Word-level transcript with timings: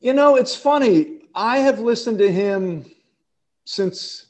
You 0.00 0.14
know, 0.14 0.36
it's 0.36 0.54
funny. 0.54 1.20
I 1.34 1.58
have 1.58 1.78
listened 1.78 2.18
to 2.18 2.32
him 2.32 2.86
since 3.66 4.26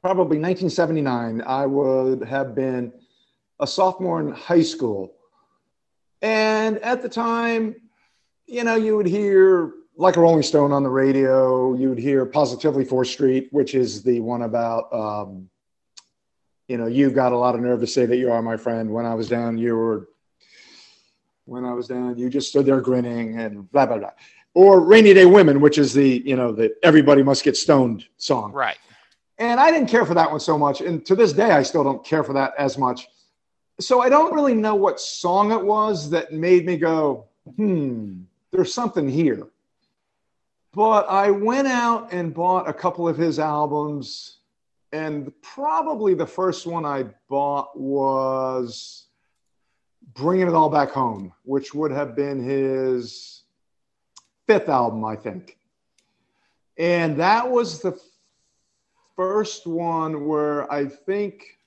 probably 0.00 0.38
1979. 0.38 1.42
I 1.46 1.64
would 1.64 2.24
have 2.24 2.52
been 2.52 2.92
a 3.60 3.66
sophomore 3.68 4.20
in 4.20 4.32
high 4.32 4.62
school. 4.62 5.14
And 6.22 6.78
at 6.78 7.02
the 7.02 7.08
time, 7.08 7.76
you 8.46 8.64
know, 8.64 8.74
you 8.74 8.96
would 8.96 9.06
hear 9.06 9.74
like 9.96 10.16
a 10.16 10.20
Rolling 10.20 10.42
Stone 10.42 10.72
on 10.72 10.82
the 10.82 10.90
radio. 10.90 11.74
You'd 11.74 11.98
hear 11.98 12.26
Positively 12.26 12.84
4th 12.84 13.06
Street, 13.06 13.48
which 13.52 13.76
is 13.76 14.02
the 14.02 14.18
one 14.18 14.42
about, 14.42 14.92
um, 14.92 15.48
you 16.66 16.78
know, 16.78 16.86
you've 16.86 17.14
got 17.14 17.30
a 17.30 17.36
lot 17.36 17.54
of 17.54 17.60
nerve 17.60 17.78
to 17.80 17.86
say 17.86 18.06
that 18.06 18.16
you 18.16 18.32
are 18.32 18.42
my 18.42 18.56
friend. 18.56 18.90
When 18.90 19.06
I 19.06 19.14
was 19.14 19.28
down, 19.28 19.56
you 19.56 19.76
were, 19.76 20.08
when 21.44 21.64
I 21.64 21.72
was 21.72 21.88
down, 21.88 22.16
you 22.18 22.28
just 22.28 22.48
stood 22.48 22.66
there 22.66 22.80
grinning 22.80 23.38
and 23.38 23.70
blah, 23.72 23.86
blah, 23.86 23.98
blah. 23.98 24.10
Or 24.54 24.80
Rainy 24.80 25.14
Day 25.14 25.24
Women, 25.24 25.60
which 25.60 25.78
is 25.78 25.92
the, 25.92 26.22
you 26.24 26.36
know, 26.36 26.52
the 26.52 26.74
Everybody 26.82 27.22
Must 27.22 27.42
Get 27.42 27.56
Stoned 27.56 28.04
song. 28.16 28.52
Right. 28.52 28.78
And 29.38 29.58
I 29.58 29.70
didn't 29.70 29.88
care 29.88 30.04
for 30.04 30.14
that 30.14 30.30
one 30.30 30.40
so 30.40 30.58
much. 30.58 30.80
And 30.80 31.04
to 31.06 31.16
this 31.16 31.32
day, 31.32 31.50
I 31.50 31.62
still 31.62 31.82
don't 31.82 32.04
care 32.04 32.22
for 32.22 32.32
that 32.34 32.52
as 32.58 32.78
much. 32.78 33.08
So 33.80 34.00
I 34.00 34.08
don't 34.08 34.34
really 34.34 34.54
know 34.54 34.74
what 34.74 35.00
song 35.00 35.50
it 35.52 35.64
was 35.64 36.10
that 36.10 36.32
made 36.32 36.66
me 36.66 36.76
go, 36.76 37.26
hmm, 37.56 38.20
there's 38.50 38.72
something 38.72 39.08
here. 39.08 39.48
But 40.74 41.08
I 41.08 41.30
went 41.30 41.66
out 41.68 42.12
and 42.12 42.32
bought 42.32 42.68
a 42.68 42.72
couple 42.72 43.08
of 43.08 43.16
his 43.16 43.38
albums. 43.38 44.38
And 44.92 45.32
probably 45.40 46.14
the 46.14 46.26
first 46.26 46.66
one 46.66 46.84
I 46.84 47.06
bought 47.28 47.78
was 47.78 49.01
Bringing 50.14 50.48
It 50.48 50.54
All 50.54 50.68
Back 50.68 50.90
Home, 50.90 51.32
which 51.44 51.74
would 51.74 51.90
have 51.90 52.14
been 52.14 52.42
his 52.42 53.42
fifth 54.46 54.68
album, 54.68 55.04
I 55.04 55.16
think. 55.16 55.56
And 56.78 57.16
that 57.18 57.50
was 57.50 57.80
the 57.80 57.98
first 59.16 59.66
one 59.66 60.26
where 60.26 60.70
I 60.72 60.86
think 60.86 61.58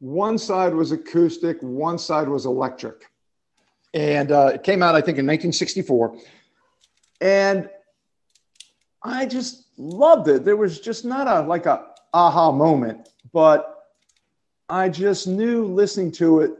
one 0.00 0.38
side 0.38 0.74
was 0.74 0.92
acoustic, 0.92 1.58
one 1.60 1.98
side 1.98 2.28
was 2.28 2.46
electric. 2.46 3.10
And 3.94 4.32
uh, 4.32 4.52
it 4.54 4.62
came 4.62 4.82
out, 4.82 4.94
I 4.94 5.00
think, 5.00 5.18
in 5.18 5.26
1964. 5.26 6.16
And 7.20 7.68
I 9.02 9.26
just 9.26 9.66
loved 9.76 10.28
it. 10.28 10.44
There 10.44 10.56
was 10.56 10.80
just 10.80 11.04
not 11.04 11.26
a 11.26 11.46
like 11.46 11.66
a 11.66 11.86
aha 12.12 12.52
moment, 12.52 13.08
but 13.32 13.86
I 14.68 14.88
just 14.88 15.26
knew 15.26 15.64
listening 15.64 16.12
to 16.12 16.40
it 16.40 16.52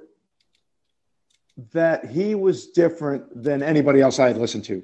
that 1.72 2.06
he 2.06 2.34
was 2.34 2.68
different 2.68 3.42
than 3.42 3.62
anybody 3.62 4.00
else 4.00 4.18
I 4.18 4.28
had 4.28 4.36
listened 4.36 4.64
to. 4.64 4.82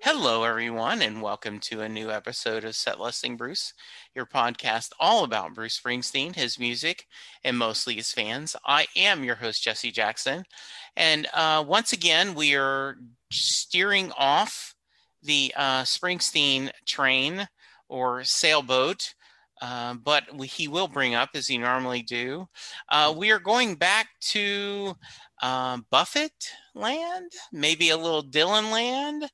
Hello, 0.00 0.44
everyone, 0.44 1.02
and 1.02 1.20
welcome 1.20 1.58
to 1.58 1.80
a 1.80 1.88
new 1.88 2.08
episode 2.08 2.62
of 2.64 2.76
Set 2.76 3.00
Lusting 3.00 3.36
Bruce, 3.36 3.74
your 4.14 4.26
podcast 4.26 4.92
all 5.00 5.24
about 5.24 5.54
Bruce 5.54 5.80
Springsteen, 5.80 6.36
his 6.36 6.56
music, 6.56 7.04
and 7.42 7.58
mostly 7.58 7.96
his 7.96 8.12
fans. 8.12 8.54
I 8.64 8.86
am 8.94 9.24
your 9.24 9.34
host, 9.34 9.64
Jesse 9.64 9.90
Jackson. 9.90 10.44
And 10.96 11.26
uh, 11.34 11.64
once 11.66 11.92
again, 11.92 12.36
we 12.36 12.54
are 12.54 12.96
steering 13.32 14.12
off 14.16 14.72
the 15.20 15.52
uh, 15.56 15.82
Springsteen 15.82 16.70
train 16.86 17.48
or 17.88 18.22
sailboat. 18.22 19.14
Uh, 19.60 19.94
but 19.94 20.24
we, 20.34 20.46
he 20.46 20.68
will 20.68 20.88
bring 20.88 21.14
up, 21.14 21.30
as 21.34 21.46
he 21.46 21.58
normally 21.58 22.02
do. 22.02 22.48
Uh, 22.88 23.12
we 23.16 23.30
are 23.30 23.40
going 23.40 23.74
back 23.74 24.08
to 24.20 24.94
um, 25.42 25.84
Buffett 25.90 26.52
land, 26.74 27.32
maybe 27.52 27.90
a 27.90 27.96
little 27.96 28.22
Dylan 28.22 28.70
land, 28.72 29.24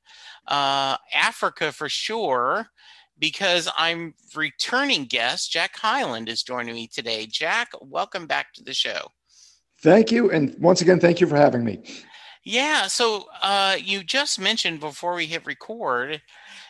uh, 0.47 0.97
Africa 1.13 1.71
for 1.71 1.89
sure, 1.89 2.67
because 3.19 3.69
I'm 3.77 4.13
returning 4.35 5.05
guest. 5.05 5.51
Jack 5.51 5.75
Hyland 5.77 6.27
is 6.27 6.43
joining 6.43 6.75
me 6.75 6.87
today. 6.87 7.27
Jack, 7.27 7.69
welcome 7.81 8.27
back 8.27 8.53
to 8.53 8.63
the 8.63 8.73
show. 8.73 9.07
Thank 9.81 10.11
you. 10.11 10.31
And 10.31 10.55
once 10.59 10.81
again, 10.81 10.99
thank 10.99 11.21
you 11.21 11.27
for 11.27 11.35
having 11.35 11.63
me. 11.63 11.83
Yeah. 12.43 12.87
So 12.87 13.25
uh, 13.41 13.77
you 13.79 14.03
just 14.03 14.39
mentioned 14.39 14.79
before 14.79 15.15
we 15.15 15.25
hit 15.25 15.45
record, 15.45 16.21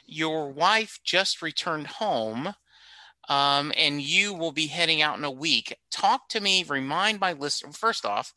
your 0.06 0.52
wife 0.52 1.00
just 1.04 1.42
returned 1.42 1.88
home. 1.88 2.54
Um, 3.30 3.72
and 3.78 4.02
you 4.02 4.34
will 4.34 4.52
be 4.52 4.68
heading 4.68 5.02
out 5.02 5.18
in 5.18 5.24
a 5.24 5.32
week. 5.32 5.76
Talk 5.92 6.30
to 6.30 6.40
me, 6.40 6.64
remind 6.64 7.20
my 7.20 7.34
listener, 7.34 7.72
first 7.72 8.06
off, 8.06 8.34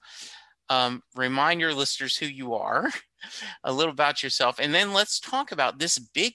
um, 0.70 1.02
remind 1.14 1.60
your 1.60 1.74
listeners 1.74 2.16
who 2.16 2.26
you 2.26 2.54
are, 2.54 2.90
a 3.64 3.72
little 3.72 3.92
about 3.92 4.22
yourself, 4.22 4.58
and 4.58 4.74
then 4.74 4.92
let's 4.92 5.20
talk 5.20 5.52
about 5.52 5.78
this 5.78 5.98
big 5.98 6.34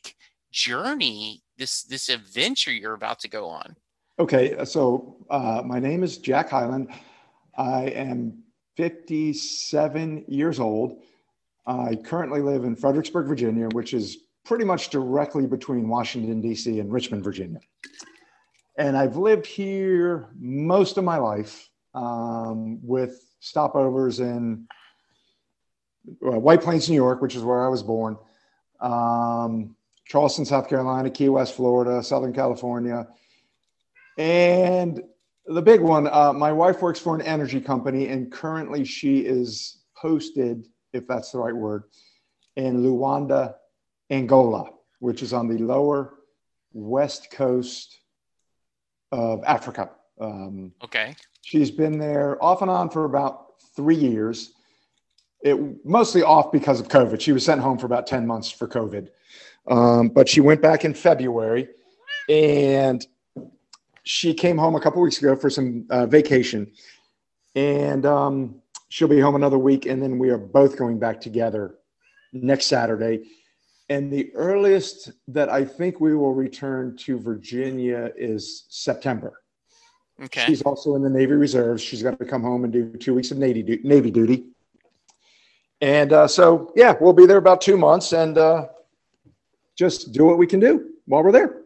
journey, 0.52 1.42
this 1.58 1.84
this 1.84 2.10
adventure 2.10 2.72
you're 2.72 2.94
about 2.94 3.20
to 3.20 3.30
go 3.30 3.48
on. 3.48 3.76
Okay, 4.20 4.64
so 4.66 5.18
uh, 5.30 5.64
my 5.66 5.80
name 5.80 6.04
is 6.04 6.18
Jack 6.18 6.50
Hyland. 6.50 6.90
I 7.58 7.86
am 7.86 8.44
57 8.78 10.26
years 10.28 10.60
old. 10.60 11.02
I 11.66 11.96
currently 11.96 12.42
live 12.42 12.64
in 12.64 12.76
Fredericksburg, 12.76 13.28
Virginia, 13.28 13.68
which 13.70 13.94
is 13.94 14.18
pretty 14.46 14.66
much 14.66 14.90
directly 14.90 15.48
between 15.48 15.88
Washington, 15.88 16.42
D.C. 16.42 16.80
and 16.80 16.92
Richmond, 16.92 17.24
Virginia. 17.24 17.60
And 18.78 18.98
I've 18.98 19.18
lived 19.18 19.46
here 19.46 20.30
most 20.40 20.98
of 20.98 21.04
my 21.04 21.18
life 21.18 21.70
um, 21.94 22.80
with 22.82 23.24
stopovers 23.42 24.20
in 24.20 24.68
uh, 26.26 26.40
White 26.40 26.62
Plains, 26.62 26.90
New 26.90 26.96
York, 26.96 27.22
which 27.22 27.36
is 27.36 27.44
where 27.44 27.64
I 27.64 27.68
was 27.68 27.84
born, 27.84 28.18
um, 28.80 29.76
Charleston, 30.06 30.46
South 30.46 30.68
Carolina, 30.68 31.10
Key 31.10 31.30
West, 31.30 31.56
Florida, 31.56 32.04
Southern 32.04 32.34
California. 32.34 33.08
And 34.18 35.04
the 35.46 35.62
big 35.62 35.82
one, 35.82 36.08
uh, 36.08 36.34
my 36.34 36.52
wife 36.52 36.82
works 36.82 37.00
for 37.00 37.16
an 37.16 37.22
energy 37.22 37.62
company, 37.62 38.08
and 38.08 38.32
currently 38.32 38.86
she 38.86 39.20
is 39.20 39.84
posted, 39.96 40.68
if 40.94 41.08
that's 41.08 41.32
the 41.32 41.38
right 41.38 41.56
word, 41.56 41.84
in 42.56 42.84
Luanda, 42.84 43.56
Angola, 44.10 44.70
which 45.00 45.22
is 45.22 45.32
on 45.32 45.48
the 45.48 45.58
lower 45.58 46.16
west 46.74 47.32
coast 47.32 48.00
of 49.14 49.44
Africa. 49.44 49.92
Um, 50.20 50.74
okay. 50.84 51.16
She's 51.44 51.70
been 51.70 52.00
there 52.00 52.44
off 52.44 52.64
and 52.64 52.72
on 52.72 52.90
for 52.90 53.06
about 53.06 53.62
three 53.76 53.96
years. 53.96 54.54
It 55.42 55.86
mostly 55.86 56.24
off 56.24 56.52
because 56.52 56.80
of 56.80 56.88
COVID. 56.88 57.22
She 57.22 57.32
was 57.32 57.46
sent 57.46 57.62
home 57.62 57.78
for 57.78 57.86
about 57.86 58.08
10 58.08 58.26
months 58.26 58.50
for 58.50 58.68
COVID. 58.68 59.10
Um, 59.68 60.10
but 60.10 60.28
she 60.28 60.42
went 60.42 60.62
back 60.62 60.84
in 60.84 60.96
February 60.96 61.70
and 62.28 63.06
she 64.04 64.34
came 64.34 64.58
home 64.58 64.76
a 64.76 64.82
couple 64.82 65.02
weeks 65.02 65.20
ago 65.20 65.36
for 65.36 65.50
some 65.50 65.86
uh, 65.92 66.08
vacation. 66.08 66.72
And 67.56 68.08
um, 68.08 68.62
she'll 68.90 69.08
be 69.08 69.20
home 69.20 69.36
another 69.36 69.60
week. 69.60 69.86
And 69.86 70.02
then 70.02 70.18
we 70.18 70.32
are 70.32 70.40
both 70.40 70.76
going 70.76 70.98
back 70.98 71.22
together 71.22 71.76
next 72.32 72.66
Saturday. 72.66 73.26
And 73.94 74.12
the 74.12 74.34
earliest 74.34 75.12
that 75.28 75.50
I 75.50 75.64
think 75.64 76.02
we 76.02 76.16
will 76.16 76.34
return 76.34 76.98
to 76.98 77.20
Virginia 77.20 78.10
is 78.18 78.66
September. 78.68 79.44
Okay. 80.24 80.46
She's 80.48 80.64
also 80.64 80.96
in 80.96 81.04
the 81.04 81.12
Navy 81.12 81.34
Reserves. 81.34 81.84
She's 81.84 82.02
got 82.02 82.18
to 82.18 82.26
come 82.26 82.42
home 82.42 82.64
and 82.64 82.74
do 82.74 82.98
two 82.98 83.14
weeks 83.14 83.30
of 83.30 83.38
Navy, 83.38 83.80
Navy 83.84 84.10
duty. 84.10 84.46
And 85.80 86.12
uh, 86.12 86.28
so, 86.28 86.74
yeah, 86.76 86.96
we'll 87.00 87.14
be 87.14 87.28
there 87.28 87.38
about 87.38 87.62
two 87.62 87.78
months 87.78 88.14
and 88.14 88.36
uh, 88.36 88.70
just 89.76 90.12
do 90.12 90.26
what 90.26 90.40
we 90.40 90.48
can 90.48 90.60
do 90.60 90.90
while 91.06 91.22
we're 91.22 91.32
there. 91.32 91.62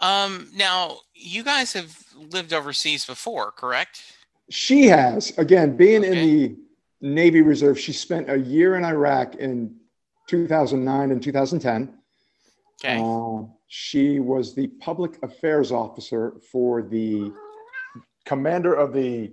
Um, 0.00 0.48
now, 0.54 1.00
you 1.12 1.44
guys 1.44 1.74
have 1.74 1.94
lived 2.16 2.54
overseas 2.54 3.04
before, 3.04 3.50
correct? 3.50 4.00
She 4.48 4.86
has. 4.86 5.36
Again, 5.36 5.76
being 5.76 6.06
okay. 6.06 6.08
in 6.08 6.26
the 6.26 6.56
Navy 7.02 7.42
Reserve, 7.42 7.78
she 7.78 7.92
spent 7.92 8.30
a 8.30 8.38
year 8.38 8.76
in 8.76 8.84
Iraq 8.86 9.34
in 9.34 9.76
2009 10.28 11.10
and 11.10 11.22
2010. 11.22 11.98
Okay. 12.84 13.00
Uh, 13.00 13.46
she 13.68 14.20
was 14.20 14.54
the 14.54 14.68
public 14.80 15.22
affairs 15.22 15.72
officer 15.72 16.34
for 16.50 16.82
the 16.82 17.32
commander 18.24 18.74
of 18.74 18.92
the, 18.92 19.32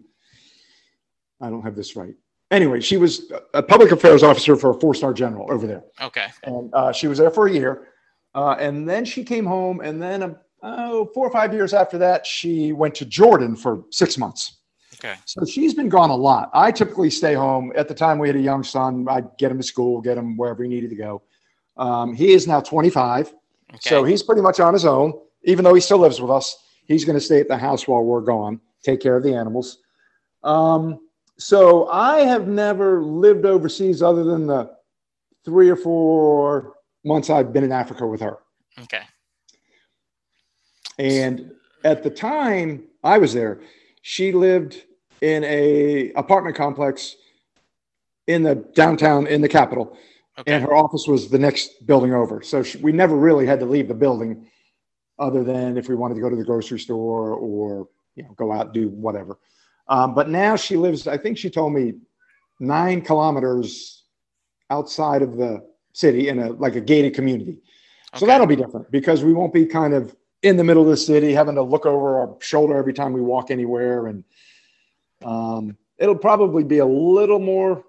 I 1.42 1.50
don't 1.50 1.64
have 1.64 1.76
this 1.76 1.96
right. 1.96 2.16
Anyway, 2.50 2.82
she 2.82 2.98
was 2.98 3.32
a 3.54 3.64
public 3.64 3.92
affairs 3.92 4.24
officer 4.24 4.56
for 4.58 4.72
a 4.72 4.74
four 4.74 4.94
star 4.94 5.14
general 5.14 5.52
over 5.52 5.66
there. 5.66 5.84
Okay. 6.02 6.28
And 6.44 6.70
uh, 6.74 6.92
she 6.92 7.08
was 7.08 7.18
there 7.18 7.32
for 7.32 7.48
a 7.48 7.52
year. 7.52 7.88
Uh, 8.36 8.56
and 8.60 8.88
then 8.88 9.04
she 9.06 9.24
came 9.24 9.46
home, 9.46 9.82
and 9.82 10.02
then 10.02 10.36
oh, 10.64 11.10
four 11.14 11.28
or 11.28 11.32
five 11.32 11.54
years 11.54 11.74
after 11.74 11.98
that, 11.98 12.26
she 12.26 12.72
went 12.72 12.96
to 12.96 13.06
Jordan 13.06 13.56
for 13.56 13.84
six 13.92 14.18
months. 14.18 14.61
Okay. 15.04 15.16
So 15.26 15.44
she's 15.46 15.74
been 15.74 15.90
gone 15.90 16.12
a 16.12 16.16
lot. 16.16 16.52
I 16.54 16.72
typically 16.72 17.10
stay 17.10 17.34
home. 17.34 17.72
At 17.76 17.88
the 17.88 17.96
time 17.96 18.20
we 18.20 18.28
had 18.28 18.36
a 18.36 18.42
young 18.42 18.64
son, 18.64 19.08
I'd 19.10 19.36
get 19.38 19.52
him 19.52 19.58
to 19.58 19.64
school, 19.64 20.00
get 20.00 20.18
him 20.18 20.38
wherever 20.38 20.62
he 20.62 20.70
needed 20.70 20.92
to 20.92 20.96
go. 20.96 21.24
Um, 21.76 22.14
he 22.14 22.34
is 22.34 22.48
now 22.48 22.62
25. 22.62 23.28
Okay. 23.28 23.80
So 23.80 24.04
he's 24.04 24.22
pretty 24.22 24.42
much 24.42 24.60
on 24.60 24.74
his 24.74 24.86
own, 24.86 25.14
even 25.44 25.64
though 25.64 25.74
he 25.74 25.82
still 25.82 25.98
lives 25.98 26.22
with 26.22 26.30
us. 26.30 26.56
He's 26.86 27.04
going 27.04 27.18
to 27.18 27.24
stay 27.24 27.40
at 27.40 27.48
the 27.48 27.58
house 27.58 27.88
while 27.88 28.04
we're 28.04 28.22
gone, 28.22 28.60
take 28.84 29.00
care 29.00 29.16
of 29.16 29.24
the 29.24 29.34
animals. 29.34 29.80
Um, 30.44 31.00
so 31.38 31.90
I 31.90 32.20
have 32.20 32.48
never 32.48 33.02
lived 33.02 33.46
overseas 33.46 34.04
other 34.04 34.24
than 34.24 34.46
the 34.46 34.76
three 35.44 35.70
or 35.70 35.76
four 35.76 36.74
months 37.04 37.32
I've 37.32 37.52
been 37.52 37.64
in 37.64 37.72
Africa 37.72 38.06
with 38.06 38.22
her. 38.22 38.38
okay. 38.84 39.02
And 41.00 41.52
at 41.84 42.04
the 42.04 42.12
time 42.12 42.84
I 43.04 43.18
was 43.18 43.34
there, 43.34 43.62
she 44.04 44.32
lived 44.32 44.84
in 45.22 45.44
a 45.44 46.12
apartment 46.14 46.56
complex 46.56 47.16
in 48.28 48.44
the 48.44 48.56
downtown 48.56 49.28
in 49.28 49.42
the 49.42 49.50
capital, 49.50 49.98
Okay. 50.40 50.54
and 50.54 50.64
her 50.64 50.74
office 50.74 51.08
was 51.08 51.30
the 51.30 51.38
next 51.38 51.86
building 51.86 52.14
over. 52.14 52.42
So 52.42 52.64
she, 52.64 52.78
we 52.80 52.92
never 52.92 53.16
really 53.16 53.46
had 53.46 53.60
to 53.60 53.66
leave 53.66 53.88
the 53.88 53.94
building, 53.94 54.48
other 55.20 55.44
than 55.44 55.78
if 55.78 55.90
we 55.90 55.96
wanted 55.96 56.16
to 56.16 56.22
go 56.22 56.30
to 56.30 56.36
the 56.36 56.44
grocery 56.44 56.80
store 56.80 57.34
or 57.36 57.88
you 58.16 58.24
know 58.24 58.34
go 58.36 58.52
out 58.52 58.68
and 58.68 58.74
do 58.74 58.90
whatever. 58.90 59.38
Um, 59.88 60.14
but 60.16 60.30
now 60.30 60.56
she 60.56 60.78
lives. 60.78 61.08
I 61.08 61.18
think 61.18 61.38
she 61.38 61.50
told 61.50 61.74
me 61.74 61.94
nine 62.60 63.02
kilometers 63.02 64.04
outside 64.70 65.22
of 65.22 65.36
the 65.36 65.66
city 65.94 66.30
in 66.30 66.40
a 66.40 66.52
like 66.52 66.76
a 66.76 66.82
gated 66.82 67.14
community. 67.14 67.60
So 68.16 68.26
that'll 68.26 68.48
be 68.48 68.58
different 68.58 68.92
because 68.92 69.24
we 69.24 69.34
won't 69.34 69.54
be 69.54 69.66
kind 69.66 69.94
of 69.94 70.16
in 70.44 70.58
the 70.58 70.64
middle 70.64 70.84
of 70.84 70.90
the 70.90 70.98
city 70.98 71.34
having 71.34 71.56
to 71.56 71.62
look 71.62 71.86
over 71.86 72.20
our 72.20 72.36
shoulder 72.40 72.76
every 72.76 72.94
time 72.94 73.14
we 73.14 73.22
walk 73.22 73.52
anywhere. 73.52 74.08
And 74.08 74.24
um, 75.24 75.78
it'll 75.98 76.16
probably 76.16 76.64
be 76.64 76.80
a 76.80 76.86
little 76.86 77.40
more 77.40 77.84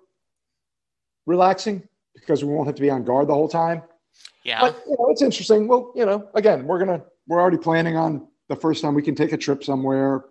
relaxing 1.26 1.82
because 2.14 2.44
we 2.44 2.52
won't 2.52 2.66
have 2.66 2.74
to 2.76 2.82
be 2.82 2.90
on 2.90 3.04
guard 3.04 3.28
the 3.28 3.34
whole 3.34 3.48
time. 3.48 3.82
yeah. 4.44 4.60
But 4.60 4.82
you 4.86 4.96
know, 4.98 5.06
it's 5.10 5.22
interesting. 5.22 5.68
Well, 5.68 5.92
you 5.94 6.04
know, 6.06 6.28
again, 6.34 6.66
we're 6.66 6.78
gonna 6.78 7.02
we're 7.26 7.40
already 7.40 7.58
planning 7.58 7.96
on 7.96 8.26
the 8.48 8.56
first 8.56 8.82
time 8.82 8.94
we 8.94 9.02
can 9.02 9.14
take 9.14 9.32
a 9.32 9.36
trip 9.36 9.64
somewhere. 9.64 10.24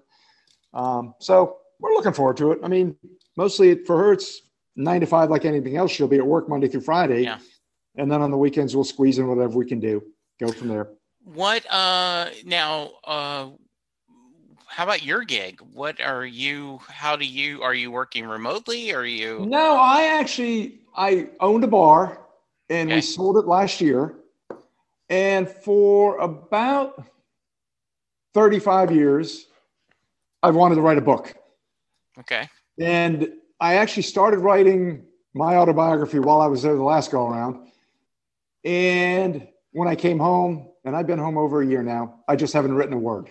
Um, 0.74 1.16
so 1.20 1.58
we're 1.80 1.92
looking 1.94 2.14
forward 2.14 2.38
to 2.38 2.52
it. 2.52 2.60
I 2.64 2.68
mean, 2.68 2.96
mostly 3.38 3.84
for 3.86 3.98
her, 3.98 4.14
it's 4.14 4.42
nine 4.76 5.02
to 5.02 5.08
five, 5.08 5.30
like 5.30 5.46
anything 5.46 5.78
else. 5.78 5.92
She'll 5.92 6.08
be 6.08 6.18
at 6.18 6.26
work 6.26 6.48
Monday 6.48 6.68
through 6.68 6.82
Friday, 6.82 7.24
Yeah. 7.24 7.40
and 7.96 8.12
then 8.12 8.22
on 8.22 8.32
the 8.32 8.38
weekends 8.38 8.76
we'll 8.76 8.84
squeeze 8.86 9.18
in 9.20 9.28
whatever 9.28 9.58
we 9.58 9.66
can 9.66 9.80
do. 9.80 10.04
Go 10.40 10.52
from 10.52 10.68
there. 10.70 10.90
What 11.24 11.66
uh 11.72 12.30
now 12.46 12.92
uh 13.04 13.50
how 14.72 14.84
about 14.86 15.04
your 15.04 15.24
gig? 15.24 15.60
What 15.74 16.00
are 16.02 16.26
you 16.26 16.80
how 16.88 17.16
do 17.16 17.26
you 17.26 17.62
are 17.62 17.74
you 17.74 17.92
working 17.92 18.26
remotely? 18.26 18.94
Are 18.94 19.06
you 19.06 19.46
No, 19.48 19.76
I 19.76 20.18
actually 20.20 20.80
I 20.96 21.30
owned 21.40 21.64
a 21.64 21.68
bar 21.68 22.22
and 22.70 22.90
Okay. 22.90 22.96
we 22.96 23.02
sold 23.02 23.38
it 23.38 23.46
last 23.46 23.82
year. 23.82 24.16
And 25.10 25.50
for 25.50 26.18
about 26.20 27.04
35 28.34 28.92
years, 28.92 29.48
I've 30.42 30.56
wanted 30.56 30.76
to 30.76 30.82
write 30.82 30.98
a 30.98 31.02
book. 31.02 31.36
okay? 32.20 32.48
And 32.80 33.34
I 33.60 33.76
actually 33.76 34.04
started 34.04 34.40
writing 34.40 35.06
my 35.34 35.58
autobiography 35.58 36.20
while 36.20 36.40
I 36.40 36.48
was 36.48 36.62
there 36.64 36.76
the 36.76 36.84
last 36.84 37.12
go 37.12 37.28
around. 37.28 37.68
And 38.64 39.48
when 39.74 39.88
I 39.88 39.96
came 39.96 40.18
home, 40.18 40.70
and 40.84 40.96
I've 40.96 41.08
been 41.08 41.20
home 41.20 41.38
over 41.38 41.62
a 41.62 41.66
year 41.66 41.84
now, 41.84 42.22
I 42.28 42.36
just 42.36 42.54
haven't 42.54 42.74
written 42.74 42.94
a 42.94 42.98
word. 42.98 43.30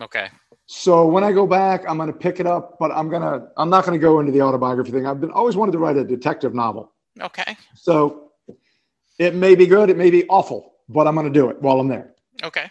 Okay. 0.00 0.28
So 0.70 1.06
when 1.06 1.24
I 1.24 1.32
go 1.32 1.46
back, 1.46 1.84
I'm 1.88 1.96
going 1.96 2.12
to 2.12 2.18
pick 2.18 2.40
it 2.40 2.46
up, 2.46 2.76
but 2.78 2.90
I'm 2.90 3.08
going 3.08 3.22
to, 3.22 3.48
I'm 3.56 3.70
not 3.70 3.86
going 3.86 3.98
to 3.98 4.02
go 4.02 4.20
into 4.20 4.32
the 4.32 4.42
autobiography 4.42 4.90
thing. 4.90 5.06
I've 5.06 5.18
been 5.18 5.30
always 5.30 5.56
wanted 5.56 5.72
to 5.72 5.78
write 5.78 5.96
a 5.96 6.04
detective 6.04 6.54
novel. 6.54 6.92
Okay. 7.18 7.56
So 7.74 8.32
it 9.18 9.34
may 9.34 9.54
be 9.54 9.66
good, 9.66 9.88
it 9.88 9.96
may 9.96 10.10
be 10.10 10.28
awful, 10.28 10.74
but 10.86 11.06
I'm 11.06 11.14
going 11.14 11.26
to 11.26 11.32
do 11.32 11.48
it 11.48 11.62
while 11.62 11.80
I'm 11.80 11.88
there. 11.88 12.14
Okay. 12.42 12.68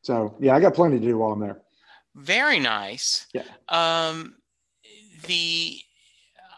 So 0.00 0.34
yeah, 0.40 0.56
I 0.56 0.60
got 0.60 0.72
plenty 0.72 0.98
to 0.98 1.04
do 1.04 1.18
while 1.18 1.32
I'm 1.32 1.40
there. 1.40 1.60
Very 2.14 2.58
nice. 2.58 3.26
Yeah. 3.34 3.44
Um 3.68 4.36
the 5.26 5.78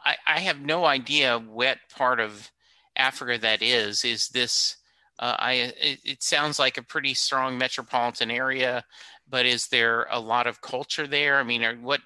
I, 0.05 0.17
I 0.27 0.41
have 0.41 0.61
no 0.61 0.85
idea 0.85 1.41
what 1.41 1.79
part 1.97 2.21
of 2.21 2.53
Africa 2.95 3.37
that 3.39 3.63
is. 3.63 4.05
Is 4.05 4.29
this 4.29 4.77
uh, 5.19 5.37
I 5.39 5.53
it, 5.53 5.99
it 6.05 6.23
sounds 6.23 6.59
like 6.59 6.79
a 6.79 6.83
pretty 6.83 7.15
strong 7.15 7.59
metropolitan 7.59 8.31
area, 8.31 8.85
but 9.31 9.47
is 9.47 9.69
there 9.69 10.07
a 10.11 10.19
lot 10.19 10.47
of 10.47 10.61
culture 10.61 11.07
there? 11.07 11.39
I 11.39 11.43
mean, 11.45 11.63
are, 11.65 11.75
what 11.77 12.01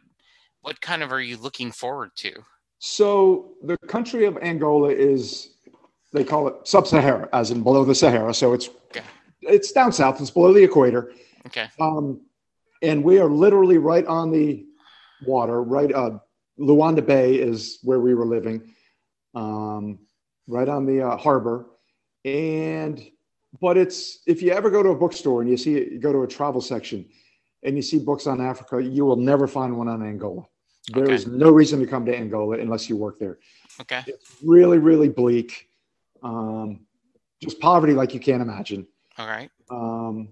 what 0.62 0.80
kind 0.80 1.02
of 1.02 1.12
are 1.12 1.20
you 1.20 1.36
looking 1.36 1.72
forward 1.72 2.10
to? 2.16 2.32
So 2.78 3.52
the 3.62 3.76
country 3.88 4.24
of 4.26 4.36
Angola 4.38 4.90
is, 4.90 5.54
they 6.12 6.24
call 6.24 6.48
it 6.48 6.54
sub-Sahara, 6.64 7.28
as 7.32 7.50
in 7.50 7.62
below 7.62 7.84
the 7.84 7.94
Sahara. 7.94 8.32
So 8.34 8.52
it's 8.52 8.68
Okay. 8.90 9.04
it's 9.42 9.72
down 9.72 9.92
south. 9.92 10.20
It's 10.20 10.30
below 10.30 10.52
the 10.52 10.62
equator, 10.62 11.12
Okay. 11.46 11.68
um, 11.80 12.20
and 12.82 13.02
we 13.02 13.18
are 13.18 13.28
literally 13.28 13.78
right 13.78 14.06
on 14.06 14.30
the 14.30 14.66
water. 15.26 15.62
Right, 15.62 15.92
uh, 15.92 16.18
Luanda 16.58 17.04
Bay 17.04 17.34
is 17.34 17.78
where 17.82 18.00
we 18.00 18.14
were 18.14 18.26
living, 18.26 18.74
um, 19.34 19.98
right 20.46 20.68
on 20.68 20.86
the 20.86 21.02
uh, 21.02 21.16
harbor, 21.16 21.66
and 22.24 23.02
but 23.60 23.76
it's 23.76 24.20
if 24.26 24.42
you 24.42 24.50
ever 24.50 24.70
go 24.70 24.82
to 24.82 24.90
a 24.90 24.94
bookstore 24.96 25.40
and 25.40 25.50
you 25.50 25.56
see 25.56 25.72
you 25.72 25.98
go 25.98 26.12
to 26.12 26.22
a 26.22 26.26
travel 26.26 26.60
section 26.60 27.04
and 27.62 27.76
you 27.76 27.82
see 27.82 27.98
books 27.98 28.26
on 28.26 28.40
Africa, 28.40 28.82
you 28.82 29.04
will 29.04 29.16
never 29.16 29.46
find 29.46 29.76
one 29.76 29.88
on 29.88 30.02
Angola. 30.02 30.44
There 30.92 31.04
Okay. 31.04 31.14
is 31.14 31.26
no 31.26 31.50
reason 31.50 31.80
to 31.80 31.86
come 31.86 32.04
to 32.06 32.16
Angola 32.16 32.58
unless 32.58 32.88
you 32.90 32.96
work 32.96 33.18
there. 33.18 33.38
Okay. 33.80 34.02
It's 34.06 34.36
really, 34.44 34.78
really 34.78 35.08
bleak. 35.08 35.68
Um, 36.22 36.80
just 37.42 37.58
poverty 37.60 37.94
like 37.94 38.12
you 38.12 38.20
can't 38.20 38.42
imagine. 38.42 38.86
All 39.18 39.26
right. 39.26 39.50
Um, 39.70 40.28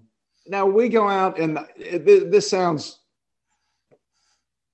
now 0.47 0.65
we 0.67 0.89
go 0.89 1.07
out, 1.07 1.39
and 1.39 1.57
th- 1.77 2.03
this 2.31 2.49
sounds 2.49 2.99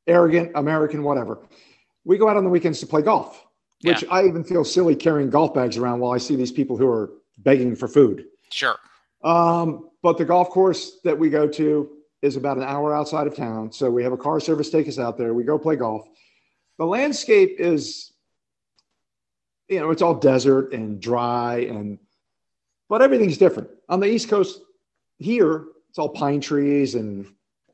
arrogant, 0.08 0.52
American, 0.56 1.04
whatever. 1.04 1.40
We 2.04 2.18
go 2.18 2.28
out 2.28 2.38
on 2.38 2.44
the 2.44 2.50
weekends 2.50 2.80
to 2.80 2.88
play 2.88 3.02
golf, 3.02 3.46
which 3.84 4.04
I 4.10 4.26
even 4.26 4.44
feel 4.44 4.64
silly 4.66 4.96
carrying 4.96 5.30
golf 5.30 5.54
bags 5.54 5.78
around 5.78 6.00
while 6.00 6.12
I 6.12 6.18
see 6.18 6.36
these 6.36 6.52
people 6.52 6.76
who 6.78 6.88
are 6.88 7.12
begging 7.40 7.76
for 7.76 7.88
food. 7.88 8.26
Sure. 8.52 8.78
Um, 9.24 9.90
but 10.02 10.18
the 10.18 10.26
golf 10.26 10.50
course 10.50 11.00
that 11.04 11.18
we 11.18 11.30
go 11.30 11.48
to 11.48 11.90
is 12.22 12.36
about 12.36 12.58
an 12.58 12.64
hour 12.64 12.96
outside 12.96 13.28
of 13.28 13.36
town. 13.36 13.72
So 13.72 13.90
we 13.90 14.04
have 14.04 14.14
a 14.14 14.18
car 14.18 14.40
service 14.40 14.70
take 14.70 14.88
us 14.88 15.00
out 15.00 15.18
there. 15.18 15.34
We 15.34 15.44
go 15.44 15.58
play 15.58 15.76
golf. 15.76 16.08
The 16.78 16.86
landscape 16.86 17.56
is, 17.60 18.12
you 19.68 19.80
know, 19.80 19.92
it's 19.92 20.02
all 20.02 20.16
desert 20.16 20.74
and 20.74 21.02
dry 21.02 21.68
and, 21.70 22.00
but 22.88 23.02
everything's 23.02 23.38
different. 23.38 23.70
On 23.88 24.00
the 24.00 24.08
East 24.08 24.30
Coast 24.30 24.62
here, 25.18 25.66
it's 25.90 26.00
all 26.00 26.10
pine 26.10 26.42
trees 26.42 26.96
and 26.96 27.28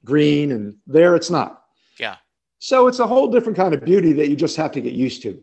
green, 0.03 0.51
and 0.51 0.77
there 0.87 1.15
it's 1.15 1.29
not. 1.29 1.63
Yeah. 1.99 2.15
So 2.59 2.87
it's 2.87 2.99
a 2.99 3.07
whole 3.07 3.31
different 3.31 3.57
kind 3.57 3.73
of 3.73 3.83
beauty 3.83 4.13
that 4.13 4.29
you 4.29 4.35
just 4.35 4.57
have 4.57 4.71
to 4.73 4.81
get 4.81 4.93
used 4.93 5.21
to. 5.23 5.41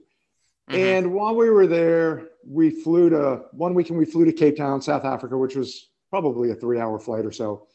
Mhm. 0.70 0.74
And 0.74 1.14
while 1.14 1.34
we 1.34 1.50
were 1.50 1.66
there, 1.66 2.31
we 2.46 2.70
flew 2.70 3.10
to 3.10 3.42
one 3.52 3.74
weekend. 3.74 3.98
We 3.98 4.04
flew 4.04 4.24
to 4.24 4.32
Cape 4.32 4.56
Town, 4.56 4.80
South 4.82 5.04
Africa, 5.04 5.36
which 5.36 5.56
was 5.56 5.88
probably 6.10 6.50
a 6.50 6.54
three-hour 6.54 6.98
flight 6.98 7.24
or 7.24 7.32
so. 7.32 7.66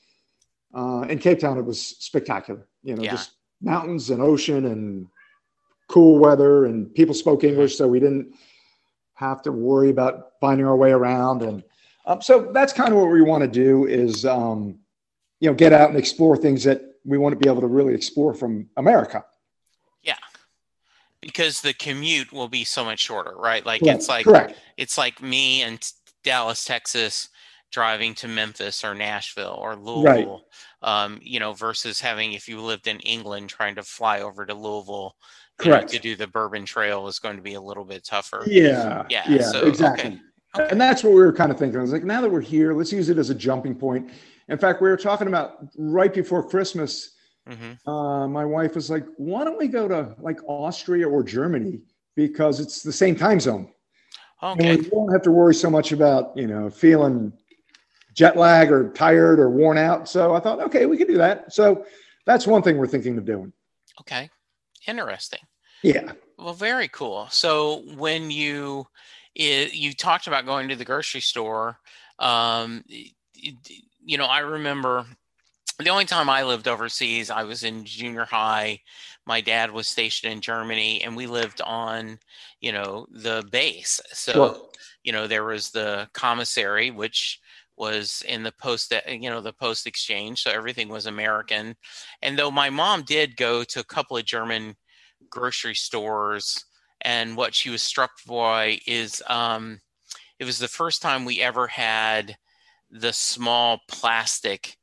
Uh, 0.73 1.01
in 1.09 1.19
Cape 1.19 1.39
Town, 1.39 1.57
it 1.57 1.65
was 1.65 1.79
spectacular. 1.81 2.67
You 2.83 2.95
know, 2.95 3.03
Yeah. 3.03 3.11
just 3.11 3.31
mountains 3.61 4.09
and 4.09 4.21
ocean 4.21 4.65
and 4.65 5.07
cool 5.87 6.19
weather, 6.19 6.65
and 6.65 6.93
people 6.93 7.15
spoke 7.15 7.43
English, 7.43 7.77
so 7.77 7.87
we 7.87 7.99
didn't 7.99 8.33
have 9.15 9.41
to 9.43 9.51
worry 9.51 9.89
about 9.89 10.33
finding 10.39 10.67
our 10.67 10.75
way 10.75 10.91
around. 10.91 11.41
And 11.41 11.63
um, 12.05 12.21
so 12.21 12.51
that's 12.51 12.73
kind 12.73 12.91
of 12.93 12.99
what 12.99 13.09
we 13.09 13.21
want 13.21 13.41
to 13.41 13.47
do 13.47 13.85
is, 13.85 14.25
um, 14.25 14.79
you 15.39 15.49
know, 15.49 15.55
get 15.55 15.73
out 15.73 15.89
and 15.89 15.97
explore 15.97 16.37
things 16.37 16.63
that 16.65 16.81
we 17.03 17.17
want 17.17 17.33
to 17.33 17.39
be 17.39 17.49
able 17.49 17.61
to 17.61 17.67
really 17.67 17.93
explore 17.95 18.33
from 18.33 18.69
America. 18.77 19.25
Because 21.27 21.59
the 21.61 21.73
commute 21.73 22.31
will 22.31 22.47
be 22.47 22.63
so 22.63 22.85
much 22.85 22.99
shorter, 23.01 23.35
right? 23.37 23.65
Like 23.65 23.81
Correct. 23.81 23.97
it's 23.99 24.09
like 24.09 24.23
correct. 24.25 24.53
it's 24.77 24.97
like 24.97 25.21
me 25.21 25.61
and 25.61 25.77
Dallas, 26.23 26.63
Texas, 26.63 27.27
driving 27.71 28.15
to 28.15 28.27
Memphis 28.29 28.83
or 28.83 28.95
Nashville 28.95 29.57
or 29.61 29.75
Louisville, 29.75 30.45
um, 30.81 31.19
you 31.21 31.39
know, 31.39 31.51
versus 31.53 31.99
having 31.99 32.31
if 32.33 32.47
you 32.47 32.61
lived 32.61 32.87
in 32.87 32.99
England 33.01 33.49
trying 33.49 33.75
to 33.75 33.83
fly 33.83 34.21
over 34.21 34.45
to 34.45 34.53
Louisville, 34.53 35.15
you 35.61 35.69
know, 35.69 35.75
Correct. 35.77 35.89
to 35.91 35.99
do 35.99 36.15
the 36.15 36.27
Bourbon 36.27 36.65
Trail 36.65 37.07
is 37.07 37.19
going 37.19 37.35
to 37.35 37.41
be 37.41 37.55
a 37.55 37.61
little 37.61 37.83
bit 37.83 38.05
tougher. 38.05 38.43
Yeah. 38.47 39.03
Yeah, 39.09 39.23
Yeah. 39.29 39.41
so, 39.51 39.67
exactly. 39.67 40.05
okay. 40.11 40.19
Okay. 40.55 40.67
And 40.71 40.79
that's 40.79 41.03
what 41.03 41.11
we 41.13 41.19
were 41.19 41.33
kind 41.33 41.51
of 41.51 41.59
thinking. 41.59 41.77
I 41.77 41.81
was 41.81 41.91
like, 41.91 42.05
now 42.05 42.21
that 42.21 42.31
we're 42.31 42.39
here, 42.39 42.73
let's 42.73 42.91
use 42.93 43.09
it 43.09 43.17
as 43.17 43.29
a 43.29 43.35
jumping 43.35 43.75
point. 43.75 44.09
In 44.47 44.57
fact, 44.57 44.81
we 44.81 44.87
were 44.87 44.95
talking 44.97 45.27
about 45.27 45.57
right 45.77 46.13
before 46.13 46.47
Christmas. 46.47 47.15
Hmm 47.47 47.89
Uh, 47.89 48.27
my 48.27 48.45
wife 48.45 48.75
was 48.75 48.89
like, 48.89 49.05
why 49.17 49.43
don't 49.43 49.57
we 49.57 49.67
go 49.67 49.87
to 49.87 50.15
like 50.19 50.39
Austria 50.47 51.07
or 51.07 51.23
Germany 51.23 51.81
because 52.15 52.59
it's 52.59 52.83
the 52.83 52.91
same 52.91 53.15
time 53.15 53.39
zone. 53.39 53.71
Okay. 54.41 54.69
And 54.69 54.83
we 54.83 54.89
won't 54.91 55.11
have 55.13 55.21
to 55.23 55.31
worry 55.31 55.55
so 55.55 55.69
much 55.69 55.91
about, 55.91 56.35
you 56.35 56.47
know, 56.47 56.69
feeling 56.69 57.33
jet 58.13 58.35
lag 58.37 58.71
or 58.71 58.89
tired 58.91 59.39
or 59.39 59.49
worn 59.49 59.77
out. 59.77 60.09
So 60.09 60.33
I 60.35 60.39
thought, 60.39 60.59
okay, 60.61 60.85
we 60.85 60.97
could 60.97 61.07
do 61.07 61.17
that. 61.17 61.53
So 61.53 61.85
that's 62.25 62.45
one 62.45 62.61
thing 62.61 62.77
we're 62.77 62.87
thinking 62.87 63.17
of 63.17 63.25
doing. 63.25 63.53
Okay. 64.01 64.29
Interesting. 64.87 65.39
Yeah. 65.83 66.11
Well, 66.37 66.53
very 66.53 66.87
cool. 66.87 67.27
So 67.31 67.83
when 67.95 68.31
you 68.31 68.87
it, 69.35 69.73
you 69.73 69.93
talked 69.93 70.27
about 70.27 70.45
going 70.45 70.69
to 70.69 70.75
the 70.75 70.85
grocery 70.85 71.21
store, 71.21 71.79
um, 72.19 72.83
it, 72.87 73.13
you 74.03 74.17
know, 74.17 74.25
I 74.25 74.39
remember 74.39 75.05
the 75.85 75.89
only 75.89 76.05
time 76.05 76.29
I 76.29 76.43
lived 76.43 76.67
overseas, 76.67 77.29
I 77.29 77.43
was 77.43 77.63
in 77.63 77.85
junior 77.85 78.25
high. 78.25 78.81
My 79.25 79.41
dad 79.41 79.71
was 79.71 79.87
stationed 79.87 80.33
in 80.33 80.41
Germany, 80.41 81.03
and 81.03 81.15
we 81.15 81.27
lived 81.27 81.61
on, 81.61 82.19
you 82.61 82.71
know, 82.71 83.05
the 83.11 83.47
base. 83.51 83.99
So, 84.11 84.31
sure. 84.31 84.57
you 85.03 85.11
know, 85.11 85.27
there 85.27 85.43
was 85.43 85.69
the 85.69 86.09
commissary, 86.13 86.89
which 86.89 87.39
was 87.75 88.23
in 88.27 88.41
the 88.41 88.51
post, 88.53 88.91
you 89.07 89.29
know, 89.29 89.39
the 89.39 89.53
post 89.53 89.85
exchange. 89.85 90.41
So 90.41 90.51
everything 90.51 90.89
was 90.89 91.05
American. 91.05 91.75
And 92.23 92.37
though 92.37 92.49
my 92.49 92.71
mom 92.71 93.03
did 93.03 93.37
go 93.37 93.63
to 93.65 93.79
a 93.79 93.83
couple 93.83 94.17
of 94.17 94.25
German 94.25 94.75
grocery 95.29 95.75
stores, 95.75 96.65
and 97.01 97.37
what 97.37 97.53
she 97.53 97.69
was 97.69 97.83
struck 97.83 98.11
by 98.27 98.79
is 98.87 99.21
um, 99.27 99.79
it 100.39 100.45
was 100.45 100.57
the 100.57 100.67
first 100.67 101.03
time 101.03 101.23
we 101.23 101.41
ever 101.41 101.67
had 101.67 102.35
the 102.89 103.13
small 103.13 103.81
plastic 103.87 104.77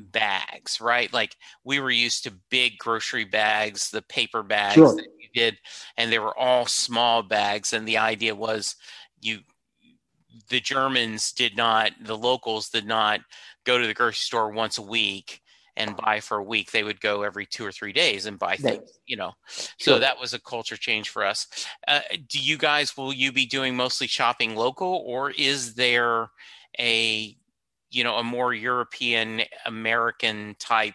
bags, 0.00 0.80
right? 0.80 1.12
Like 1.12 1.36
we 1.64 1.80
were 1.80 1.90
used 1.90 2.24
to 2.24 2.32
big 2.50 2.78
grocery 2.78 3.24
bags, 3.24 3.90
the 3.90 4.02
paper 4.02 4.42
bags 4.42 4.74
sure. 4.74 4.94
that 4.94 5.08
you 5.18 5.28
did, 5.34 5.58
and 5.96 6.10
they 6.10 6.18
were 6.18 6.36
all 6.36 6.66
small 6.66 7.22
bags. 7.22 7.72
And 7.72 7.86
the 7.86 7.98
idea 7.98 8.34
was 8.34 8.76
you, 9.20 9.40
the 10.48 10.60
Germans 10.60 11.32
did 11.32 11.56
not, 11.56 11.92
the 12.02 12.16
locals 12.16 12.68
did 12.70 12.86
not 12.86 13.20
go 13.64 13.78
to 13.78 13.86
the 13.86 13.94
grocery 13.94 14.16
store 14.16 14.50
once 14.50 14.78
a 14.78 14.82
week 14.82 15.40
and 15.76 15.96
buy 15.96 16.20
for 16.20 16.38
a 16.38 16.42
week. 16.42 16.70
They 16.70 16.82
would 16.82 17.00
go 17.00 17.22
every 17.22 17.46
two 17.46 17.64
or 17.64 17.72
three 17.72 17.92
days 17.92 18.26
and 18.26 18.38
buy 18.38 18.56
things, 18.56 18.78
right. 18.78 18.90
you 19.06 19.16
know. 19.16 19.32
Sure. 19.48 19.66
So 19.78 19.98
that 19.98 20.20
was 20.20 20.34
a 20.34 20.40
culture 20.40 20.76
change 20.76 21.08
for 21.08 21.24
us. 21.24 21.46
Uh, 21.86 22.00
do 22.28 22.38
you 22.38 22.58
guys, 22.58 22.96
will 22.96 23.12
you 23.12 23.32
be 23.32 23.46
doing 23.46 23.76
mostly 23.76 24.06
shopping 24.06 24.56
local 24.56 25.02
or 25.06 25.30
is 25.30 25.74
there 25.74 26.30
a 26.78 27.36
you 27.90 28.04
know 28.04 28.16
a 28.16 28.24
more 28.24 28.54
European 28.54 29.42
American 29.66 30.56
type 30.58 30.94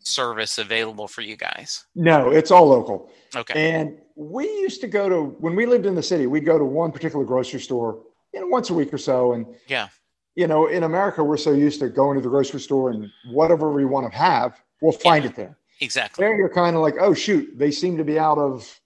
service 0.00 0.58
available 0.58 1.08
for 1.08 1.22
you 1.22 1.36
guys? 1.36 1.84
No, 1.94 2.30
it's 2.30 2.50
all 2.50 2.68
local. 2.68 3.10
Okay. 3.36 3.72
And 3.72 3.98
we 4.16 4.44
used 4.44 4.80
to 4.80 4.88
go 4.88 5.08
to 5.08 5.36
when 5.38 5.54
we 5.54 5.66
lived 5.66 5.86
in 5.86 5.94
the 5.94 6.02
city, 6.02 6.26
we'd 6.26 6.46
go 6.46 6.58
to 6.58 6.64
one 6.64 6.92
particular 6.92 7.24
grocery 7.24 7.60
store, 7.60 8.02
you 8.32 8.40
know, 8.40 8.46
once 8.46 8.70
a 8.70 8.74
week 8.74 8.92
or 8.92 8.98
so. 8.98 9.32
And 9.32 9.46
yeah, 9.66 9.88
you 10.34 10.46
know, 10.46 10.66
in 10.66 10.84
America, 10.84 11.22
we're 11.22 11.36
so 11.36 11.52
used 11.52 11.80
to 11.80 11.88
going 11.88 12.16
to 12.16 12.22
the 12.22 12.28
grocery 12.28 12.60
store 12.60 12.90
and 12.90 13.10
whatever 13.30 13.72
we 13.72 13.84
want 13.84 14.10
to 14.10 14.16
have, 14.16 14.60
we'll 14.80 14.92
find 14.92 15.24
yeah, 15.24 15.30
it 15.30 15.36
there. 15.36 15.58
Exactly. 15.80 16.22
There 16.22 16.36
you're 16.36 16.48
kind 16.48 16.76
of 16.76 16.82
like, 16.82 16.94
oh 17.00 17.14
shoot, 17.14 17.56
they 17.56 17.70
seem 17.70 17.96
to 17.96 18.04
be 18.04 18.18
out 18.18 18.38
of 18.38 18.80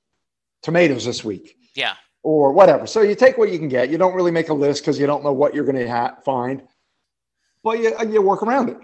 tomatoes 0.62 1.04
this 1.04 1.24
week. 1.24 1.56
Yeah. 1.74 1.94
Or 2.22 2.52
whatever. 2.52 2.86
So 2.86 3.02
you 3.02 3.16
take 3.16 3.36
what 3.36 3.50
you 3.50 3.58
can 3.58 3.68
get. 3.68 3.90
You 3.90 3.98
don't 3.98 4.14
really 4.14 4.30
make 4.30 4.48
a 4.48 4.54
list 4.54 4.82
because 4.82 4.98
you 4.98 5.06
don't 5.06 5.24
know 5.24 5.32
what 5.32 5.54
you're 5.54 5.64
going 5.64 5.76
to 5.76 5.90
ha- 5.90 6.16
find 6.24 6.62
but 7.62 7.78
you, 7.78 7.94
you 8.10 8.22
work 8.22 8.42
around 8.42 8.70
it. 8.70 8.78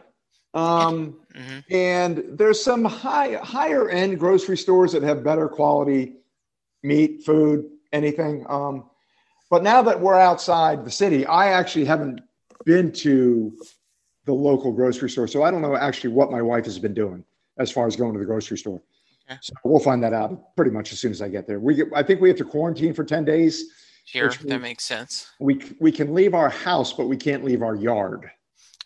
Um, 0.55 1.21
mm-hmm. 1.35 1.59
And 1.71 2.25
there's 2.39 2.63
some 2.63 2.85
high 2.85 3.35
higher 3.35 3.89
end 3.91 4.19
grocery 4.19 4.57
stores 4.57 4.93
that 4.93 5.03
have 5.03 5.23
better 5.23 5.49
quality 5.49 6.15
meat, 6.83 7.25
food, 7.25 7.71
anything. 7.93 8.47
Um, 8.49 8.89
but 9.51 9.63
now 9.63 9.83
that 9.83 10.01
we're 10.01 10.19
outside 10.19 10.85
the 10.85 10.91
city, 10.91 11.27
I 11.27 11.49
actually 11.49 11.85
haven't 11.85 12.21
been 12.65 12.93
to 12.93 13.57
the 14.25 14.33
local 14.33 14.73
grocery 14.73 15.09
store, 15.11 15.27
so 15.27 15.43
I 15.43 15.51
don't 15.51 15.63
know 15.63 15.77
actually 15.77 16.11
what 16.11 16.31
my 16.31 16.43
wife 16.43 16.65
has 16.67 16.79
been 16.79 16.95
doing 16.95 17.25
as 17.59 17.71
far 17.71 17.87
as 17.87 17.97
going 17.97 18.13
to 18.13 18.19
the 18.19 18.27
grocery 18.27 18.59
store. 18.59 18.83
Okay. 19.31 19.39
So 19.43 19.55
we'll 19.65 19.81
find 19.81 20.03
that 20.03 20.13
out 20.13 20.55
pretty 20.57 20.71
much 20.71 20.93
as 20.93 20.99
soon 20.99 21.11
as 21.11 21.21
I 21.21 21.29
get 21.29 21.47
there. 21.47 21.61
We 21.61 21.75
get, 21.75 21.89
I 21.95 22.03
think 22.03 22.21
we 22.21 22.29
have 22.29 22.39
to 22.39 22.45
quarantine 22.45 22.95
for 22.95 23.05
ten 23.05 23.25
days. 23.25 23.65
Sure, 24.05 24.31
that 24.31 24.63
makes 24.63 24.85
sense. 24.85 25.31
We 25.39 25.61
we 25.81 25.93
can 25.93 26.15
leave 26.15 26.35
our 26.35 26.49
house, 26.49 26.93
but 26.93 27.09
we 27.09 27.17
can't 27.17 27.45
leave 27.45 27.63
our 27.63 27.75
yard. 27.75 28.31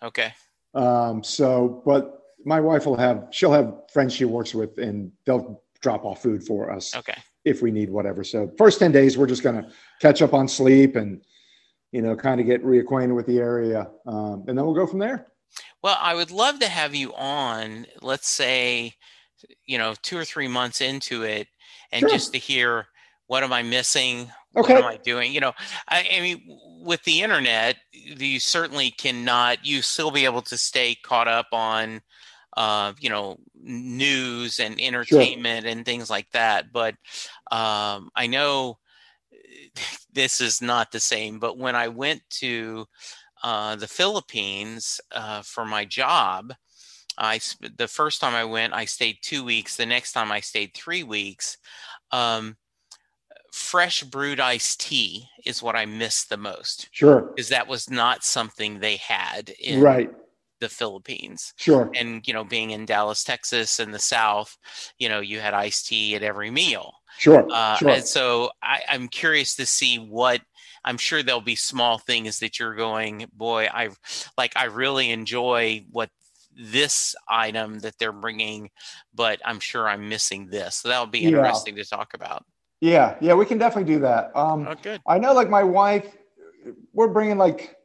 Okay. 0.03 0.33
Um, 0.75 1.23
so, 1.23 1.83
but 1.85 2.23
my 2.45 2.61
wife 2.61 2.87
will 2.87 2.97
have, 2.97 3.29
she'll 3.31 3.53
have 3.53 3.75
friends 3.93 4.13
she 4.15 4.25
works 4.25 4.55
with 4.55 4.79
and 4.79 5.13
they'll 5.25 5.63
drop 5.81 6.05
off 6.05 6.23
food 6.23 6.45
for 6.45 6.71
us. 6.71 6.95
Okay. 6.97 7.17
If 7.45 7.61
we 7.61 7.71
need 7.71 7.91
whatever. 7.91 8.23
So, 8.25 8.51
first 8.57 8.79
10 8.79 8.93
days, 8.93 9.19
we're 9.19 9.27
just 9.27 9.43
going 9.43 9.63
to 9.63 9.71
catch 10.01 10.23
up 10.23 10.33
on 10.33 10.49
sleep 10.49 10.97
and, 10.97 11.21
you 11.91 12.01
know, 12.01 12.17
kind 12.17 12.41
of 12.41 12.47
get 12.47 12.65
reacquainted 12.65 13.15
with 13.15 13.27
the 13.27 13.39
area. 13.39 13.91
Um, 14.07 14.45
and 14.47 14.57
then 14.57 14.65
we'll 14.65 14.75
go 14.75 14.87
from 14.87 15.01
there. 15.01 15.29
Well, 15.83 15.99
I 16.01 16.15
would 16.15 16.31
love 16.31 16.61
to 16.61 16.69
have 16.69 16.95
you 16.95 17.13
on, 17.15 17.87
let's 18.01 18.29
say, 18.29 18.95
you 19.67 19.77
know, 19.77 19.95
two 20.03 20.17
or 20.17 20.25
three 20.25 20.49
months 20.49 20.81
into 20.81 21.25
it 21.25 21.49
and 21.91 22.01
sure. 22.01 22.09
just 22.09 22.33
to 22.33 22.39
hear 22.39 22.87
what 23.27 23.43
am 23.43 23.53
I 23.53 23.63
missing? 23.63 24.31
Okay. 24.57 24.75
What 24.75 24.85
am 24.85 24.91
I 24.91 24.97
doing? 24.99 25.33
You 25.33 25.41
know, 25.41 25.53
I, 25.89 26.07
I, 26.13 26.21
mean, 26.21 26.43
with 26.83 27.03
the 27.05 27.23
internet, 27.23 27.77
you 27.93 28.39
certainly 28.39 28.91
cannot. 28.91 29.65
You 29.65 29.81
still 29.83 30.11
be 30.11 30.25
able 30.25 30.43
to 30.43 30.59
stay 30.59 30.95
caught 31.03 31.29
up 31.29 31.47
on, 31.53 32.03
uh, 32.57 32.93
you 33.01 33.09
know, 33.09 33.39
news 33.55 34.61
and 34.61 34.79
entertainment 34.81 35.63
sure. 35.63 35.73
and 35.73 35.85
things 35.85 36.11
like 36.11 36.31
that. 36.33 36.73
But 36.73 36.95
um, 37.51 38.11
I 38.15 38.27
know 38.27 38.79
this 40.13 40.41
is 40.41 40.61
not 40.61 40.93
the 40.93 41.01
same. 41.01 41.39
But 41.39 41.59
when 41.59 41.75
I 41.77 41.89
went 41.89 42.23
to 42.41 42.87
uh, 43.43 43.77
the 43.77 43.89
Philippines 43.89 45.01
uh, 45.13 45.43
for 45.43 45.65
my 45.65 45.85
job, 45.85 46.53
I 47.19 47.41
the 47.77 47.89
first 47.89 48.21
time 48.21 48.35
I 48.35 48.45
went, 48.45 48.73
I 48.73 48.85
stayed 48.85 49.19
two 49.23 49.45
weeks. 49.45 49.77
The 49.77 49.87
next 49.87 50.13
time 50.13 50.33
I 50.33 50.41
stayed 50.41 50.75
three 50.75 51.03
weeks. 51.03 51.59
Um, 52.11 52.57
fresh 53.53 54.03
brewed 54.03 54.41
iced 54.41 54.81
tea 54.81 55.29
is 55.45 55.63
what 55.63 55.77
I 55.77 55.87
miss 55.87 56.25
the 56.25 56.37
most. 56.37 56.89
Sure. 56.91 57.21
Because 57.21 57.51
that 57.51 57.69
was 57.69 57.91
not 57.91 58.25
something 58.25 58.81
they 58.81 58.97
had 58.97 59.51
in 59.61 59.81
right. 59.81 60.11
the 60.61 60.71
Philippines. 60.71 61.53
Sure. 61.57 61.91
And, 61.95 62.27
you 62.27 62.33
know, 62.33 62.45
being 62.45 62.71
in 62.71 62.87
Dallas, 62.87 63.23
Texas 63.23 63.79
in 63.79 63.91
the 63.91 63.99
South, 63.99 64.57
you 64.99 65.09
know, 65.09 65.21
you 65.21 65.39
had 65.39 65.55
iced 65.55 65.87
tea 65.87 66.17
at 66.17 66.23
every 66.23 66.51
meal. 66.51 66.95
Sure. 67.19 67.47
Uh, 67.53 67.77
sure. 67.77 67.91
And 67.91 68.05
so 68.05 68.51
I, 68.63 68.81
I'm 68.89 69.07
curious 69.07 69.55
to 69.57 69.67
see 69.67 69.99
what 69.99 70.41
I'm 70.85 70.99
sure 70.99 71.23
there'll 71.23 71.43
be 71.43 71.55
small 71.55 71.99
things 71.99 72.39
that 72.39 72.59
you're 72.59 72.75
going, 72.75 73.27
boy, 73.35 73.69
I 73.73 73.91
like, 74.39 74.57
I 74.57 74.65
really 74.65 75.11
enjoy 75.11 75.85
what 75.91 76.09
this 76.57 77.15
item 77.29 77.81
that 77.81 77.99
they're 77.99 78.13
bringing, 78.13 78.71
but 79.15 79.41
I'm 79.45 79.61
sure 79.61 79.89
I'm 79.89 80.09
missing 80.09 80.49
this. 80.49 80.77
So 80.77 80.89
that'll 80.89 81.07
be 81.07 81.25
interesting 81.25 81.77
yeah. 81.77 81.83
to 81.83 81.89
talk 81.89 82.15
about. 82.15 82.45
Yeah, 82.83 83.15
yeah, 83.21 83.35
we 83.35 83.47
can 83.47 83.59
definitely 83.59 83.95
do 83.95 84.01
that. 84.01 84.33
Um, 84.35 84.67
oh, 84.69 84.75
good. 84.75 85.01
I 85.07 85.17
know, 85.17 85.33
like 85.33 85.49
my 85.49 85.63
wife, 85.63 86.05
we're 86.93 87.07
bringing 87.07 87.39
like 87.39 87.77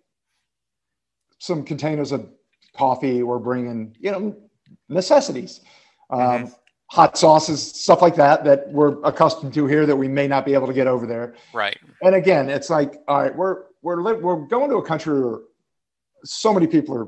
some 1.37 1.63
containers 1.63 2.11
of 2.11 2.27
coffee. 2.75 3.21
We're 3.21 3.37
bringing, 3.37 3.95
you 3.99 4.11
know, 4.11 4.35
necessities, 4.89 5.61
um, 6.09 6.19
mm-hmm. 6.19 6.45
hot 6.87 7.15
sauces, 7.15 7.61
stuff 7.61 8.01
like 8.01 8.15
that 8.15 8.43
that 8.45 8.69
we're 8.69 8.99
accustomed 9.03 9.53
to 9.53 9.67
here 9.67 9.85
that 9.85 9.95
we 9.95 10.07
may 10.07 10.27
not 10.27 10.45
be 10.45 10.55
able 10.55 10.65
to 10.65 10.73
get 10.73 10.87
over 10.87 11.05
there. 11.05 11.35
Right. 11.53 11.77
And 12.01 12.15
again, 12.15 12.49
it's 12.49 12.71
like, 12.71 12.95
all 13.07 13.21
right, 13.21 13.35
we're 13.35 13.65
we're 13.83 14.01
li- 14.01 14.19
we're 14.19 14.47
going 14.47 14.71
to 14.71 14.77
a 14.77 14.83
country 14.83 15.21
where 15.21 15.41
so 16.23 16.51
many 16.51 16.65
people 16.65 16.97
are 16.97 17.07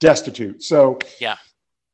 destitute. 0.00 0.64
So 0.64 0.98
yeah, 1.20 1.36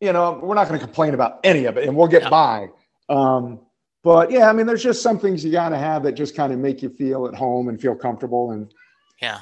you 0.00 0.14
know, 0.14 0.40
we're 0.42 0.54
not 0.54 0.68
going 0.68 0.80
to 0.80 0.86
complain 0.86 1.12
about 1.12 1.40
any 1.44 1.66
of 1.66 1.76
it, 1.76 1.86
and 1.86 1.94
we'll 1.94 2.08
get 2.08 2.22
yeah. 2.22 2.30
by. 2.30 2.68
Um, 3.10 3.60
but 4.06 4.30
yeah, 4.30 4.48
I 4.48 4.52
mean, 4.52 4.66
there's 4.66 4.84
just 4.84 5.02
some 5.02 5.18
things 5.18 5.44
you 5.44 5.50
got 5.50 5.70
to 5.70 5.76
have 5.76 6.04
that 6.04 6.12
just 6.12 6.36
kind 6.36 6.52
of 6.52 6.60
make 6.60 6.80
you 6.80 6.88
feel 6.88 7.26
at 7.26 7.34
home 7.34 7.68
and 7.68 7.80
feel 7.80 7.96
comfortable. 7.96 8.52
And 8.52 8.72
yeah, 9.20 9.40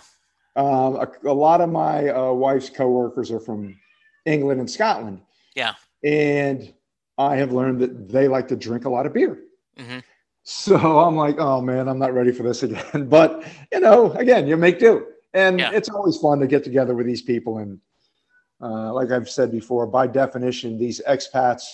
um, 0.57 0.97
a, 0.97 1.07
a, 1.27 1.35
lot 1.35 1.61
of 1.61 1.69
my 1.69 2.09
uh, 2.09 2.33
wife's 2.33 2.71
coworkers 2.71 3.31
are 3.31 3.41
from 3.41 3.79
England 4.25 4.61
and 4.61 4.71
Scotland. 4.71 5.21
Yeah, 5.55 5.75
and 6.03 6.73
I 7.19 7.37
have 7.37 7.53
learned 7.53 7.79
that 7.81 8.09
they 8.09 8.27
like 8.27 8.49
to 8.49 8.57
drink 8.57 8.87
a 8.87 8.89
lot 8.89 9.05
of 9.05 9.13
beer. 9.13 9.39
Mm-hmm. 9.77 9.99
So 10.45 10.77
I'm 10.77 11.15
like, 11.15 11.39
oh 11.39 11.61
man, 11.61 11.87
I'm 11.87 11.99
not 11.99 12.15
ready 12.15 12.33
for 12.33 12.45
this 12.45 12.63
again. 12.63 13.07
but 13.11 13.45
you 13.71 13.81
know, 13.81 14.13
again, 14.13 14.47
you 14.47 14.57
make 14.57 14.79
do, 14.79 15.07
and 15.35 15.61
yeah. 15.61 15.73
it's 15.75 15.91
always 15.91 16.17
fun 16.17 16.41
to 16.41 16.47
get 16.47 16.65
together 16.65 16.95
with 16.95 17.05
these 17.05 17.21
people. 17.21 17.59
And 17.59 17.81
uh, 18.63 18.95
like 18.95 19.11
I've 19.11 19.29
said 19.29 19.53
before, 19.53 19.87
by 19.87 20.07
definition, 20.07 20.79
these 20.79 21.03
expats 21.07 21.65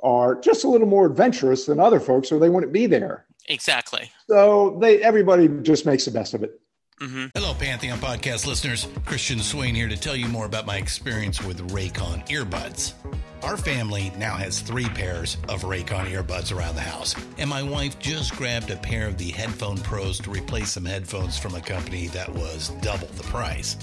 are 0.00 0.34
just 0.40 0.64
a 0.64 0.68
little 0.68 0.86
more 0.86 1.06
adventurous 1.06 1.66
than 1.66 1.80
other 1.80 2.00
folks, 2.00 2.30
or 2.30 2.38
they 2.38 2.48
wouldn't 2.48 2.72
be 2.72 2.86
there. 2.86 3.26
Exactly. 3.48 4.10
So 4.28 4.78
they 4.80 5.02
everybody 5.02 5.48
just 5.62 5.86
makes 5.86 6.04
the 6.04 6.10
best 6.10 6.34
of 6.34 6.42
it. 6.42 6.60
Mm-hmm. 7.00 7.26
Hello, 7.34 7.52
Pantheon 7.52 7.98
podcast 7.98 8.46
listeners. 8.46 8.88
Christian 9.04 9.38
Swain 9.40 9.74
here 9.74 9.88
to 9.88 9.98
tell 9.98 10.16
you 10.16 10.28
more 10.28 10.46
about 10.46 10.64
my 10.64 10.78
experience 10.78 11.42
with 11.42 11.70
Raycon 11.70 12.26
earbuds. 12.28 12.94
Our 13.42 13.58
family 13.58 14.12
now 14.16 14.34
has 14.36 14.60
three 14.60 14.86
pairs 14.86 15.36
of 15.50 15.62
Raycon 15.62 16.06
earbuds 16.10 16.56
around 16.56 16.74
the 16.74 16.80
house, 16.80 17.14
and 17.36 17.50
my 17.50 17.62
wife 17.62 17.98
just 17.98 18.34
grabbed 18.34 18.70
a 18.70 18.76
pair 18.76 19.06
of 19.06 19.18
the 19.18 19.30
Headphone 19.30 19.76
Pros 19.76 20.18
to 20.20 20.30
replace 20.30 20.70
some 20.70 20.86
headphones 20.86 21.38
from 21.38 21.54
a 21.54 21.60
company 21.60 22.06
that 22.08 22.32
was 22.32 22.70
double 22.80 23.08
the 23.08 23.24
price. 23.24 23.76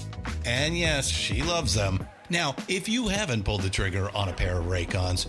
And 0.44 0.76
yes, 0.76 1.08
she 1.08 1.42
loves 1.42 1.72
them. 1.72 2.04
Now, 2.30 2.56
if 2.66 2.88
you 2.88 3.06
haven't 3.06 3.44
pulled 3.44 3.62
the 3.62 3.70
trigger 3.70 4.10
on 4.12 4.28
a 4.28 4.32
pair 4.32 4.58
of 4.58 4.66
Raycons, 4.66 5.28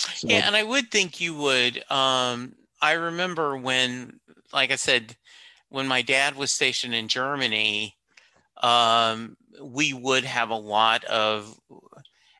So. 0.00 0.28
Yeah, 0.28 0.46
and 0.46 0.56
I 0.56 0.62
would 0.62 0.90
think 0.90 1.20
you 1.20 1.34
would. 1.34 1.78
Um, 1.90 2.54
I 2.80 2.92
remember 2.92 3.56
when, 3.56 4.20
like 4.52 4.70
I 4.70 4.76
said, 4.76 5.16
when 5.68 5.86
my 5.86 6.02
dad 6.02 6.36
was 6.36 6.50
stationed 6.50 6.94
in 6.94 7.08
Germany, 7.08 7.96
um, 8.62 9.36
we 9.62 9.92
would 9.92 10.24
have 10.24 10.50
a 10.50 10.56
lot 10.56 11.04
of, 11.04 11.58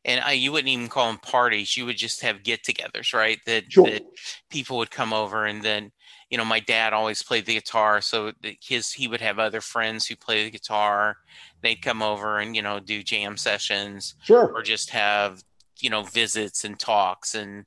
and 0.04 0.20
I, 0.24 0.32
you 0.32 0.52
wouldn't 0.52 0.68
even 0.68 0.88
call 0.88 1.08
them 1.08 1.18
parties. 1.18 1.76
You 1.76 1.86
would 1.86 1.96
just 1.96 2.22
have 2.22 2.42
get-togethers, 2.42 3.12
right? 3.12 3.38
That 3.46 3.70
sure. 3.70 3.84
that 3.84 4.02
people 4.50 4.78
would 4.78 4.90
come 4.90 5.12
over, 5.12 5.44
and 5.44 5.62
then 5.62 5.92
you 6.30 6.38
know, 6.38 6.44
my 6.44 6.60
dad 6.60 6.92
always 6.92 7.22
played 7.22 7.44
the 7.44 7.54
guitar, 7.54 8.00
so 8.00 8.32
his 8.62 8.92
he 8.92 9.08
would 9.08 9.20
have 9.20 9.40
other 9.40 9.60
friends 9.60 10.06
who 10.06 10.14
play 10.14 10.44
the 10.44 10.50
guitar. 10.50 11.16
They'd 11.60 11.82
come 11.82 12.02
over 12.02 12.38
and 12.38 12.54
you 12.54 12.62
know 12.62 12.78
do 12.78 13.02
jam 13.02 13.36
sessions, 13.36 14.14
sure, 14.22 14.52
or 14.52 14.62
just 14.62 14.90
have 14.90 15.42
you 15.82 15.90
know 15.90 16.02
visits 16.02 16.64
and 16.64 16.78
talks, 16.78 17.34
and 17.34 17.64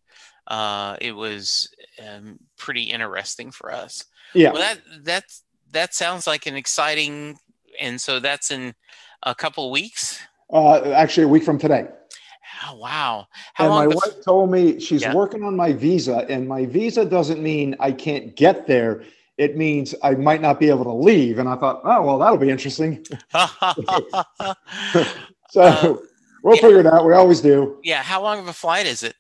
uh, 0.48 0.98
it 1.02 1.14
was 1.14 1.70
um, 2.06 2.40
pretty 2.58 2.84
interesting 2.84 3.52
for 3.52 3.72
us. 3.72 4.06
Yeah, 4.34 4.52
well, 4.52 4.62
that 4.62 4.80
that's 5.04 5.44
that 5.72 5.94
sounds 5.94 6.28
like 6.28 6.46
an 6.46 6.56
exciting, 6.56 7.38
and 7.80 8.00
so 8.00 8.20
that's 8.20 8.52
in 8.52 8.74
a 9.24 9.36
couple 9.36 9.72
weeks. 9.72 10.20
Uh, 10.52 10.92
actually, 10.92 11.24
a 11.24 11.28
week 11.28 11.44
from 11.44 11.58
today. 11.58 11.88
Oh, 12.66 12.76
wow! 12.76 13.28
How 13.56 13.66
and 13.66 13.74
my 13.74 13.88
wife 13.88 14.24
told 14.24 14.52
me 14.52 14.80
she's 14.80 15.02
yeah. 15.02 15.14
working 15.14 15.44
on 15.44 15.56
my 15.56 15.74
visa, 15.74 16.26
and 16.30 16.48
my 16.48 16.66
visa 16.66 17.04
doesn't 17.04 17.42
mean 17.42 17.76
I 17.80 17.92
can't 17.92 18.36
get 18.36 18.68
there. 18.68 19.04
It 19.38 19.58
means 19.58 19.96
I 20.04 20.12
might 20.12 20.42
not 20.42 20.60
be 20.60 20.70
able 20.70 20.84
to 20.84 20.94
leave. 20.94 21.40
And 21.40 21.50
I 21.50 21.56
thought, 21.56 21.82
oh 21.84 22.04
well, 22.04 22.20
that'll 22.20 22.38
be 22.38 22.52
interesting. 22.52 23.04
so 25.50 25.62
uh, 25.62 25.96
we'll 26.44 26.56
yeah. 26.56 26.62
figure 26.62 26.80
it 26.80 26.86
out. 26.86 27.06
We 27.06 27.14
always 27.14 27.42
do. 27.42 27.80
Yeah. 27.84 28.04
How 28.04 28.22
long 28.22 28.38
of 28.38 28.48
a 28.48 28.54
flight 28.54 28.86
is 28.86 29.02
it? 29.02 29.16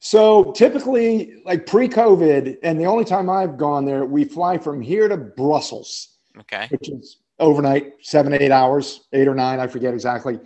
So 0.00 0.52
typically, 0.52 1.42
like 1.44 1.66
pre-COVID, 1.66 2.58
and 2.62 2.78
the 2.78 2.84
only 2.84 3.04
time 3.04 3.28
I've 3.30 3.56
gone 3.56 3.84
there, 3.84 4.04
we 4.04 4.24
fly 4.24 4.58
from 4.58 4.80
here 4.82 5.08
to 5.08 5.16
Brussels. 5.16 6.16
Okay. 6.38 6.68
Which 6.70 6.88
is 6.88 7.18
overnight, 7.38 7.94
seven, 8.02 8.32
eight 8.32 8.50
hours, 8.50 9.08
eight 9.12 9.28
or 9.28 9.34
nine, 9.34 9.60
I 9.60 9.66
forget 9.66 9.92
exactly, 9.92 10.38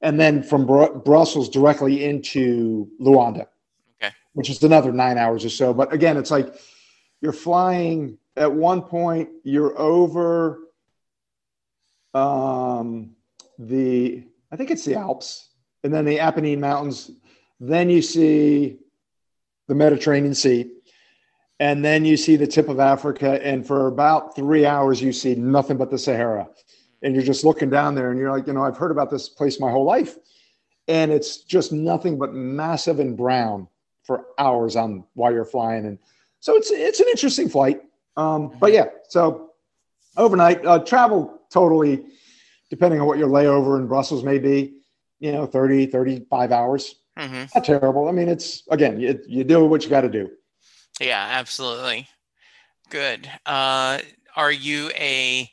and 0.00 0.18
then 0.18 0.42
from 0.42 0.66
Br- 0.66 0.92
Brussels 1.04 1.48
directly 1.48 2.04
into 2.04 2.88
Luanda. 3.00 3.46
Okay. 4.02 4.14
Which 4.34 4.50
is 4.50 4.62
another 4.62 4.92
nine 4.92 5.18
hours 5.18 5.44
or 5.44 5.50
so. 5.50 5.74
But 5.74 5.92
again, 5.92 6.16
it's 6.16 6.30
like 6.30 6.54
you're 7.20 7.32
flying. 7.32 8.18
At 8.36 8.50
one 8.50 8.80
point, 8.80 9.28
you're 9.44 9.78
over 9.78 10.60
um, 12.14 13.14
the, 13.58 14.24
I 14.50 14.56
think 14.56 14.70
it's 14.70 14.86
the 14.86 14.94
Alps, 14.94 15.50
and 15.84 15.92
then 15.92 16.04
the 16.04 16.18
Apennine 16.18 16.60
Mountains. 16.60 17.10
Then 17.60 17.90
you 17.90 18.02
see 18.02 18.78
the 19.68 19.74
Mediterranean 19.74 20.34
Sea. 20.34 20.70
And 21.60 21.84
then 21.84 22.04
you 22.04 22.16
see 22.16 22.36
the 22.36 22.46
tip 22.46 22.68
of 22.68 22.80
Africa. 22.80 23.44
And 23.44 23.64
for 23.64 23.86
about 23.86 24.34
three 24.34 24.66
hours, 24.66 25.00
you 25.00 25.12
see 25.12 25.34
nothing 25.34 25.76
but 25.76 25.90
the 25.90 25.98
Sahara. 25.98 26.48
And 27.02 27.14
you're 27.14 27.24
just 27.24 27.44
looking 27.44 27.70
down 27.70 27.94
there 27.94 28.10
and 28.10 28.18
you're 28.18 28.32
like, 28.32 28.46
you 28.46 28.52
know, 28.52 28.64
I've 28.64 28.76
heard 28.76 28.90
about 28.90 29.10
this 29.10 29.28
place 29.28 29.60
my 29.60 29.70
whole 29.70 29.84
life. 29.84 30.16
And 30.88 31.12
it's 31.12 31.38
just 31.38 31.72
nothing 31.72 32.18
but 32.18 32.34
massive 32.34 32.98
and 32.98 33.16
brown 33.16 33.68
for 34.02 34.26
hours 34.38 34.74
on 34.74 35.04
while 35.14 35.32
you're 35.32 35.44
flying. 35.44 35.86
And 35.86 35.98
so 36.40 36.56
it's 36.56 36.72
it's 36.72 36.98
an 36.98 37.06
interesting 37.08 37.48
flight. 37.48 37.82
Um, 38.16 38.56
but 38.58 38.72
yeah, 38.72 38.86
so 39.08 39.52
overnight 40.16 40.66
uh, 40.66 40.80
travel 40.80 41.40
totally, 41.50 42.04
depending 42.70 43.00
on 43.00 43.06
what 43.06 43.18
your 43.18 43.28
layover 43.28 43.78
in 43.78 43.86
Brussels 43.86 44.24
may 44.24 44.38
be, 44.38 44.81
you 45.22 45.30
know, 45.30 45.46
30, 45.46 45.86
35 45.86 46.50
hours. 46.50 46.96
Mm-hmm. 47.16 47.44
Not 47.54 47.64
terrible. 47.64 48.08
I 48.08 48.12
mean, 48.12 48.28
it's 48.28 48.64
again, 48.70 48.98
you, 48.98 49.20
you 49.26 49.44
do 49.44 49.64
what 49.64 49.84
you 49.84 49.90
got 49.90 50.00
to 50.00 50.08
do. 50.08 50.28
Yeah, 51.00 51.24
absolutely. 51.30 52.08
Good. 52.90 53.30
Uh, 53.46 54.00
are 54.34 54.50
you 54.50 54.90
a 54.96 55.48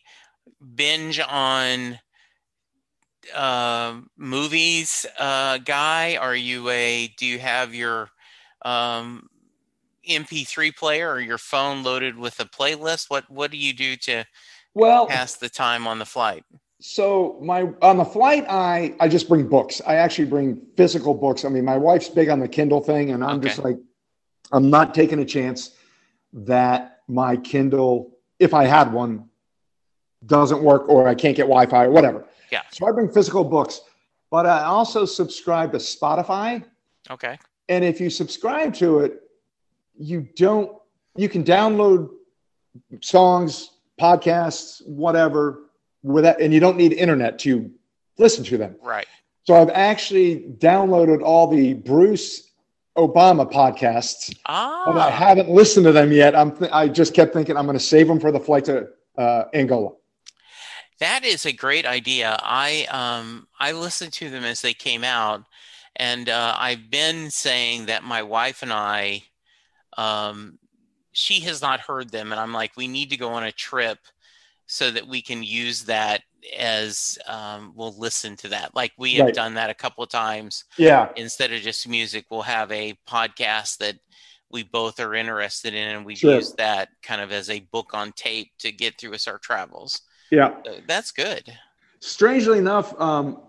binge 0.76 1.20
on 1.20 2.00
uh, 3.36 4.00
movies 4.18 5.06
uh, 5.20 5.60
guy? 5.60 6.18
Are 6.18 6.36
you 6.36 6.68
a? 6.70 7.14
Do 7.18 7.28
you 7.28 7.38
have 7.38 7.76
your 7.76 8.10
um, 8.64 9.30
MP3 10.10 10.76
player 10.76 11.12
or 11.12 11.20
your 11.20 11.38
phone 11.38 11.84
loaded 11.84 12.18
with 12.18 12.40
a 12.40 12.46
playlist? 12.46 13.06
What 13.10 13.30
What 13.30 13.52
do 13.52 13.58
you 13.58 13.74
do 13.74 13.96
to 13.98 14.26
well 14.74 15.06
pass 15.06 15.36
the 15.36 15.50
time 15.50 15.86
on 15.86 16.00
the 16.00 16.06
flight? 16.06 16.44
So 16.82 17.38
my 17.42 17.70
on 17.82 17.98
the 17.98 18.06
flight, 18.06 18.46
I 18.50 18.96
I 19.00 19.08
just 19.10 19.28
bring 19.28 19.48
books. 19.48 19.82
I 19.86 19.96
actually 19.96 20.26
bring 20.26 20.62
physical 20.78 21.14
books. 21.14 21.44
I 21.44 21.50
mean, 21.50 21.66
my 21.66 21.78
wife's 21.78 22.08
big 22.10 22.30
on 22.30 22.40
the 22.40 22.48
Kindle 22.48 22.82
thing, 22.82 23.12
and 23.12 23.24
I'm 23.24 23.38
okay. 23.38 23.50
just 23.50 23.60
like, 23.60 23.78
I'm 24.52 24.70
not 24.70 24.94
taking 24.94 25.20
a 25.20 25.26
chance 25.26 25.72
that 26.32 27.00
my 27.08 27.36
Kindle, 27.36 28.18
if 28.40 28.54
I 28.54 28.64
had 28.64 28.94
one, 28.94 29.30
doesn't 30.26 30.62
work 30.62 30.88
or 30.88 31.08
I 31.08 31.16
can't 31.16 31.36
get 31.36 31.44
Wi 31.44 31.66
Fi 31.66 31.86
or 31.86 31.92
whatever. 31.92 32.26
Yeah. 32.52 32.62
So 32.72 32.88
I 32.88 32.92
bring 32.92 33.10
physical 33.10 33.44
books, 33.44 33.82
but 34.32 34.46
I 34.46 34.64
also 34.64 35.06
subscribe 35.06 35.72
to 35.74 35.78
Spotify. 35.78 36.64
Okay. 37.10 37.38
And 37.68 37.84
if 37.84 38.00
you 38.00 38.10
subscribe 38.10 38.74
to 38.76 39.00
it, 39.00 39.22
you 39.98 40.28
don't, 40.36 40.72
you 41.16 41.30
can 41.30 41.44
download 41.44 42.10
songs, 43.02 43.72
podcasts, 44.00 44.86
whatever, 44.88 45.69
without, 46.04 46.40
and 46.42 46.54
you 46.54 46.60
don't 46.60 46.78
need 46.78 46.94
internet 46.94 47.40
to 47.40 47.70
listen 48.18 48.44
to 48.46 48.58
them. 48.58 48.76
Right. 48.82 49.08
So 49.44 49.56
I've 49.56 49.70
actually 49.70 50.54
downloaded 50.60 51.24
all 51.24 51.48
the 51.48 51.74
Bruce 51.74 52.52
Obama 52.98 53.50
podcasts, 53.52 54.36
but 54.46 54.98
I 54.98 55.08
Ah, 55.08 55.12
haven't 55.12 55.50
listened 55.50 55.86
to 55.86 55.92
them 55.92 56.12
yet. 56.12 56.36
I'm 56.36 56.56
th- 56.56 56.72
I 56.72 56.88
just 56.88 57.14
kept 57.14 57.34
thinking 57.34 57.56
I'm 57.58 57.66
going 57.66 57.78
to 57.78 57.84
save 57.84 58.08
them 58.08 58.20
for 58.20 58.32
the 58.32 58.40
flight 58.40 58.66
to 58.66 58.88
uh, 59.18 59.46
Angola. 59.54 59.92
that 61.00 61.24
is 61.24 61.46
a 61.46 61.54
great 61.54 61.86
idea. 61.86 62.38
I 62.42 62.86
um 62.92 63.48
I 63.60 63.72
listened 63.72 64.14
to 64.14 64.30
them 64.30 64.44
as 64.44 64.62
they 64.62 64.74
came 64.74 65.04
out, 65.04 65.46
and 65.96 66.28
uh, 66.30 66.56
I've 66.58 66.90
been 66.92 67.32
saying 67.32 67.86
that 67.86 68.04
my 68.04 68.22
wife 68.22 68.62
and 68.64 68.74
I, 68.74 69.24
um, 69.98 70.60
she 71.12 71.40
has 71.42 71.62
not 71.62 71.80
heard 71.82 72.10
them, 72.12 72.32
and 72.32 72.40
I'm 72.40 72.54
like, 72.54 72.76
we 72.76 72.88
need 72.88 73.10
to 73.12 73.18
go 73.18 73.30
on 73.30 73.44
a 73.44 73.52
trip 73.52 74.00
so 74.72 74.92
that 74.92 75.08
we 75.08 75.20
can 75.20 75.42
use 75.42 75.84
that 75.86 76.22
as 76.56 77.18
um, 77.26 77.74
we'll 77.76 77.98
listen 77.98 78.36
to 78.38 78.48
that. 78.50 78.76
Like 78.76 78.92
we 79.00 79.16
have 79.16 79.26
Right. 79.26 79.34
done 79.34 79.56
that 79.56 79.72
a 79.72 79.74
couple 79.74 80.04
of 80.04 80.12
times. 80.12 80.64
Yeah, 80.78 81.10
instead 81.16 81.52
of 81.52 81.60
just 81.62 81.88
music, 81.88 82.28
we'll 82.30 82.44
have 82.44 82.72
a 82.72 82.94
podcast 83.08 83.80
that 83.80 83.96
we 84.52 84.62
both 84.64 85.00
are 85.00 85.16
interested 85.16 85.74
in, 85.74 85.88
and 85.96 86.06
we 86.06 86.16
Sure. 86.16 86.36
use 86.36 86.54
that 86.54 86.90
kind 87.02 87.20
of 87.20 87.32
as 87.32 87.50
a 87.50 87.62
book 87.72 87.92
on 87.94 88.12
tape 88.12 88.52
to 88.60 88.72
get 88.72 88.98
through 89.00 89.16
us 89.16 89.28
our 89.28 89.40
travels. 89.40 90.02
yeah. 90.30 90.54
So 90.64 90.78
that's 90.88 91.12
good. 91.12 91.52
Strangely 92.00 92.60
enough, 92.60 92.94
um, 93.02 93.42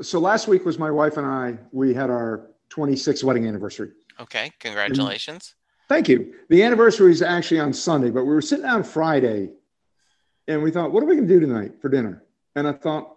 so 0.00 0.18
last 0.18 0.48
week 0.48 0.64
was 0.64 0.78
my 0.78 0.90
wife 0.90 1.18
and 1.18 1.26
I. 1.26 1.58
We 1.70 1.92
had 1.92 2.08
our 2.08 2.48
26th 2.70 3.22
wedding 3.22 3.46
anniversary. 3.46 3.90
Okay, 4.18 4.50
congratulations. 4.58 5.54
Thank 5.88 6.08
you. 6.08 6.34
The 6.48 6.62
anniversary 6.62 7.12
is 7.12 7.20
actually 7.20 7.60
on 7.60 7.74
Sunday, 7.74 8.08
but 8.10 8.24
we 8.24 8.32
were 8.32 8.40
sitting 8.40 8.64
down 8.64 8.82
Friday, 8.84 9.50
and 10.52 10.62
we 10.62 10.70
thought, 10.70 10.92
what 10.92 11.02
are 11.02 11.06
we 11.06 11.16
going 11.16 11.26
to 11.26 11.34
do 11.34 11.40
tonight 11.40 11.72
for 11.80 11.88
dinner? 11.88 12.22
And 12.54 12.68
I 12.68 12.72
thought, 12.72 13.16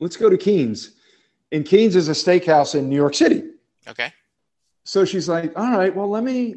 let's 0.00 0.16
go 0.16 0.30
to 0.30 0.38
Keen's. 0.38 0.92
And 1.52 1.66
Keen's 1.66 1.96
is 1.96 2.08
a 2.08 2.12
steakhouse 2.12 2.74
in 2.74 2.88
New 2.88 2.96
York 2.96 3.14
City. 3.14 3.50
Okay, 3.86 4.12
so 4.84 5.04
she's 5.04 5.28
like, 5.28 5.52
all 5.56 5.70
right, 5.76 5.94
well, 5.94 6.08
let 6.08 6.24
me 6.24 6.56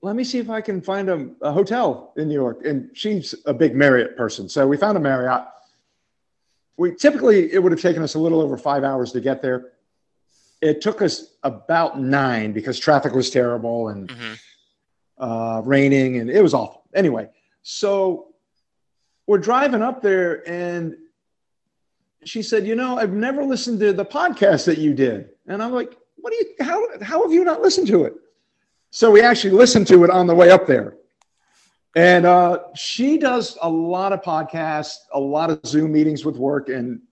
let 0.00 0.16
me 0.16 0.24
see 0.24 0.38
if 0.38 0.50
I 0.50 0.60
can 0.60 0.80
find 0.80 1.08
a, 1.08 1.28
a 1.42 1.52
hotel 1.52 2.12
in 2.16 2.26
New 2.26 2.34
York. 2.34 2.66
And 2.66 2.90
she's 2.94 3.34
a 3.46 3.54
big 3.54 3.76
Marriott 3.76 4.16
person. 4.16 4.48
So 4.48 4.66
we 4.66 4.76
found 4.76 4.96
a 4.96 5.00
Marriott. 5.00 5.44
We 6.76 6.96
typically 6.96 7.52
it 7.52 7.62
would 7.62 7.70
have 7.70 7.80
taken 7.80 8.02
us 8.02 8.14
a 8.14 8.18
little 8.18 8.40
over 8.40 8.56
five 8.56 8.82
hours 8.82 9.12
to 9.12 9.20
get 9.20 9.40
there. 9.40 9.72
It 10.60 10.80
took 10.80 11.02
us 11.02 11.34
about 11.44 12.00
nine 12.00 12.52
because 12.52 12.78
traffic 12.78 13.12
was 13.12 13.30
terrible 13.30 13.88
and 13.88 14.10
hmm 14.10 14.32
uh, 15.18 15.62
raining 15.64 16.16
and 16.18 16.28
it 16.28 16.42
was 16.42 16.52
awful. 16.52 16.82
Anyway, 16.94 17.28
so 17.62 18.31
we're 19.26 19.38
driving 19.38 19.82
up 19.82 20.02
there 20.02 20.48
and 20.48 20.96
she 22.24 22.42
said, 22.42 22.66
you 22.66 22.74
know, 22.74 22.98
I've 22.98 23.12
never 23.12 23.44
listened 23.44 23.80
to 23.80 23.92
the 23.92 24.04
podcast 24.04 24.64
that 24.66 24.78
you 24.78 24.94
did. 24.94 25.30
And 25.46 25.62
I'm 25.62 25.72
like, 25.72 25.96
what 26.16 26.32
do 26.32 26.36
you, 26.36 26.64
how, 26.64 26.86
how 27.02 27.22
have 27.22 27.32
you 27.32 27.44
not 27.44 27.62
listened 27.62 27.88
to 27.88 28.04
it? 28.04 28.14
So 28.90 29.10
we 29.10 29.22
actually 29.22 29.52
listened 29.52 29.86
to 29.88 30.04
it 30.04 30.10
on 30.10 30.26
the 30.26 30.34
way 30.34 30.50
up 30.50 30.66
there. 30.66 30.96
And 31.94 32.24
uh, 32.24 32.60
she 32.74 33.18
does 33.18 33.58
a 33.60 33.68
lot 33.68 34.12
of 34.12 34.22
podcasts, 34.22 34.96
a 35.12 35.20
lot 35.20 35.50
of 35.50 35.60
Zoom 35.66 35.92
meetings 35.92 36.24
with 36.24 36.36
work. 36.36 36.68
And 36.68 37.02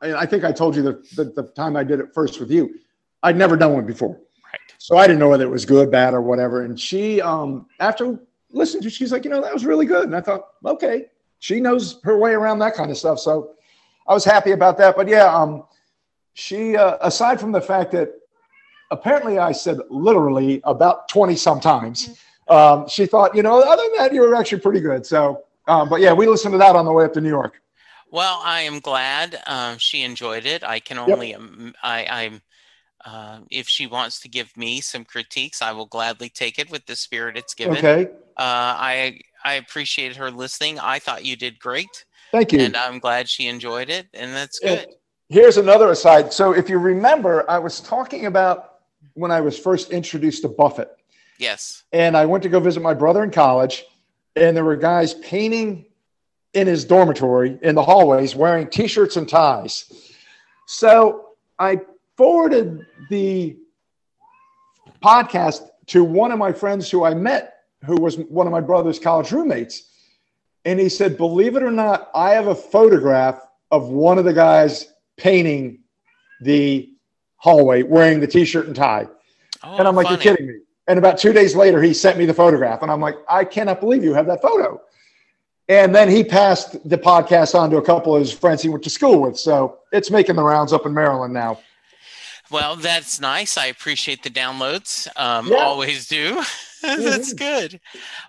I 0.00 0.14
I 0.14 0.26
think 0.26 0.44
I 0.44 0.52
told 0.52 0.74
you 0.76 0.82
the, 0.82 1.04
the, 1.16 1.24
the 1.24 1.42
time 1.54 1.76
I 1.76 1.84
did 1.84 2.00
it 2.00 2.14
first 2.14 2.40
with 2.40 2.50
you, 2.50 2.74
I'd 3.22 3.36
never 3.36 3.56
done 3.56 3.74
one 3.74 3.86
before. 3.86 4.20
right. 4.44 4.60
So 4.78 4.96
I 4.96 5.06
didn't 5.06 5.18
know 5.18 5.28
whether 5.28 5.44
it 5.44 5.50
was 5.50 5.64
good, 5.64 5.90
bad, 5.90 6.14
or 6.14 6.20
whatever. 6.20 6.64
And 6.64 6.78
she, 6.78 7.20
um, 7.20 7.66
after 7.78 8.18
listening 8.50 8.82
to, 8.82 8.88
it, 8.88 8.92
she's 8.92 9.12
like, 9.12 9.24
you 9.24 9.30
know, 9.30 9.42
that 9.42 9.52
was 9.52 9.64
really 9.64 9.86
good. 9.86 10.04
And 10.04 10.16
I 10.16 10.20
thought, 10.20 10.46
okay, 10.64 11.06
she 11.42 11.58
knows 11.58 11.98
her 12.04 12.16
way 12.16 12.34
around 12.34 12.60
that 12.60 12.72
kind 12.72 12.88
of 12.88 12.96
stuff. 12.96 13.18
So 13.18 13.54
I 14.06 14.14
was 14.14 14.24
happy 14.24 14.52
about 14.52 14.78
that. 14.78 14.94
But 14.94 15.08
yeah, 15.08 15.24
um, 15.24 15.64
she, 16.34 16.76
uh, 16.76 16.98
aside 17.00 17.40
from 17.40 17.50
the 17.50 17.60
fact 17.60 17.90
that 17.92 18.12
apparently 18.92 19.38
I 19.38 19.50
said 19.50 19.78
literally 19.90 20.60
about 20.62 21.08
20 21.08 21.34
sometimes, 21.34 22.16
um, 22.46 22.86
she 22.88 23.06
thought, 23.06 23.34
you 23.34 23.42
know, 23.42 23.58
other 23.58 23.82
than 23.82 23.92
that, 23.98 24.14
you 24.14 24.20
were 24.20 24.36
actually 24.36 24.60
pretty 24.60 24.78
good. 24.78 25.04
So, 25.04 25.42
um, 25.66 25.88
but 25.88 26.00
yeah, 26.00 26.12
we 26.12 26.28
listened 26.28 26.52
to 26.52 26.58
that 26.58 26.76
on 26.76 26.84
the 26.84 26.92
way 26.92 27.04
up 27.06 27.12
to 27.14 27.20
New 27.20 27.28
York. 27.28 27.60
Well, 28.12 28.40
I 28.44 28.60
am 28.60 28.78
glad 28.78 29.42
um, 29.48 29.78
she 29.78 30.02
enjoyed 30.02 30.46
it. 30.46 30.62
I 30.62 30.78
can 30.78 30.96
only, 30.96 31.34
um, 31.34 31.74
I, 31.82 32.06
I'm, 32.06 32.42
uh, 33.04 33.40
if 33.50 33.68
she 33.68 33.88
wants 33.88 34.20
to 34.20 34.28
give 34.28 34.56
me 34.56 34.80
some 34.80 35.04
critiques, 35.04 35.60
I 35.60 35.72
will 35.72 35.86
gladly 35.86 36.28
take 36.28 36.60
it 36.60 36.70
with 36.70 36.86
the 36.86 36.94
spirit 36.94 37.36
it's 37.36 37.54
given. 37.54 37.78
Okay. 37.78 38.12
Uh, 38.36 38.78
I, 38.78 39.18
I 39.44 39.54
appreciated 39.54 40.16
her 40.16 40.30
listening. 40.30 40.78
I 40.78 40.98
thought 40.98 41.24
you 41.24 41.36
did 41.36 41.58
great, 41.58 42.04
Thank 42.30 42.52
you. 42.52 42.60
and 42.60 42.76
I'm 42.76 42.98
glad 42.98 43.28
she 43.28 43.46
enjoyed 43.48 43.90
it, 43.90 44.06
and 44.14 44.32
that's 44.34 44.58
good. 44.58 44.86
Here's 45.28 45.56
another 45.56 45.90
aside. 45.90 46.32
So, 46.32 46.52
if 46.52 46.68
you 46.68 46.78
remember, 46.78 47.48
I 47.50 47.58
was 47.58 47.80
talking 47.80 48.26
about 48.26 48.74
when 49.14 49.30
I 49.30 49.40
was 49.40 49.58
first 49.58 49.90
introduced 49.90 50.42
to 50.42 50.48
Buffett, 50.48 50.90
Yes. 51.38 51.84
and 51.92 52.16
I 52.16 52.26
went 52.26 52.42
to 52.44 52.48
go 52.48 52.60
visit 52.60 52.82
my 52.82 52.94
brother 52.94 53.22
in 53.22 53.30
college, 53.30 53.84
and 54.36 54.56
there 54.56 54.64
were 54.64 54.76
guys 54.76 55.14
painting 55.14 55.86
in 56.54 56.66
his 56.66 56.84
dormitory 56.84 57.58
in 57.62 57.74
the 57.74 57.82
hallways 57.82 58.36
wearing 58.36 58.68
t 58.68 58.86
shirts 58.86 59.16
and 59.16 59.28
ties. 59.28 59.90
So, 60.66 61.30
I 61.58 61.80
forwarded 62.16 62.86
the 63.08 63.56
podcast 65.02 65.68
to 65.86 66.04
one 66.04 66.30
of 66.32 66.38
my 66.38 66.52
friends 66.52 66.90
who 66.90 67.04
I 67.04 67.14
met, 67.14 67.51
who 67.84 68.00
was 68.00 68.16
one 68.16 68.46
of 68.46 68.52
my 68.52 68.60
brother's 68.60 68.98
college 68.98 69.32
roommates. 69.32 69.88
And 70.64 70.78
he 70.78 70.88
said, 70.88 71.16
Believe 71.16 71.56
it 71.56 71.62
or 71.62 71.70
not, 71.70 72.10
I 72.14 72.30
have 72.30 72.46
a 72.46 72.54
photograph 72.54 73.40
of 73.70 73.88
one 73.88 74.18
of 74.18 74.24
the 74.24 74.32
guys 74.32 74.92
painting 75.16 75.80
the 76.42 76.90
hallway 77.36 77.82
wearing 77.82 78.20
the 78.20 78.26
t 78.26 78.44
shirt 78.44 78.66
and 78.66 78.76
tie. 78.76 79.08
Oh, 79.64 79.76
And 79.76 79.88
I'm 79.88 79.94
like, 79.96 80.06
funny. 80.06 80.24
You're 80.24 80.36
kidding 80.36 80.46
me. 80.48 80.58
And 80.88 80.98
about 80.98 81.18
two 81.18 81.32
days 81.32 81.54
later, 81.54 81.82
he 81.82 81.94
sent 81.94 82.18
me 82.18 82.26
the 82.26 82.34
photograph. 82.34 82.82
And 82.82 82.90
I'm 82.90 83.00
like, 83.00 83.16
I 83.28 83.44
cannot 83.44 83.80
believe 83.80 84.02
you 84.04 84.14
have 84.14 84.26
that 84.26 84.42
photo. 84.42 84.80
And 85.68 85.94
then 85.94 86.08
he 86.08 86.24
passed 86.24 86.88
the 86.88 86.98
podcast 86.98 87.54
on 87.54 87.70
to 87.70 87.76
a 87.76 87.82
couple 87.82 88.14
of 88.16 88.20
his 88.20 88.32
friends 88.32 88.62
he 88.62 88.68
went 88.68 88.82
to 88.84 88.90
school 88.90 89.22
with. 89.22 89.38
So 89.38 89.78
it's 89.92 90.10
making 90.10 90.36
the 90.36 90.42
rounds 90.42 90.72
up 90.72 90.84
in 90.86 90.92
Maryland 90.92 91.32
now. 91.32 91.60
Well, 92.50 92.76
that's 92.76 93.20
nice. 93.20 93.56
I 93.56 93.66
appreciate 93.66 94.22
the 94.22 94.30
downloads. 94.30 95.08
Um, 95.16 95.48
Yeah. 95.48 95.58
Always 95.58 96.08
do. 96.08 96.42
that's 96.98 97.32
good. 97.32 97.80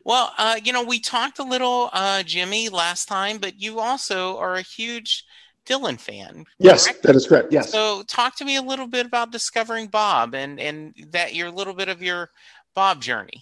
Well, 0.03 0.31
uh, 0.37 0.59
you 0.63 0.71
know, 0.71 0.83
we 0.83 0.99
talked 0.99 1.39
a 1.39 1.43
little, 1.43 1.89
uh, 1.91 2.23
Jimmy, 2.23 2.69
last 2.69 3.07
time, 3.07 3.39
but 3.39 3.59
you 3.59 3.79
also 3.79 4.37
are 4.37 4.55
a 4.55 4.61
huge 4.61 5.25
Dylan 5.65 5.99
fan. 5.99 6.45
Yes, 6.59 6.85
correct? 6.85 7.03
that 7.03 7.15
is 7.15 7.27
correct. 7.27 7.51
Yes. 7.51 7.71
So, 7.71 8.03
talk 8.03 8.35
to 8.37 8.45
me 8.45 8.57
a 8.57 8.61
little 8.61 8.87
bit 8.87 9.05
about 9.05 9.31
discovering 9.31 9.87
Bob 9.87 10.35
and 10.35 10.59
and 10.59 10.93
that 11.11 11.33
your 11.33 11.49
little 11.49 11.73
bit 11.73 11.89
of 11.89 12.01
your 12.01 12.29
Bob 12.75 13.01
journey. 13.01 13.41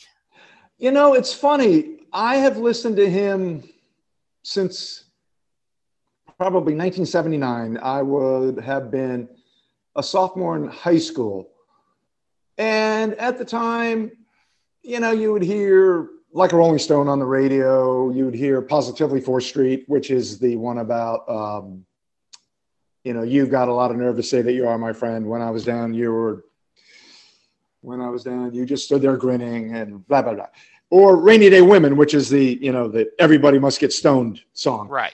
You 0.78 0.92
know, 0.92 1.14
it's 1.14 1.34
funny. 1.34 2.00
I 2.14 2.38
have 2.38 2.58
listened 2.58 2.96
to 2.98 3.10
him 3.10 3.64
since 4.44 5.06
probably 6.38 6.74
1979. 6.74 7.78
I 7.82 8.02
would 8.02 8.60
have 8.60 8.92
been 8.92 9.30
a 9.96 10.04
sophomore 10.04 10.58
in 10.58 10.68
high 10.68 10.98
school. 10.98 11.50
And 12.58 13.14
at 13.16 13.38
the 13.38 13.46
time, 13.46 14.12
you 14.84 15.00
know, 15.00 15.12
you 15.12 15.32
would 15.34 15.44
hear 15.44 16.10
like 16.34 16.54
a 16.54 16.58
Rolling 16.58 16.80
Stone 16.80 17.08
on 17.08 17.20
the 17.20 17.26
radio. 17.26 18.10
You 18.10 18.26
would 18.26 18.36
hear 18.36 18.62
Positively 18.62 19.22
4th 19.22 19.44
Street, 19.44 19.84
which 19.88 20.12
is 20.12 20.40
the 20.40 20.56
one 20.56 20.80
about, 20.80 21.30
um, 21.30 21.86
you 23.04 23.14
know, 23.14 23.24
you've 23.24 23.50
got 23.50 23.68
a 23.68 23.74
lot 23.74 23.92
of 23.92 23.98
nerve 23.98 24.16
to 24.16 24.24
say 24.24 24.42
that 24.42 24.54
you 24.54 24.68
are 24.68 24.78
my 24.78 24.94
friend. 24.94 25.28
When 25.28 25.42
I 25.42 25.50
was 25.50 25.66
down, 25.66 25.94
you 25.94 26.12
were, 26.12 26.46
when 27.82 28.00
I 28.02 28.10
was 28.10 28.24
down, 28.24 28.54
you 28.54 28.66
just 28.66 28.86
stood 28.86 29.02
there 29.02 29.18
grinning 29.18 29.76
and 29.76 30.08
blah, 30.08 30.22
blah, 30.22 30.34
blah. 30.34 30.48
Or 30.90 31.18
Rainy 31.18 31.50
Day 31.50 31.62
Women, 31.62 31.96
which 31.98 32.14
is 32.14 32.30
the, 32.30 32.60
you 32.62 32.72
know, 32.72 32.88
the 32.88 33.10
Everybody 33.20 33.60
Must 33.60 33.80
Get 33.80 33.94
Stoned 33.94 34.42
song. 34.54 34.88
Right. 34.88 35.14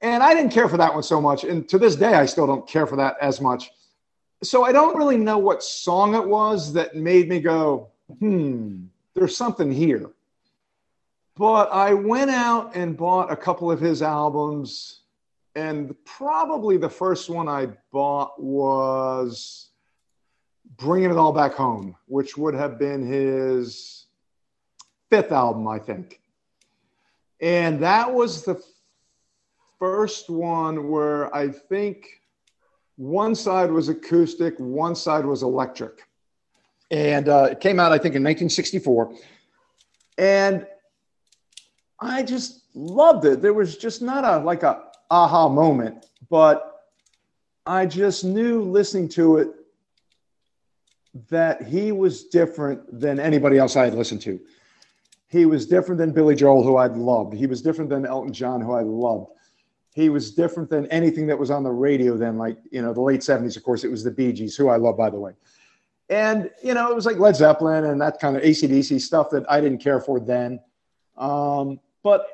And 0.00 0.22
I 0.22 0.32
didn't 0.32 0.52
care 0.52 0.68
for 0.68 0.76
that 0.76 0.94
one 0.94 1.02
so 1.02 1.20
much. 1.20 1.44
And 1.44 1.68
to 1.68 1.78
this 1.78 1.96
day, 1.96 2.14
I 2.14 2.24
still 2.24 2.46
don't 2.46 2.66
care 2.68 2.86
for 2.86 2.96
that 2.96 3.16
as 3.20 3.40
much. 3.40 3.70
So 4.42 4.64
I 4.64 4.70
don't 4.70 4.96
really 4.96 5.16
know 5.16 5.38
what 5.38 5.62
song 5.62 6.14
it 6.14 6.24
was 6.24 6.72
that 6.74 6.94
made 6.94 7.28
me 7.28 7.40
go, 7.40 7.88
hmm, 8.20 8.84
there's 9.18 9.36
something 9.36 9.70
here. 9.70 10.10
But 11.36 11.70
I 11.72 11.94
went 11.94 12.30
out 12.30 12.74
and 12.74 12.96
bought 12.96 13.30
a 13.30 13.36
couple 13.36 13.70
of 13.70 13.80
his 13.80 14.02
albums. 14.02 15.00
And 15.54 15.94
probably 16.04 16.76
the 16.76 16.88
first 16.88 17.28
one 17.28 17.48
I 17.48 17.68
bought 17.92 18.40
was 18.40 19.70
Bringing 20.76 21.10
It 21.10 21.16
All 21.16 21.32
Back 21.32 21.54
Home, 21.54 21.96
which 22.06 22.36
would 22.36 22.54
have 22.54 22.78
been 22.78 23.06
his 23.06 24.06
fifth 25.10 25.32
album, 25.32 25.66
I 25.66 25.78
think. 25.78 26.20
And 27.40 27.80
that 27.82 28.12
was 28.12 28.44
the 28.44 28.62
first 29.78 30.28
one 30.28 30.90
where 30.90 31.34
I 31.34 31.48
think 31.48 32.20
one 32.96 33.34
side 33.34 33.70
was 33.70 33.88
acoustic, 33.88 34.54
one 34.58 34.96
side 34.96 35.24
was 35.24 35.42
electric. 35.44 36.07
And 36.90 37.28
uh, 37.28 37.48
it 37.52 37.60
came 37.60 37.78
out, 37.78 37.92
I 37.92 37.98
think, 37.98 38.14
in 38.14 38.22
1964. 38.22 39.14
And 40.16 40.66
I 42.00 42.22
just 42.22 42.62
loved 42.74 43.24
it. 43.24 43.42
There 43.42 43.52
was 43.52 43.76
just 43.76 44.02
not 44.02 44.24
a 44.24 44.38
like 44.44 44.62
a 44.62 44.84
aha 45.10 45.48
moment, 45.48 46.06
but 46.30 46.86
I 47.66 47.86
just 47.86 48.24
knew 48.24 48.62
listening 48.62 49.08
to 49.10 49.38
it 49.38 49.48
that 51.28 51.62
he 51.62 51.92
was 51.92 52.24
different 52.24 53.00
than 53.00 53.18
anybody 53.18 53.58
else 53.58 53.76
I 53.76 53.84
had 53.84 53.94
listened 53.94 54.22
to. 54.22 54.40
He 55.28 55.44
was 55.44 55.66
different 55.66 55.98
than 55.98 56.12
Billy 56.12 56.34
Joel, 56.34 56.62
who 56.62 56.76
I'd 56.76 56.96
loved. 56.96 57.34
He 57.34 57.46
was 57.46 57.60
different 57.60 57.90
than 57.90 58.06
Elton 58.06 58.32
John, 58.32 58.60
who 58.60 58.72
I 58.72 58.82
loved. 58.82 59.32
He 59.94 60.08
was 60.08 60.30
different 60.30 60.70
than 60.70 60.86
anything 60.86 61.26
that 61.26 61.38
was 61.38 61.50
on 61.50 61.62
the 61.62 61.70
radio 61.70 62.16
then, 62.16 62.38
like, 62.38 62.56
you 62.70 62.80
know, 62.80 62.94
the 62.94 63.00
late 63.00 63.20
70s, 63.20 63.56
of 63.56 63.64
course, 63.64 63.84
it 63.84 63.90
was 63.90 64.04
the 64.04 64.10
Bee 64.10 64.32
Gees, 64.32 64.56
who 64.56 64.68
I 64.68 64.76
love, 64.76 64.96
by 64.96 65.10
the 65.10 65.18
way. 65.18 65.32
And, 66.10 66.50
you 66.62 66.74
know, 66.74 66.90
it 66.90 66.94
was 66.94 67.04
like 67.04 67.18
Led 67.18 67.36
Zeppelin 67.36 67.84
and 67.84 68.00
that 68.00 68.18
kind 68.18 68.36
of 68.36 68.42
ACDC 68.42 69.00
stuff 69.00 69.28
that 69.30 69.50
I 69.50 69.60
didn't 69.60 69.78
care 69.78 70.00
for 70.00 70.18
then. 70.20 70.60
Um, 71.16 71.80
but, 72.02 72.26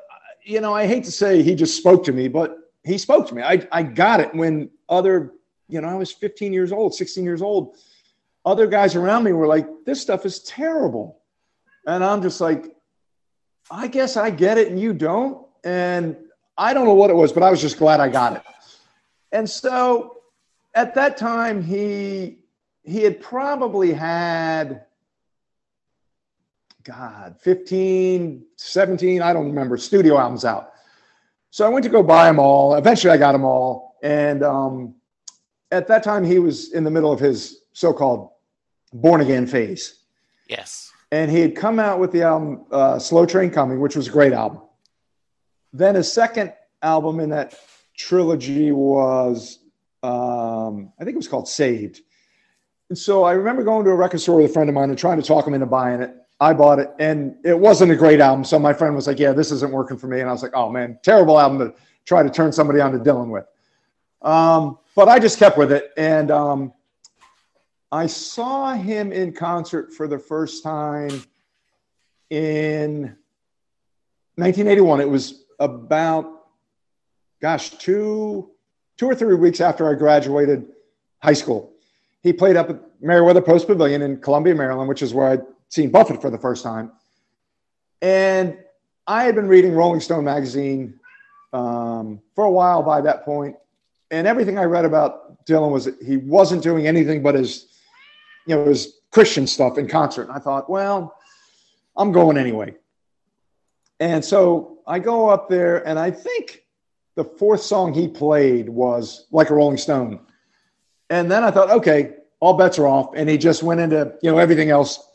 you 0.43 0.61
know, 0.61 0.73
I 0.73 0.87
hate 0.87 1.03
to 1.05 1.11
say 1.11 1.41
he 1.41 1.55
just 1.55 1.75
spoke 1.75 2.03
to 2.05 2.13
me, 2.13 2.27
but 2.27 2.57
he 2.83 2.97
spoke 2.97 3.27
to 3.27 3.35
me. 3.35 3.41
I, 3.41 3.67
I 3.71 3.83
got 3.83 4.19
it 4.21 4.33
when 4.33 4.69
other, 4.87 5.33
you 5.67 5.81
know, 5.81 5.89
I 5.89 5.95
was 5.95 6.11
15 6.11 6.53
years 6.53 6.71
old, 6.71 6.93
16 6.93 7.23
years 7.23 7.41
old. 7.41 7.75
Other 8.45 8.67
guys 8.67 8.95
around 8.95 9.23
me 9.23 9.33
were 9.33 9.47
like, 9.47 9.67
this 9.85 9.99
stuff 9.99 10.25
is 10.25 10.39
terrible. 10.39 11.19
And 11.87 12.03
I'm 12.03 12.21
just 12.21 12.39
like, 12.39 12.75
I 13.69 13.87
guess 13.87 14.15
I 14.15 14.29
get 14.29 14.57
it 14.57 14.69
and 14.69 14.79
you 14.79 14.93
don't. 14.93 15.45
And 15.63 16.15
I 16.57 16.73
don't 16.73 16.85
know 16.85 16.93
what 16.93 17.09
it 17.09 17.15
was, 17.15 17.33
but 17.33 17.43
I 17.43 17.49
was 17.49 17.59
just 17.59 17.77
glad 17.77 17.99
I 17.99 18.07
got 18.07 18.37
it. 18.37 18.43
And 19.31 19.49
so 19.49 20.21
at 20.75 20.93
that 20.95 21.17
time, 21.17 21.63
he 21.63 22.37
he 22.85 23.01
had 23.01 23.21
probably 23.21 23.91
had 23.91 24.85
God, 26.83 27.35
15, 27.41 28.45
17, 28.57 29.21
I 29.21 29.33
don't 29.33 29.47
remember, 29.47 29.75
studio 29.75 30.17
albums 30.17 30.45
out. 30.45 30.73
So 31.49 31.65
I 31.65 31.69
went 31.69 31.83
to 31.83 31.89
go 31.89 32.03
buy 32.03 32.25
them 32.27 32.39
all. 32.39 32.75
Eventually 32.75 33.11
I 33.11 33.17
got 33.17 33.31
them 33.31 33.43
all. 33.43 33.95
And 34.03 34.43
um, 34.43 34.95
at 35.71 35.87
that 35.87 36.03
time, 36.03 36.23
he 36.23 36.37
was 36.37 36.73
in 36.73 36.83
the 36.83 36.91
middle 36.91 37.11
of 37.11 37.19
his 37.19 37.61
so 37.73 37.91
called 37.91 38.29
born 38.93 39.21
again 39.21 39.47
phase. 39.47 40.01
Yes. 40.47 40.91
And 41.11 41.31
he 41.31 41.39
had 41.39 41.55
come 41.55 41.79
out 41.79 41.99
with 41.99 42.11
the 42.11 42.21
album 42.21 42.65
uh, 42.71 42.99
Slow 42.99 43.25
Train 43.25 43.49
Coming, 43.49 43.79
which 43.79 43.95
was 43.95 44.07
a 44.07 44.11
great 44.11 44.33
album. 44.33 44.61
Then 45.73 45.95
his 45.95 46.11
second 46.11 46.53
album 46.83 47.19
in 47.19 47.29
that 47.29 47.55
trilogy 47.97 48.71
was, 48.71 49.59
um, 50.03 50.93
I 50.99 51.03
think 51.03 51.15
it 51.15 51.17
was 51.17 51.27
called 51.27 51.47
Saved. 51.47 52.01
And 52.89 52.97
so 52.97 53.23
I 53.23 53.33
remember 53.33 53.63
going 53.63 53.83
to 53.85 53.91
a 53.91 53.95
record 53.95 54.21
store 54.21 54.37
with 54.37 54.51
a 54.51 54.53
friend 54.53 54.69
of 54.69 54.75
mine 54.75 54.89
and 54.89 54.97
trying 54.97 55.19
to 55.19 55.27
talk 55.27 55.47
him 55.47 55.53
into 55.53 55.65
buying 55.65 56.01
it. 56.01 56.15
I 56.39 56.53
bought 56.53 56.79
it 56.79 56.91
and 56.99 57.35
it 57.43 57.57
wasn't 57.57 57.91
a 57.91 57.95
great 57.95 58.19
album. 58.19 58.43
So 58.43 58.59
my 58.59 58.73
friend 58.73 58.95
was 58.95 59.07
like, 59.07 59.19
Yeah, 59.19 59.31
this 59.31 59.51
isn't 59.51 59.71
working 59.71 59.97
for 59.97 60.07
me. 60.07 60.19
And 60.19 60.29
I 60.29 60.31
was 60.31 60.43
like, 60.43 60.51
Oh 60.53 60.69
man, 60.69 60.99
terrible 61.01 61.39
album 61.39 61.59
to 61.59 61.73
try 62.05 62.23
to 62.23 62.29
turn 62.29 62.51
somebody 62.51 62.81
on 62.81 62.91
to 62.91 62.99
Dylan 62.99 63.29
with. 63.29 63.45
Um, 64.21 64.77
but 64.95 65.07
I 65.07 65.19
just 65.19 65.39
kept 65.39 65.57
with 65.57 65.71
it. 65.71 65.91
And 65.97 66.31
um, 66.31 66.73
I 67.91 68.07
saw 68.07 68.73
him 68.73 69.11
in 69.11 69.33
concert 69.33 69.93
for 69.93 70.07
the 70.07 70.19
first 70.19 70.63
time 70.63 71.23
in 72.29 73.15
1981. 74.35 74.99
It 74.99 75.09
was 75.09 75.45
about, 75.59 76.47
gosh, 77.41 77.69
two, 77.71 78.51
two 78.97 79.05
or 79.05 79.15
three 79.15 79.35
weeks 79.35 79.61
after 79.61 79.89
I 79.89 79.95
graduated 79.95 80.67
high 81.23 81.33
school. 81.33 81.74
He 82.25 82.33
played 82.33 82.55
up 82.55 82.71
at 82.71 82.81
Merriweather 83.01 83.39
Post 83.39 83.67
Pavilion 83.67 84.01
in 84.01 84.19
Columbia, 84.19 84.55
Maryland, 84.55 84.89
which 84.89 85.03
is 85.03 85.13
where 85.13 85.27
I'd 85.27 85.43
seen 85.69 85.91
Buffett 85.91 86.23
for 86.23 86.31
the 86.31 86.39
first 86.39 86.63
time. 86.63 86.91
And 88.01 88.57
I 89.05 89.25
had 89.25 89.35
been 89.35 89.47
reading 89.47 89.73
Rolling 89.73 89.99
Stone 89.99 90.23
magazine 90.23 90.99
um, 91.53 92.19
for 92.33 92.45
a 92.45 92.49
while 92.49 92.81
by 92.81 93.01
that 93.01 93.25
point, 93.25 93.57
and 94.09 94.25
everything 94.25 94.57
I 94.57 94.63
read 94.63 94.85
about 94.85 95.45
Dylan 95.45 95.71
was 95.71 95.87
he 96.03 96.17
wasn't 96.17 96.63
doing 96.63 96.87
anything 96.87 97.21
but 97.21 97.35
his, 97.35 97.67
you 98.47 98.55
know, 98.55 98.65
his 98.65 98.95
Christian 99.11 99.45
stuff 99.45 99.77
in 99.77 99.87
concert. 99.87 100.23
And 100.23 100.31
I 100.31 100.39
thought, 100.39 100.67
well, 100.67 101.15
I'm 101.95 102.11
going 102.11 102.39
anyway. 102.39 102.73
And 103.99 104.25
so 104.25 104.79
I 104.87 104.97
go 104.97 105.29
up 105.29 105.47
there, 105.47 105.87
and 105.87 105.99
I 105.99 106.09
think 106.09 106.63
the 107.13 107.23
fourth 107.23 107.61
song 107.61 107.93
he 107.93 108.07
played 108.07 108.67
was 108.67 109.27
Like 109.29 109.51
a 109.51 109.53
Rolling 109.53 109.77
Stone. 109.77 110.24
And 111.09 111.31
then 111.31 111.43
I 111.43 111.51
thought, 111.51 111.69
okay, 111.69 112.15
all 112.39 112.53
bets 112.53 112.79
are 112.79 112.87
off. 112.87 113.11
And 113.15 113.29
he 113.29 113.37
just 113.37 113.63
went 113.63 113.79
into, 113.79 114.13
you 114.21 114.31
know, 114.31 114.37
everything 114.37 114.69
else 114.69 115.07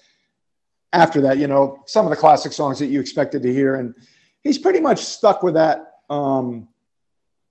after 0.93 1.21
that, 1.23 1.39
you 1.39 1.47
know, 1.47 1.83
some 1.87 2.07
of 2.07 2.11
the 2.11 2.17
classic 2.17 2.53
songs 2.53 2.79
that 2.79 2.87
you 2.87 3.01
expected 3.01 3.43
to 3.43 3.53
hear. 3.53 3.77
And 3.77 3.95
he's 4.43 4.59
pretty 4.59 4.81
much 4.81 4.99
stuck 4.99 5.43
with 5.43 5.55
that 5.55 5.95
um, 6.09 6.69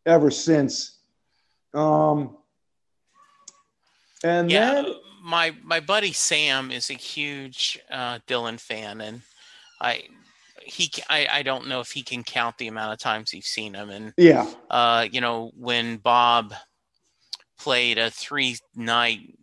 ever 0.06 0.32
since. 0.32 0.98
Um, 1.74 2.38
and 4.24 4.52
yeah, 4.52 4.74
then 4.74 4.86
my 5.24 5.54
my 5.64 5.80
buddy 5.80 6.12
Sam 6.12 6.72
is 6.72 6.90
a 6.90 6.96
huge 6.96 7.80
uh, 7.90 8.20
Dylan 8.28 8.60
fan, 8.60 9.02
and 9.02 9.22
I 9.80 10.04
he 10.62 10.92
I, 11.10 11.28
I 11.32 11.44
don't 11.44 11.68
know 11.68 11.80
if 11.80 11.92
he 11.92 12.02
can 12.02 12.24
count 12.24 12.58
the 12.58 12.68
amount 12.68 12.94
of 12.94 13.00
times 13.00 13.32
he's 13.32 13.46
seen 13.46 13.74
him. 13.74 13.90
And 13.90 14.14
yeah, 14.18 14.50
uh, 14.70 15.08
you 15.10 15.22
know 15.22 15.52
when 15.56 15.98
Bob 15.98 16.54
played 17.60 17.98
a 17.98 18.10
three 18.10 18.58
night 18.76 19.38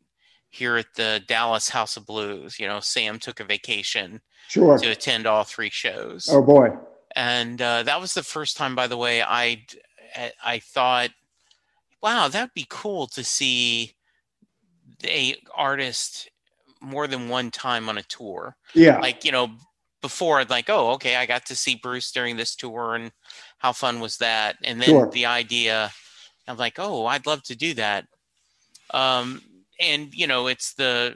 here 0.50 0.76
at 0.76 0.94
the 0.94 1.22
Dallas 1.26 1.68
House 1.68 1.96
of 1.96 2.06
Blues, 2.06 2.58
you 2.58 2.66
know 2.66 2.80
Sam 2.80 3.18
took 3.18 3.40
a 3.40 3.44
vacation 3.44 4.20
sure. 4.48 4.78
to 4.78 4.88
attend 4.88 5.26
all 5.26 5.44
three 5.44 5.70
shows. 5.70 6.28
Oh 6.30 6.42
boy, 6.42 6.70
and 7.14 7.60
uh, 7.60 7.82
that 7.84 8.00
was 8.00 8.14
the 8.14 8.22
first 8.22 8.56
time, 8.56 8.74
by 8.74 8.86
the 8.86 8.96
way, 8.96 9.22
I 9.22 9.64
I 10.44 10.58
thought, 10.60 11.10
wow, 12.02 12.28
that'd 12.28 12.54
be 12.54 12.66
cool 12.68 13.06
to 13.08 13.22
see 13.22 13.94
a 15.04 15.36
artist 15.54 16.30
more 16.80 17.06
than 17.06 17.28
one 17.28 17.50
time 17.50 17.88
on 17.88 17.98
a 17.98 18.02
tour. 18.04 18.56
yeah, 18.74 18.98
Like 18.98 19.24
you 19.24 19.32
know, 19.32 19.50
before 20.02 20.44
like, 20.44 20.70
oh, 20.70 20.92
okay, 20.92 21.16
I 21.16 21.26
got 21.26 21.46
to 21.46 21.56
see 21.56 21.74
Bruce 21.82 22.12
during 22.12 22.36
this 22.36 22.54
tour, 22.54 22.94
and 22.94 23.12
how 23.58 23.72
fun 23.72 24.00
was 24.00 24.18
that? 24.18 24.56
And 24.64 24.80
then 24.80 24.88
Sure. 24.88 25.10
the 25.10 25.26
idea, 25.26 25.90
I'm 26.48 26.56
like, 26.56 26.78
oh, 26.78 27.06
I'd 27.06 27.26
love 27.26 27.42
to 27.44 27.56
do 27.56 27.74
that. 27.74 28.06
Um, 28.92 29.42
and 29.80 30.14
you 30.14 30.26
know, 30.26 30.46
it's 30.46 30.74
the, 30.74 31.14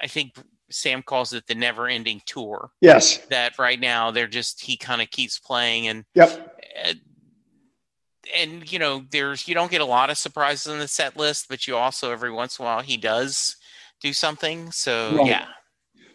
I 0.00 0.06
think 0.06 0.34
Sam 0.70 1.02
calls 1.02 1.32
it 1.32 1.46
the 1.46 1.54
never-ending 1.54 2.22
tour 2.26 2.70
yes, 2.80 3.18
that 3.26 3.58
right 3.58 3.78
now 3.78 4.10
they're 4.10 4.26
just 4.26 4.60
he 4.60 4.76
kind 4.76 5.02
of 5.02 5.10
keeps 5.10 5.38
playing 5.38 5.88
and 5.88 6.04
yep, 6.14 6.58
uh, 6.84 6.94
and 8.34 8.72
you 8.72 8.78
know 8.78 9.04
there's 9.10 9.46
you 9.46 9.54
don't 9.54 9.70
get 9.70 9.82
a 9.82 9.84
lot 9.84 10.08
of 10.08 10.16
surprises 10.16 10.72
in 10.72 10.78
the 10.78 10.88
set 10.88 11.16
list 11.16 11.46
but 11.48 11.66
you 11.66 11.76
also 11.76 12.10
every 12.10 12.30
once 12.30 12.58
in 12.58 12.64
a 12.64 12.66
while 12.66 12.80
he 12.80 12.96
does 12.96 13.56
do 14.00 14.12
something 14.12 14.70
so 14.70 15.16
Right. 15.16 15.26
yeah 15.26 15.46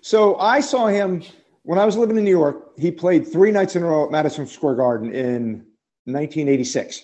So 0.01 0.37
I 0.37 0.59
saw 0.61 0.87
him 0.87 1.21
when 1.63 1.77
I 1.77 1.85
was 1.85 1.97
living 1.97 2.17
in 2.17 2.23
New 2.23 2.31
York. 2.31 2.71
He 2.77 2.91
played 2.91 3.27
three 3.27 3.51
nights 3.51 3.75
in 3.75 3.83
a 3.83 3.85
row 3.85 4.05
at 4.05 4.11
Madison 4.11 4.47
Square 4.47 4.75
Garden 4.75 5.13
in 5.13 5.65
1986, 6.05 7.03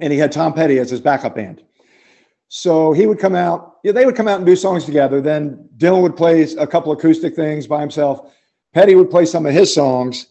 and 0.00 0.12
he 0.12 0.18
had 0.18 0.32
Tom 0.32 0.52
Petty 0.52 0.78
as 0.78 0.90
his 0.90 1.00
backup 1.00 1.34
band. 1.34 1.62
So 2.48 2.92
he 2.92 3.06
would 3.06 3.18
come 3.18 3.36
out. 3.36 3.76
Yeah, 3.84 3.92
they 3.92 4.04
would 4.04 4.16
come 4.16 4.26
out 4.26 4.38
and 4.38 4.46
do 4.46 4.56
songs 4.56 4.84
together. 4.84 5.20
Then 5.20 5.68
Dylan 5.76 6.02
would 6.02 6.16
play 6.16 6.42
a 6.42 6.66
couple 6.66 6.90
acoustic 6.92 7.36
things 7.36 7.66
by 7.66 7.80
himself. 7.80 8.32
Petty 8.74 8.94
would 8.94 9.10
play 9.10 9.24
some 9.24 9.46
of 9.46 9.52
his 9.52 9.72
songs, 9.72 10.26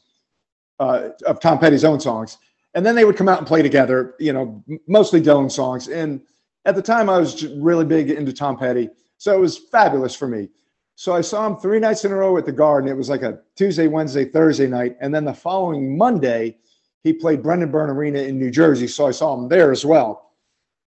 uh, 0.79 1.09
of 1.25 1.39
Tom 1.39 1.59
Petty's 1.59 1.83
own 1.83 1.99
songs, 1.99 2.37
and 2.73 2.85
then 2.85 2.95
they 2.95 3.05
would 3.05 3.17
come 3.17 3.29
out 3.29 3.37
and 3.37 3.47
play 3.47 3.61
together. 3.61 4.15
You 4.19 4.33
know, 4.33 4.63
mostly 4.87 5.21
Dylan 5.21 5.51
songs. 5.51 5.87
And 5.87 6.21
at 6.65 6.75
the 6.75 6.81
time, 6.81 7.09
I 7.09 7.17
was 7.17 7.45
really 7.45 7.85
big 7.85 8.09
into 8.11 8.33
Tom 8.33 8.57
Petty, 8.57 8.89
so 9.17 9.33
it 9.35 9.39
was 9.39 9.57
fabulous 9.57 10.15
for 10.15 10.27
me. 10.27 10.49
So 10.95 11.15
I 11.15 11.21
saw 11.21 11.47
him 11.47 11.55
three 11.55 11.79
nights 11.79 12.03
in 12.03 12.11
a 12.11 12.15
row 12.15 12.37
at 12.37 12.45
the 12.45 12.51
Garden. 12.51 12.89
It 12.89 12.97
was 12.97 13.09
like 13.09 13.21
a 13.21 13.39
Tuesday, 13.55 13.87
Wednesday, 13.87 14.25
Thursday 14.25 14.67
night, 14.67 14.97
and 14.99 15.15
then 15.15 15.23
the 15.23 15.33
following 15.33 15.97
Monday, 15.97 16.57
he 17.03 17.13
played 17.13 17.41
Brendan 17.41 17.71
Byrne 17.71 17.89
Arena 17.89 18.19
in 18.19 18.37
New 18.37 18.51
Jersey. 18.51 18.87
So 18.87 19.07
I 19.07 19.11
saw 19.11 19.33
him 19.37 19.47
there 19.47 19.71
as 19.71 19.85
well. 19.85 20.31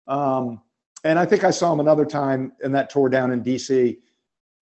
Um, 0.07 0.61
and 1.03 1.17
I 1.19 1.25
think 1.25 1.43
I 1.43 1.51
saw 1.51 1.71
him 1.71 1.79
another 1.79 2.05
time 2.05 2.51
in 2.63 2.71
that 2.73 2.89
tour 2.89 3.09
down 3.09 3.31
in 3.31 3.43
DC. 3.43 3.97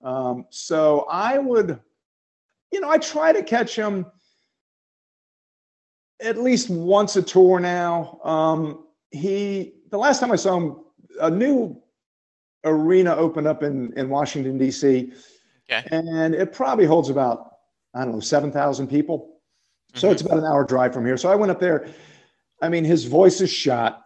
Um, 0.04 0.46
so 0.50 1.06
I 1.10 1.38
would, 1.38 1.80
you 2.72 2.80
know, 2.80 2.90
I 2.90 2.98
try 2.98 3.32
to 3.32 3.42
catch 3.42 3.76
him 3.76 4.06
at 6.20 6.38
least 6.38 6.70
once 6.70 7.16
a 7.16 7.22
tour 7.22 7.60
now. 7.60 8.20
Um, 8.24 8.86
he, 9.12 9.74
the 9.90 9.98
last 9.98 10.20
time 10.20 10.32
I 10.32 10.36
saw 10.36 10.58
him, 10.58 10.76
a 11.22 11.30
new 11.30 11.82
arena 12.64 13.16
opened 13.16 13.48
up 13.48 13.64
in, 13.64 13.94
in 13.94 14.10
Washington, 14.10 14.58
D.C. 14.58 15.12
Okay. 15.72 15.88
And 15.92 16.36
it 16.36 16.54
probably 16.54 16.86
holds 16.86 17.10
about, 17.10 17.54
I 17.94 18.04
don't 18.04 18.14
know, 18.14 18.20
7,000 18.20 18.88
people. 18.88 19.37
So 19.96 20.10
Mhm. 20.10 20.12
it's 20.12 20.22
about 20.22 20.38
an 20.38 20.46
hour 20.46 20.64
drive 20.64 20.94
from 20.94 21.06
here. 21.06 21.18
So 21.18 21.30
I 21.32 21.36
went 21.36 21.52
up 21.52 21.60
there 21.60 21.88
I 22.60 22.70
mean, 22.70 22.84
his 22.84 23.06
voice 23.06 23.40
is 23.40 23.52
shot, 23.52 24.04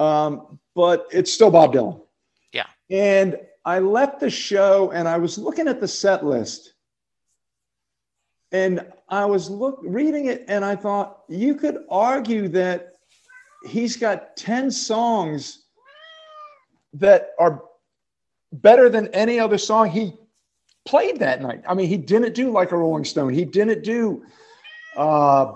um, 0.00 0.58
but 0.74 1.06
it's 1.12 1.32
still 1.32 1.48
Bob 1.48 1.72
Dylan. 1.74 2.00
Yeah. 2.52 2.66
And 2.90 3.38
I 3.64 3.78
left 3.78 4.18
the 4.18 4.28
show 4.30 4.90
and 4.90 5.06
I 5.06 5.16
was 5.16 5.38
looking 5.38 5.68
at 5.68 5.80
the 5.80 5.86
set 5.86 6.24
list 6.26 6.74
and 8.50 8.84
I 9.08 9.24
was 9.26 9.48
look 9.48 9.78
reading 9.84 10.26
it 10.26 10.44
and 10.48 10.64
I 10.64 10.74
thought 10.74 11.22
you 11.28 11.54
could 11.54 11.84
argue 11.88 12.48
that 12.48 12.94
he's 13.64 13.96
got 13.96 14.36
10 14.36 14.72
songs 14.72 15.66
that 16.94 17.30
are 17.38 17.62
better 18.52 18.88
than 18.88 19.06
any 19.14 19.38
other 19.38 19.56
song 19.58 19.88
he 19.88 20.14
played 20.84 21.20
that 21.20 21.40
night. 21.42 21.62
I 21.68 21.74
mean, 21.74 21.86
he 21.88 21.96
didn't 21.96 22.34
do 22.34 22.50
like 22.50 22.72
a 22.72 22.76
Rolling 22.76 23.04
Stone. 23.04 23.32
He 23.34 23.44
didn't 23.44 23.84
do 23.84 24.24
uh 24.96 25.54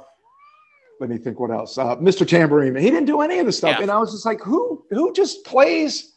let 1.01 1.11
me 1.11 1.16
think 1.16 1.38
what 1.38 1.53
else. 1.53 1.79
Uh, 1.79 1.94
Mr. 1.96 2.27
Tambourine. 2.27 2.74
He 2.74 2.90
didn't 2.90 3.05
do 3.05 3.20
any 3.20 3.38
of 3.38 3.46
the 3.46 3.53
stuff. 3.53 3.77
Yeah. 3.77 3.83
And 3.83 3.90
I 3.90 3.98
was 3.98 4.11
just 4.11 4.27
like, 4.27 4.40
who 4.40 4.85
who 4.90 5.12
just 5.12 5.44
plays 5.44 6.14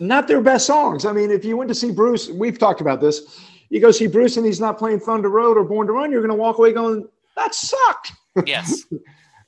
not 0.00 0.26
their 0.26 0.40
best 0.40 0.66
songs? 0.66 1.04
I 1.04 1.12
mean, 1.12 1.30
if 1.30 1.44
you 1.44 1.56
went 1.56 1.68
to 1.68 1.74
see 1.74 1.92
Bruce, 1.92 2.28
we've 2.28 2.58
talked 2.58 2.80
about 2.80 3.00
this. 3.00 3.40
You 3.68 3.80
go 3.80 3.92
see 3.92 4.08
Bruce 4.08 4.36
and 4.36 4.44
he's 4.44 4.60
not 4.60 4.78
playing 4.78 5.00
Thunder 5.00 5.28
Road 5.28 5.56
or 5.56 5.62
Born 5.62 5.86
to 5.86 5.92
Run, 5.92 6.10
you're 6.10 6.22
gonna 6.22 6.34
walk 6.34 6.58
away 6.58 6.72
going, 6.72 7.08
that 7.36 7.54
sucked. 7.54 8.12
Yes. 8.46 8.84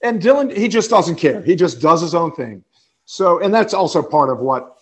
And 0.05 0.21
Dylan, 0.21 0.55
he 0.55 0.67
just 0.67 0.91
doesn't 0.91 1.15
care. 1.15 1.43
He 1.43 1.55
just 1.55 1.81
does 1.81 2.01
his 2.01 2.13
own 2.13 2.35
thing. 2.35 2.65
So, 3.05 3.41
and 3.41 3.55
that's 3.55 3.73
also 3.73 4.03
part 4.03 4.31
of 4.31 4.41
what 4.41 4.77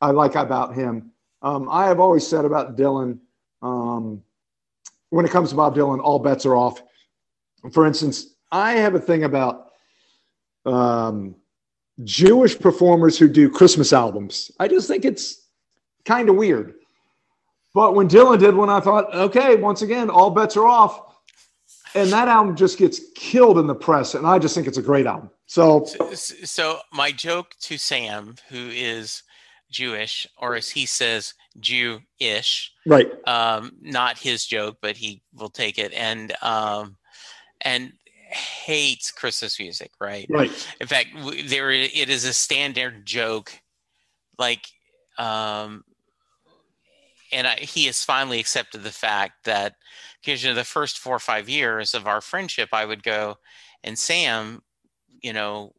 I 0.00 0.10
like 0.10 0.34
about 0.34 0.74
him. 0.74 1.12
Um, 1.40 1.68
I 1.70 1.86
have 1.86 1.98
always 1.98 2.26
said 2.26 2.44
about 2.44 2.76
Dylan, 2.76 3.18
um, 3.62 4.22
when 5.10 5.24
it 5.24 5.30
comes 5.30 5.50
to 5.50 5.56
Bob 5.56 5.74
Dylan, 5.74 6.00
all 6.02 6.18
bets 6.18 6.44
are 6.44 6.54
off. 6.54 6.82
For 7.72 7.86
instance, 7.86 8.34
I 8.52 8.72
have 8.74 8.94
a 8.94 9.00
thing 9.00 9.24
about 9.24 9.72
um, 10.64 11.34
Jewish 12.04 12.58
performers 12.58 13.18
who 13.18 13.28
do 13.28 13.50
Christmas 13.50 13.92
albums. 13.92 14.50
I 14.58 14.68
just 14.68 14.88
think 14.88 15.04
it's 15.04 15.46
kind 16.04 16.28
of 16.28 16.36
weird. 16.36 16.74
But 17.74 17.94
when 17.94 18.08
Dylan 18.08 18.38
did 18.38 18.54
one, 18.54 18.70
I 18.70 18.80
thought, 18.80 19.14
okay, 19.14 19.56
once 19.56 19.82
again, 19.82 20.08
all 20.08 20.30
bets 20.30 20.56
are 20.56 20.66
off. 20.66 21.02
And 21.94 22.10
that 22.10 22.28
album 22.28 22.56
just 22.56 22.78
gets 22.78 23.00
killed 23.14 23.58
in 23.58 23.66
the 23.66 23.74
press. 23.74 24.14
And 24.14 24.26
I 24.26 24.38
just 24.38 24.54
think 24.54 24.66
it's 24.66 24.78
a 24.78 24.82
great 24.82 25.06
album. 25.06 25.30
So, 25.46 25.84
So 25.84 26.78
my 26.92 27.12
joke 27.12 27.54
to 27.62 27.78
Sam, 27.78 28.36
who 28.48 28.68
is 28.68 29.22
Jewish, 29.70 30.26
or 30.38 30.54
as 30.54 30.70
he 30.70 30.86
says, 30.86 31.34
Jew-ish, 31.60 32.72
right. 32.86 33.10
um, 33.26 33.72
not 33.80 34.18
his 34.18 34.44
joke, 34.44 34.78
but 34.82 34.96
he 34.96 35.22
will 35.34 35.48
take 35.48 35.78
it 35.78 35.92
and 35.94 36.32
um, 36.42 36.96
and 37.66 37.92
hates 38.30 39.10
Christmas 39.10 39.58
music, 39.58 39.90
right? 40.00 40.26
Right. 40.30 40.50
In 40.80 40.86
fact, 40.86 41.08
there 41.46 41.70
it 41.72 42.08
is 42.08 42.24
a 42.24 42.32
standard 42.32 43.04
joke, 43.04 43.52
like, 44.38 44.68
um, 45.18 45.82
and 47.32 47.48
I, 47.48 47.56
he 47.56 47.86
has 47.86 48.04
finally 48.04 48.38
accepted 48.38 48.84
the 48.84 48.92
fact 48.92 49.44
that 49.44 49.74
because 50.24 50.44
you 50.44 50.50
know 50.50 50.54
the 50.54 50.64
first 50.64 50.98
four 50.98 51.16
or 51.16 51.20
five 51.20 51.48
years 51.48 51.92
of 51.92 52.06
our 52.06 52.20
friendship, 52.20 52.68
I 52.72 52.84
would 52.84 53.02
go, 53.02 53.36
and 53.82 53.98
Sam, 53.98 54.62
you 55.20 55.32
know, 55.32 55.72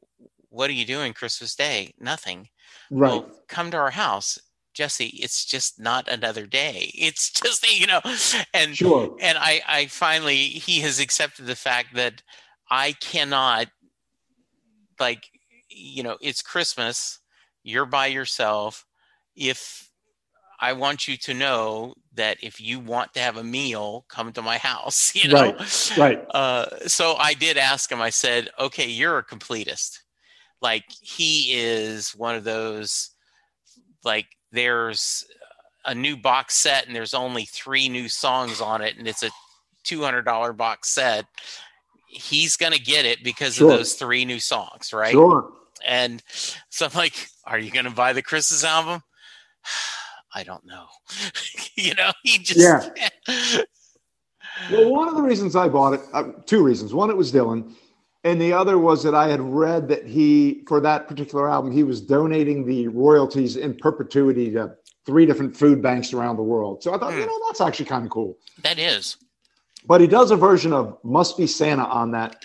what 0.50 0.69
are 0.69 0.73
you 0.73 0.86
doing 0.86 1.13
Christmas 1.13 1.56
Day? 1.56 1.93
Nothing. 2.00 2.50
Right. 2.91 3.12
Well, 3.12 3.32
come 3.47 3.71
to 3.71 3.78
our 3.78 3.91
house. 3.91 4.38
Jesse, 4.78 5.08
it's 5.08 5.44
just 5.44 5.80
not 5.80 6.08
another 6.08 6.46
day. 6.46 6.92
It's 6.94 7.32
just 7.42 7.68
you 7.68 7.88
know, 7.88 8.02
and 8.54 8.78
Sure. 8.78 9.16
and 9.20 9.38
I, 9.40 9.62
I 9.68 9.86
finally 9.88 10.38
he 10.38 10.82
has 10.82 11.00
accepted 11.00 11.48
the 11.48 11.56
fact 11.56 11.96
that 11.96 12.22
I 12.70 12.92
cannot 12.94 13.68
like 15.00 15.30
you 15.70 16.04
know 16.04 16.18
it's 16.22 16.42
Christmas 16.44 17.20
you're 17.63 17.86
by 17.88 18.06
yourself 18.08 18.86
if 19.36 19.90
I 20.60 20.74
want 20.74 21.08
you 21.08 21.18
to 21.18 21.34
know 21.34 21.96
that 22.13 22.38
if 22.42 22.62
you 22.62 22.80
want 22.80 23.13
to 23.13 23.20
have 23.20 23.38
a 23.38 23.44
meal 23.44 24.06
come 24.10 24.32
to 24.34 24.42
my 24.42 24.58
house 24.60 25.16
you 25.22 25.30
know 25.30 25.54
Right. 25.98 26.20
uh, 26.32 26.66
so 26.88 27.16
I 27.16 27.34
did 27.34 27.58
ask 27.58 27.92
him 27.92 28.02
I 28.02 28.12
said 28.12 28.50
okay 28.60 28.88
you're 28.88 29.18
a 29.18 29.26
completist 29.26 30.00
like 30.62 30.86
he 31.02 31.54
is 31.54 32.12
one 32.12 32.36
of 32.36 32.44
those 32.44 33.12
like 34.04 34.28
there's 34.52 35.26
a 35.86 35.94
new 35.96 36.18
box 36.18 36.56
set 36.56 36.86
and 36.88 36.96
there's 36.96 37.14
only 37.14 37.46
three 37.46 37.88
new 37.90 38.10
songs 38.10 38.60
on 38.62 38.82
it 38.82 38.98
and 38.98 39.08
it's 39.08 39.24
a 39.24 39.30
$200 39.86 40.56
box 40.58 40.90
set 40.90 41.26
he's 42.08 42.58
gonna 42.58 42.78
get 42.78 43.06
it 43.06 43.24
because 43.24 43.56
Sure. 43.56 43.72
of 43.72 43.78
those 43.78 43.94
three 43.94 44.26
new 44.26 44.40
songs 44.40 44.92
right 44.94 45.12
Sure. 45.12 45.52
and 45.86 46.22
so 46.70 46.86
i'm 46.86 46.92
like 46.96 47.28
are 47.46 47.60
you 47.60 47.70
gonna 47.72 47.90
buy 47.92 48.12
the 48.14 48.22
chris's 48.22 48.64
album 48.64 49.02
i 50.34 50.44
don't 50.44 50.66
know 50.66 50.86
you 51.76 51.94
know 51.96 52.12
he 52.24 52.38
just 52.40 52.60
Yeah. 52.60 53.62
Well, 54.72 54.90
one 54.90 55.08
of 55.08 55.14
the 55.16 55.22
reasons 55.22 55.56
I 55.56 55.70
bought 55.70 55.94
it, 55.94 56.02
uh, 56.14 56.24
two 56.48 56.64
reasons. 56.64 56.92
One, 56.92 57.12
it 57.12 57.16
was 57.16 57.32
Dylan. 57.32 57.74
And 58.23 58.41
the 58.41 58.51
other 58.53 58.77
was 58.77 59.03
that 59.03 59.15
I 59.15 59.27
had 59.30 59.39
read 59.41 59.88
that 59.89 60.06
he, 60.06 60.63
for 60.67 60.82
that 60.82 61.08
particular 61.08 61.49
album, 61.49 61.71
he 61.71 61.84
was 61.84 62.01
donating 62.01 62.65
the 62.65 62.88
royalties 62.89 63.56
in 63.56 63.75
perpetuity 63.75 64.51
to 64.51 64.75
three 65.06 65.25
different 65.25 65.56
food 65.56 65.82
banks 65.82 66.13
around 66.13 66.36
the 66.36 66.43
world. 66.43 66.84
So 66.84 66.93
I 66.93 66.97
thought, 66.97 67.13
Hmm. 67.13 67.19
you 67.19 67.25
know, 67.25 67.39
that's 67.47 67.62
actually 67.62 67.86
kind 67.86 68.03
of 68.06 68.12
cool. 68.12 68.38
that 68.63 68.80
is 68.80 69.17
But 69.86 70.01
he 70.01 70.08
does 70.08 70.32
a 70.32 70.36
version 70.36 70.73
of 70.73 70.97
Must 71.03 71.38
Be 71.38 71.47
Santa 71.47 71.86
on 71.86 72.12
that 72.12 72.43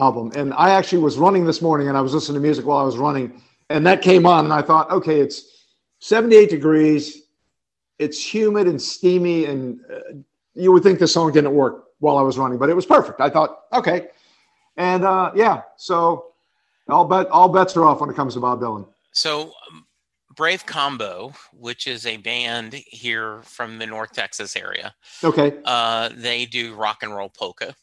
album. 0.00 0.32
And 0.34 0.54
I 0.54 0.70
actually 0.70 1.02
was 1.02 1.18
running 1.18 1.44
this 1.44 1.60
morning 1.60 1.88
and 1.88 1.98
I 1.98 2.00
was 2.00 2.14
listening 2.14 2.36
to 2.36 2.40
music 2.40 2.64
while 2.64 2.78
I 2.78 2.84
was 2.84 2.96
running. 2.96 3.42
And 3.68 3.86
that 3.86 4.00
came 4.00 4.24
on. 4.24 4.44
And 4.46 4.54
I 4.54 4.62
thought, 4.62 4.90
okay, 4.90 5.20
it's 5.20 5.66
78 5.98 6.48
degrees. 6.48 7.22
It's 7.98 8.22
humid 8.32 8.66
and 8.66 8.80
steamy. 8.80 9.44
And 9.44 9.80
uh, 9.92 10.14
you 10.54 10.72
would 10.72 10.82
think 10.82 11.00
the 11.00 11.06
song 11.08 11.32
didn't 11.32 11.52
work 11.52 11.84
while 11.98 12.16
I 12.16 12.22
was 12.22 12.38
running, 12.38 12.56
but 12.56 12.70
it 12.70 12.74
was 12.76 12.86
perfect. 12.86 13.20
I 13.20 13.28
thought, 13.28 13.64
okay. 13.74 14.08
And 14.76 15.04
uh, 15.04 15.32
yeah, 15.34 15.62
so 15.76 16.26
all, 16.88 17.04
bet, 17.04 17.26
all 17.28 17.48
bets 17.48 17.76
are 17.76 17.84
off 17.84 18.00
when 18.00 18.10
it 18.10 18.16
comes 18.16 18.34
to 18.34 18.40
Bob 18.40 18.60
Dylan. 18.60 18.86
so 19.12 19.52
um, 19.70 19.86
brave 20.36 20.64
combo 20.64 21.32
which 21.52 21.86
is 21.88 22.06
a 22.06 22.16
band 22.18 22.72
here 22.72 23.40
from 23.42 23.78
the 23.78 23.86
north 23.86 24.12
texas 24.12 24.54
area 24.56 24.94
Okay. 25.24 25.52
uh, 25.64 26.08
they 26.14 26.46
do 26.46 26.74
rock 26.74 27.02
and 27.02 27.14
roll 27.14 27.28
polka 27.28 27.74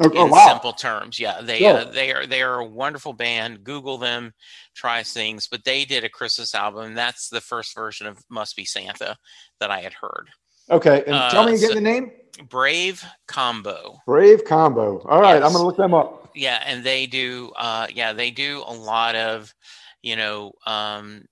Oh, 0.00 0.10
oh, 0.12 0.24
in 0.24 0.30
wow. 0.32 0.48
simple 0.48 0.72
terms. 0.72 1.20
Yeah, 1.20 1.40
they 1.40 1.60
Sure. 1.60 1.76
uh, 1.78 1.84
they 1.84 2.10
are 2.12 2.26
they 2.26 2.42
are 2.42 2.58
a 2.58 2.64
wonderful 2.66 3.12
band. 3.12 3.62
Google 3.62 3.96
them, 3.96 4.34
try 4.74 5.04
things. 5.04 5.46
But 5.46 5.62
they 5.62 5.84
did 5.84 6.02
a 6.02 6.08
Christmas 6.08 6.52
album. 6.52 6.94
That's 6.94 7.28
the 7.28 7.40
first 7.40 7.76
version 7.76 8.08
of 8.08 8.18
Must 8.28 8.56
Be 8.56 8.64
Santa 8.64 9.16
that 9.60 9.70
I 9.70 9.78
had 9.82 9.92
heard. 9.92 10.30
Okay. 10.68 11.04
And 11.06 11.30
tell 11.30 11.42
Uh, 11.44 11.46
me 11.46 11.54
again 11.54 11.68
so- 11.68 11.74
the 11.74 11.80
name 11.80 12.10
Brave 12.48 13.04
Combo. 13.28 14.00
Brave 14.04 14.44
Combo. 14.44 15.00
All 15.08 15.20
right. 15.20 15.36
I'm 15.36 15.52
going 15.52 15.62
to 15.62 15.62
look 15.62 15.76
them 15.76 15.94
up. 15.94 16.23
Yeah, 16.34 16.62
and 16.66 16.84
they 16.84 17.06
do. 17.06 17.52
Uh, 17.56 17.86
yeah, 17.92 18.12
they 18.12 18.30
do 18.30 18.62
a 18.66 18.72
lot 18.72 19.14
of, 19.14 19.54
you 20.02 20.16
know, 20.16 20.52
um, 20.66 21.24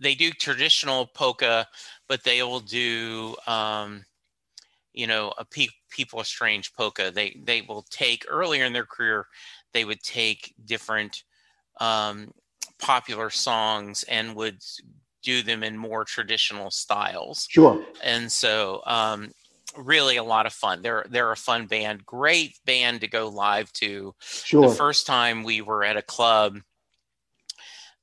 they 0.00 0.14
do 0.14 0.30
traditional 0.32 1.06
polka, 1.06 1.66
but 2.08 2.24
they 2.24 2.42
will 2.42 2.60
do, 2.60 3.36
um, 3.46 4.04
you 4.92 5.06
know, 5.06 5.32
a 5.38 5.44
pe- 5.44 5.66
people 5.90 6.22
strange 6.24 6.72
polka. 6.74 7.10
They 7.10 7.36
they 7.44 7.62
will 7.62 7.82
take 7.90 8.24
earlier 8.28 8.64
in 8.64 8.72
their 8.72 8.86
career, 8.86 9.26
they 9.72 9.84
would 9.84 10.02
take 10.02 10.54
different 10.64 11.24
um, 11.80 12.32
popular 12.78 13.30
songs 13.30 14.04
and 14.04 14.34
would 14.36 14.58
do 15.22 15.42
them 15.42 15.62
in 15.62 15.76
more 15.76 16.04
traditional 16.04 16.70
styles 16.70 17.46
Sure. 17.50 17.84
and 18.02 18.30
so 18.30 18.82
um, 18.86 19.30
really 19.76 20.16
a 20.16 20.22
lot 20.24 20.46
of 20.46 20.52
fun. 20.52 20.82
They're 20.82 21.06
they're 21.10 21.32
a 21.32 21.36
fun 21.36 21.66
band, 21.66 22.06
great 22.06 22.58
band 22.64 23.00
to 23.02 23.08
go 23.08 23.28
live 23.28 23.72
to. 23.74 24.14
Sure. 24.20 24.62
The 24.62 24.68
first 24.68 25.06
time 25.06 25.42
we 25.42 25.60
were 25.60 25.84
at 25.84 25.96
a 25.96 26.02
club, 26.02 26.58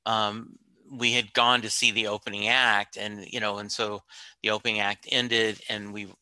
um, 0.04 0.56
we 0.92 1.12
had 1.12 1.32
gone 1.32 1.62
to 1.62 1.70
see 1.70 1.90
the 1.90 2.06
opening 2.06 2.48
act, 2.48 2.96
and 2.96 3.26
you 3.26 3.40
know, 3.40 3.58
and 3.58 3.70
so 3.70 4.00
the 4.42 4.50
opening 4.50 4.80
act 4.80 5.06
ended, 5.10 5.60
and 5.68 5.92
we 5.92 6.12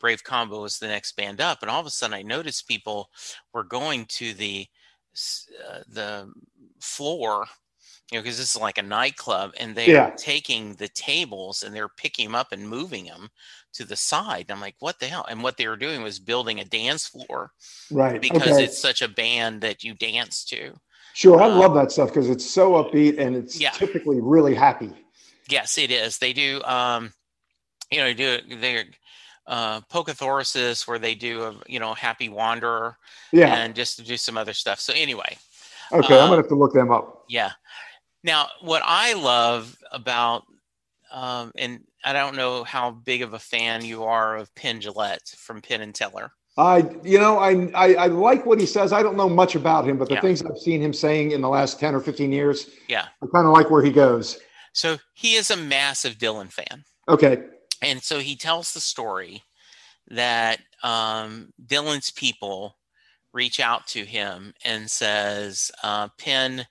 Brave 0.00 0.24
Combo 0.24 0.62
was 0.62 0.78
the 0.78 0.88
next 0.88 1.16
band 1.16 1.40
up, 1.40 1.62
and 1.62 1.70
all 1.70 1.80
of 1.80 1.86
a 1.86 1.90
sudden 1.90 2.14
I 2.14 2.22
noticed 2.22 2.68
people 2.68 3.10
were 3.52 3.64
going 3.64 4.06
to 4.06 4.34
the 4.34 4.66
uh, 5.68 5.80
the 5.88 6.32
floor. 6.80 7.46
You 8.12 8.18
know, 8.18 8.22
because 8.22 8.38
this 8.38 8.54
is 8.54 8.60
like 8.60 8.78
a 8.78 8.82
nightclub, 8.82 9.52
and 9.58 9.74
they 9.74 9.92
Yeah. 9.92 9.96
are 9.96 10.12
taking 10.16 10.74
the 10.74 10.88
tables 10.88 11.62
and 11.62 11.74
they're 11.74 11.88
picking 11.88 12.26
them 12.26 12.34
up 12.34 12.52
and 12.52 12.68
moving 12.68 13.06
them 13.06 13.30
to 13.74 13.84
the 13.84 13.96
side. 13.96 14.50
I'm 14.50 14.60
like, 14.60 14.76
what 14.80 14.98
the 14.98 15.06
hell? 15.06 15.26
And 15.28 15.42
what 15.42 15.56
they 15.56 15.66
were 15.68 15.76
doing 15.76 16.02
was 16.02 16.18
building 16.18 16.60
a 16.60 16.64
dance 16.64 17.06
floor 17.06 17.52
right. 17.90 18.20
because 18.20 18.42
okay. 18.42 18.64
it's 18.64 18.78
such 18.78 19.02
a 19.02 19.08
band 19.08 19.60
that 19.62 19.84
you 19.84 19.94
dance 19.94 20.44
to. 20.46 20.72
Sure, 21.14 21.40
I 21.40 21.46
Uh, 21.46 21.56
love 21.56 21.74
that 21.74 21.92
stuff 21.92 22.08
because 22.08 22.28
it's 22.28 22.48
so 22.48 22.72
upbeat 22.72 23.18
and 23.18 23.36
it's 23.36 23.60
Yeah. 23.60 23.70
typically 23.70 24.20
really 24.20 24.54
happy. 24.54 24.92
Yes, 25.48 25.78
it 25.78 25.90
is. 25.90 26.18
They 26.18 26.32
do. 26.32 26.62
Um, 26.64 27.12
you 27.90 27.98
know, 27.98 28.06
they 28.06 28.14
do 28.14 28.56
they 28.56 28.84
uh, 29.46 29.80
Polkatharsis 29.82 30.88
where 30.88 30.98
they 30.98 31.14
do 31.14 31.42
a 31.44 31.54
you 31.66 31.78
know 31.78 31.94
Happy 31.94 32.28
Wanderer 32.28 32.96
Yeah, 33.30 33.54
and 33.54 33.74
just 33.74 33.96
to 33.98 34.02
do 34.02 34.16
some 34.16 34.38
other 34.38 34.54
stuff. 34.54 34.80
So 34.80 34.92
anyway, 34.94 35.36
Okay, 35.92 36.14
I'm 36.14 36.22
Um, 36.22 36.28
gonna 36.30 36.36
have 36.36 36.48
to 36.48 36.54
look 36.54 36.72
them 36.72 36.90
up. 36.90 37.24
Yeah. 37.28 37.52
Now, 38.22 38.48
what 38.62 38.82
I 38.84 39.12
love 39.12 39.76
about, 39.92 40.44
um, 41.12 41.52
and 41.58 41.84
I 42.04 42.12
don't 42.12 42.36
know 42.36 42.64
how 42.64 42.90
big 42.90 43.22
of 43.22 43.34
a 43.34 43.38
fan 43.38 43.84
you 43.84 44.04
are 44.04 44.36
of 44.36 44.54
Penn 44.54 44.80
Jillette 44.80 45.34
from 45.36 45.60
Penn 45.62 45.80
and 45.80 45.94
Teller. 45.94 46.30
I, 46.56 46.88
you 47.02 47.18
know, 47.18 47.38
I, 47.38 47.68
I, 47.74 47.94
I 47.94 48.06
like 48.06 48.46
what 48.46 48.60
he 48.60 48.66
says. 48.66 48.92
I 48.92 49.02
don't 49.02 49.16
know 49.16 49.28
much 49.28 49.56
about 49.56 49.88
him, 49.88 49.98
but 49.98 50.08
the 50.08 50.14
Yeah. 50.14 50.20
things 50.20 50.42
I've 50.44 50.58
seen 50.58 50.80
him 50.80 50.92
saying 50.92 51.32
in 51.32 51.40
the 51.40 51.48
last 51.48 51.80
ten 51.80 51.94
or 51.94 52.00
fifteen 52.00 52.30
years, 52.30 52.70
Yeah. 52.88 53.06
I 53.22 53.26
kind 53.34 53.46
of 53.46 53.52
like 53.52 53.70
where 53.70 53.82
he 53.82 53.90
goes. 53.90 54.38
So 54.72 54.98
he 55.14 55.34
is 55.34 55.50
a 55.50 55.56
massive 55.56 56.14
Dylan 56.18 56.52
fan. 56.52 56.84
Okay, 57.08 57.42
And 57.82 58.02
so 58.02 58.18
he 58.20 58.34
tells 58.36 58.72
the 58.72 58.80
story 58.80 59.42
that 60.08 60.60
um, 60.82 61.52
Dylan's 61.66 62.10
people 62.10 62.76
reach 63.32 63.58
out 63.60 63.86
to 63.88 64.04
him 64.04 64.54
and 64.64 64.90
says, 64.90 65.70
uh, 65.82 66.08
Penn, 66.18 66.66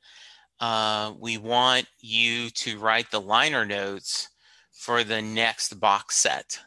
uh, 0.59 1.13
we 1.19 1.37
want 1.37 1.85
you 1.99 2.49
to 2.51 2.79
write 2.79 3.11
the 3.11 3.19
liner 3.21 3.65
notes 3.65 4.29
for 4.83 5.05
the 5.05 5.21
next 5.21 5.79
box 5.79 6.17
set. 6.17 6.59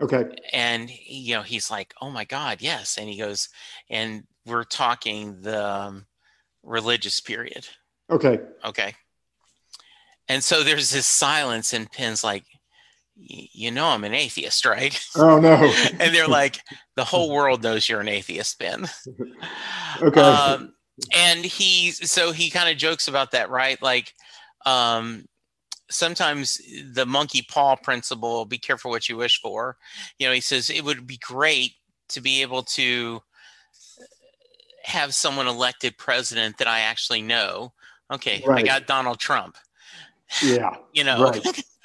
okay, 0.00 0.24
and 0.54 0.90
you 1.06 1.34
know 1.34 1.42
he's 1.42 1.70
like 1.70 1.92
oh 2.00 2.10
my 2.10 2.24
god 2.24 2.56
yes 2.60 2.96
and 2.98 3.08
he 3.10 3.18
goes 3.18 3.48
and 3.90 4.24
we're 4.46 4.64
talking 4.64 5.40
the 5.42 5.64
um, 5.66 6.06
religious 6.62 7.20
period 7.20 7.68
okay. 8.10 8.40
okay 8.64 8.94
and 10.28 10.42
so 10.42 10.62
there's 10.62 10.90
this 10.90 11.06
silence 11.06 11.74
and 11.74 11.92
Penn's 11.92 12.24
like 12.24 12.44
you 13.16 13.70
know 13.70 13.86
i'm 13.86 14.02
an 14.04 14.14
atheist 14.14 14.64
right 14.64 14.98
Oh 15.14 15.38
no. 15.38 15.54
and 16.00 16.14
they're 16.14 16.26
like 16.26 16.58
the 16.96 17.04
whole 17.04 17.30
world 17.30 17.62
knows 17.62 17.88
you're 17.88 18.00
an 18.00 18.08
atheist 18.08 18.58
Penn 18.58 18.88
Okay. 20.02 20.20
um, 20.20 20.72
and 21.14 21.44
he 21.44 21.92
so 21.92 22.32
he 22.32 22.50
kind 22.50 22.68
of 22.70 22.76
jokes 22.76 23.06
about 23.08 23.30
that 23.32 23.50
right 23.50 23.80
like 23.82 24.12
um 24.66 25.26
sometimes 25.90 26.60
the 26.92 27.06
monkey 27.06 27.42
paw 27.48 27.76
principle 27.76 28.44
be 28.44 28.58
careful 28.58 28.90
what 28.90 29.08
you 29.08 29.16
wish 29.16 29.40
for 29.40 29.76
you 30.18 30.26
know 30.26 30.32
he 30.32 30.40
says 30.40 30.70
it 30.70 30.84
would 30.84 31.06
be 31.06 31.18
great 31.18 31.72
to 32.08 32.20
be 32.20 32.42
able 32.42 32.62
to 32.62 33.20
have 34.84 35.14
someone 35.14 35.46
elected 35.46 35.96
president 35.98 36.56
that 36.58 36.68
i 36.68 36.80
actually 36.80 37.22
know 37.22 37.72
okay 38.10 38.42
i 38.48 38.62
got 38.62 38.86
donald 38.86 39.18
trump 39.18 39.56
yeah. 40.42 40.74
you 40.92 41.04
know 41.04 41.22
Right. 41.22 41.64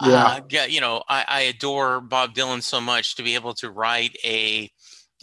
uh, 0.00 0.40
yeah, 0.48 0.66
you 0.66 0.80
know 0.80 1.02
I, 1.08 1.24
I 1.26 1.40
adore 1.42 2.00
bob 2.00 2.34
dylan 2.34 2.62
so 2.62 2.80
much 2.80 3.16
to 3.16 3.22
be 3.22 3.34
able 3.34 3.54
to 3.54 3.70
write 3.70 4.16
a 4.24 4.70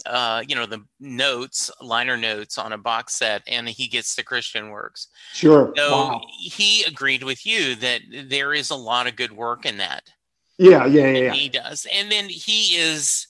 uh, 0.06 0.42
you 0.46 0.54
know 0.54 0.66
the 0.66 0.82
notes 1.00 1.70
liner 1.80 2.16
notes 2.16 2.58
on 2.58 2.72
a 2.72 2.78
box 2.78 3.14
set 3.14 3.42
and 3.46 3.68
he 3.68 3.86
gets 3.88 4.14
the 4.14 4.22
christian 4.22 4.70
works 4.70 5.08
Sure. 5.32 5.72
so 5.76 5.90
wow. 5.90 6.20
he 6.40 6.82
agreed 6.84 7.22
with 7.22 7.44
you 7.46 7.74
that 7.76 8.00
there 8.28 8.52
is 8.54 8.70
a 8.70 8.74
lot 8.76 9.06
of 9.06 9.16
good 9.16 9.32
work 9.32 9.64
in 9.66 9.78
that 9.78 10.02
Yeah, 10.58 10.86
yeah, 10.86 11.06
yeah, 11.08 11.18
yeah. 11.24 11.32
he 11.32 11.48
does 11.48 11.86
and 11.92 12.10
then 12.10 12.28
he 12.28 12.76
is 12.76 13.26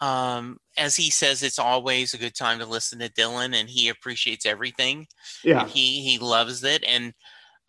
um, 0.00 0.58
as 0.76 0.96
he 0.96 1.10
says 1.10 1.42
it's 1.42 1.58
always 1.60 2.12
a 2.14 2.18
good 2.18 2.34
time 2.34 2.58
to 2.58 2.66
listen 2.66 2.98
to 2.98 3.08
dylan 3.10 3.54
and 3.54 3.68
he 3.70 3.88
appreciates 3.88 4.46
everything 4.46 5.06
Yeah. 5.44 5.66
he 5.66 6.00
he 6.02 6.18
loves 6.18 6.64
it 6.64 6.82
and 6.86 7.12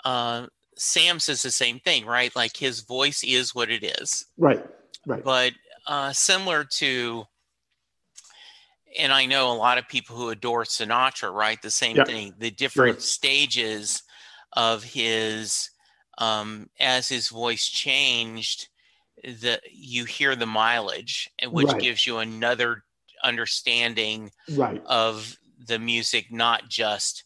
uh, 0.06 0.48
sam 0.78 1.20
says 1.20 1.42
the 1.44 1.52
same 1.52 1.80
thing 1.80 2.06
right 2.06 2.36
like 2.36 2.58
his 2.58 2.82
voice 2.82 3.24
is 3.24 3.54
what 3.54 3.70
it 3.70 3.84
is 4.02 4.26
Right. 4.38 4.66
Right. 5.06 5.24
but 5.24 5.54
uh, 5.86 6.12
similar 6.14 6.64
to 6.80 7.26
and 8.98 9.12
i 9.14 9.26
know 9.26 9.52
a 9.52 9.54
lot 9.54 9.78
of 9.78 9.88
people 9.88 10.16
who 10.16 10.30
adore 10.30 10.64
sinatra 10.64 11.32
right 11.34 11.62
the 11.62 11.72
same 11.72 11.96
Yeah. 11.98 12.04
thing 12.06 12.34
the 12.38 12.52
different 12.52 12.94
Right. 12.94 13.02
stages 13.02 14.04
of 14.54 14.84
his 14.84 15.70
um, 16.20 16.70
as 16.80 17.10
his 17.10 17.30
voice 17.30 17.68
changed 17.68 18.70
the 19.24 19.60
you 19.72 20.06
hear 20.06 20.36
the 20.36 20.46
mileage 20.46 21.30
which 21.50 21.68
Right. 21.68 21.82
gives 21.82 22.06
you 22.06 22.20
another 22.20 22.84
understanding 23.24 24.32
Right. 24.50 24.82
of 24.86 25.36
the 25.68 25.80
music 25.80 26.32
not 26.32 26.68
just 26.70 27.24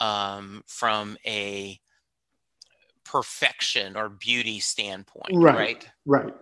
um, 0.00 0.64
from 0.66 1.16
a 1.26 1.78
perfection 3.04 3.96
or 3.96 4.08
beauty 4.08 4.58
standpoint 4.60 5.34
Right. 5.34 5.54
right 5.56 5.88
Right. 6.06 6.34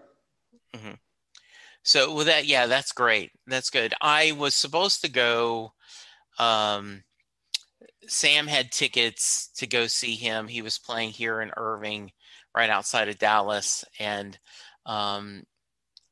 So 1.82 2.14
with 2.14 2.26
that, 2.28 2.46
yeah, 2.46 2.66
that's 2.66 2.92
great. 2.92 3.32
That's 3.46 3.70
good. 3.70 3.92
I 4.00 4.32
was 4.32 4.54
supposed 4.54 5.00
to 5.02 5.10
go. 5.10 5.72
Um, 6.38 7.02
Sam 8.06 8.46
had 8.46 8.70
tickets 8.70 9.48
to 9.56 9.66
go 9.66 9.86
see 9.86 10.14
him. 10.14 10.48
He 10.48 10.62
was 10.62 10.78
playing 10.78 11.10
here 11.10 11.40
in 11.40 11.50
Irving, 11.56 12.12
right 12.54 12.70
outside 12.70 13.08
of 13.08 13.18
Dallas, 13.18 13.84
and 13.98 14.38
um, 14.86 15.44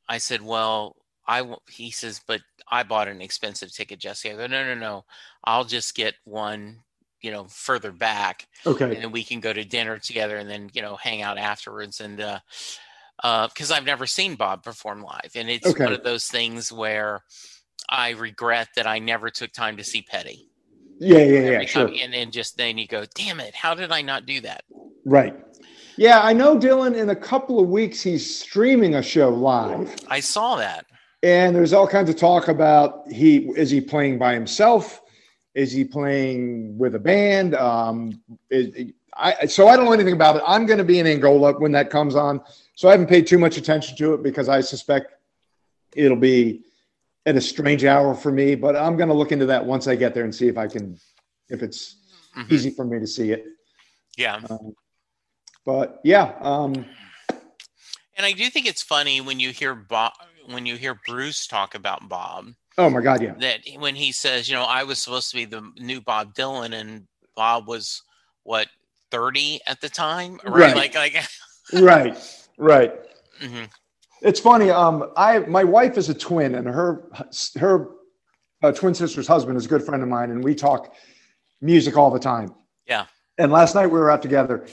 I 0.09 0.19
said, 0.19 0.43
"Well, 0.43 0.97
I." 1.27 1.39
w-" 1.39 1.59
He 1.69 1.91
says, 1.91 2.21
"But 2.27 2.41
I 2.71 2.83
bought 2.83 3.09
an 3.09 3.21
expensive 3.21 3.73
ticket, 3.73 4.01
Jesse." 4.01 4.31
I 4.31 4.37
go, 4.37 4.47
"No, 4.47 4.65
no, 4.65 4.75
no. 4.75 5.05
I'll 5.45 5.65
just 5.65 5.95
get 5.95 6.15
one, 6.25 6.81
you 7.21 7.31
know, 7.31 7.45
further 7.45 7.93
back." 7.93 8.47
Okay. 8.67 8.87
and 8.87 8.97
then 8.97 9.13
we 9.13 9.25
can 9.25 9.41
go 9.41 9.53
to 9.53 9.65
dinner 9.65 9.99
together 9.99 10.37
and 10.37 10.51
then 10.51 10.71
you 10.73 10.83
know 10.83 10.97
hang 10.97 11.23
out 11.23 11.39
afterwards 11.39 12.01
and 12.01 12.21
uh 12.21 12.41
uh 13.23 13.49
because 13.49 13.71
i've 13.71 13.85
never 13.85 14.07
seen 14.07 14.35
bob 14.35 14.63
perform 14.63 15.03
live 15.03 15.31
and 15.35 15.49
it's 15.51 15.67
Okay. 15.67 15.85
one 15.85 15.93
of 15.93 16.03
those 16.03 16.27
things 16.27 16.71
where 16.73 17.21
i 17.89 18.11
regret 18.11 18.69
that 18.77 18.87
i 18.87 18.99
never 18.99 19.31
took 19.31 19.53
time 19.53 19.77
to 19.77 19.85
see 19.85 20.03
petty 20.03 20.49
Yeah, 20.99 21.19
yeah, 21.19 21.51
yeah. 21.51 21.65
Sure. 21.67 21.91
and 22.03 22.13
then 22.13 22.31
just 22.31 22.57
then 22.57 22.79
you 22.79 22.87
go 22.87 23.05
damn 23.15 23.41
it 23.41 23.55
how 23.55 23.75
did 23.75 23.91
i 23.93 24.03
not 24.03 24.27
do 24.27 24.41
that 24.43 24.65
Right. 25.07 25.35
Yeah, 25.97 26.21
I 26.23 26.35
know 26.35 26.59
Dylan. 26.59 26.95
In 26.95 27.09
a 27.11 27.17
couple 27.17 27.59
of 27.59 27.69
weeks, 27.69 28.03
he's 28.03 28.39
streaming 28.39 28.95
a 28.97 29.03
show 29.03 29.31
live, 29.31 29.95
i 30.09 30.21
saw 30.21 30.57
that 30.57 30.85
and 31.23 31.55
there's 31.55 31.73
all 31.73 31.87
kinds 31.87 32.09
of 32.09 32.17
talk 32.17 32.49
about 32.49 33.11
he 33.11 33.49
is 33.57 33.71
he 33.71 33.81
playing 33.81 34.19
by 34.19 34.33
himself, 34.35 35.03
is 35.55 35.73
he 35.73 35.85
playing 35.85 36.79
with 36.79 36.95
a 36.95 36.99
band? 36.99 37.55
Um, 37.55 38.21
is, 38.51 38.93
I 39.15 39.47
so 39.47 39.69
I 39.69 39.77
don't 39.77 39.85
know 39.87 39.93
anything 39.93 40.15
about 40.15 40.37
it. 40.37 40.43
I'm 40.47 40.65
going 40.67 40.79
to 40.79 40.85
be 40.85 40.99
in 40.99 41.07
Angola 41.07 41.53
when 41.59 41.73
that 41.73 41.91
comes 41.91 42.15
on, 42.15 42.41
so 42.81 42.89
I 42.89 42.93
haven't 42.93 43.09
paid 43.09 43.27
too 43.27 43.37
much 43.37 43.59
attention 43.59 43.95
to 43.99 44.15
it 44.15 44.23
because 44.23 44.49
I 44.49 44.63
suspect 44.63 45.13
it'll 45.95 46.17
be 46.17 46.63
at 47.27 47.37
a 47.37 47.41
strange 47.41 47.85
hour 47.85 48.15
for 48.15 48.33
me. 48.33 48.55
But 48.55 48.75
I'm 48.75 48.97
going 48.97 49.11
to 49.11 49.15
look 49.15 49.33
into 49.33 49.45
that 49.47 49.67
once 49.67 49.87
I 49.87 49.97
get 49.97 50.15
there 50.15 50.25
and 50.25 50.35
see 50.35 50.49
if 50.49 50.57
I 50.57 50.67
can, 50.67 50.99
if 51.51 51.63
it's 51.63 51.97
Mhm. 52.35 52.51
easy 52.51 52.71
for 52.71 52.87
me 52.87 52.99
to 52.99 53.07
see 53.07 53.33
it. 53.33 53.45
yeah 54.17 54.41
Um, 54.49 54.75
but 55.67 56.01
yeah, 56.05 56.33
um, 56.41 56.73
and 58.17 58.25
i 58.25 58.33
do 58.33 58.49
think 58.49 58.65
it's 58.67 58.83
funny 58.83 59.21
when 59.21 59.39
you 59.39 59.51
hear 59.51 59.75
bob 59.75 60.13
when 60.47 60.65
you 60.65 60.77
hear 60.77 60.99
bruce 61.07 61.47
talk 61.47 61.75
about 61.75 62.09
bob 62.09 62.55
oh 62.79 62.89
my 62.89 63.03
God, 63.03 63.21
yeah, 63.23 63.35
that 63.41 63.61
when 63.79 63.95
he 63.95 64.11
says, 64.11 64.49
you 64.49 64.57
know, 64.57 64.65
I 64.65 64.85
was 64.85 65.03
supposed 65.03 65.29
to 65.31 65.37
be 65.37 65.45
the 65.45 65.71
new 65.77 66.01
Bob 66.01 66.35
Dylan 66.35 66.73
and 66.73 67.07
Bob 67.37 67.69
was 67.69 68.03
what 68.45 68.69
30 69.11 69.61
at 69.67 69.83
the 69.83 69.91
time, 69.91 70.41
right? 70.47 70.75
Right. 70.75 70.77
Like 70.77 70.95
like 70.95 71.15
right, 71.75 72.17
right. 72.61 72.93
mhm. 73.41 73.69
It's 74.23 74.39
funny. 74.39 74.71
Um, 74.71 75.11
I 75.17 75.39
my 75.41 75.65
wife 75.65 75.97
is 75.97 76.09
a 76.11 76.15
twin, 76.15 76.55
and 76.55 76.67
her 76.69 77.11
her 77.59 77.89
uh, 78.63 78.73
twin 78.73 78.95
sister's 78.95 79.27
husband 79.27 79.57
is 79.57 79.65
a 79.65 79.69
good 79.69 79.83
friend 79.83 80.03
of 80.03 80.09
mine, 80.09 80.31
and 80.31 80.45
we 80.45 80.55
talk 80.55 80.95
music 81.63 81.97
all 81.97 82.11
the 82.11 82.19
time. 82.19 82.55
Yeah. 82.87 83.07
And 83.39 83.51
last 83.51 83.75
night 83.75 83.87
we 83.87 83.99
were 83.99 84.11
out 84.11 84.21
together, 84.21 84.67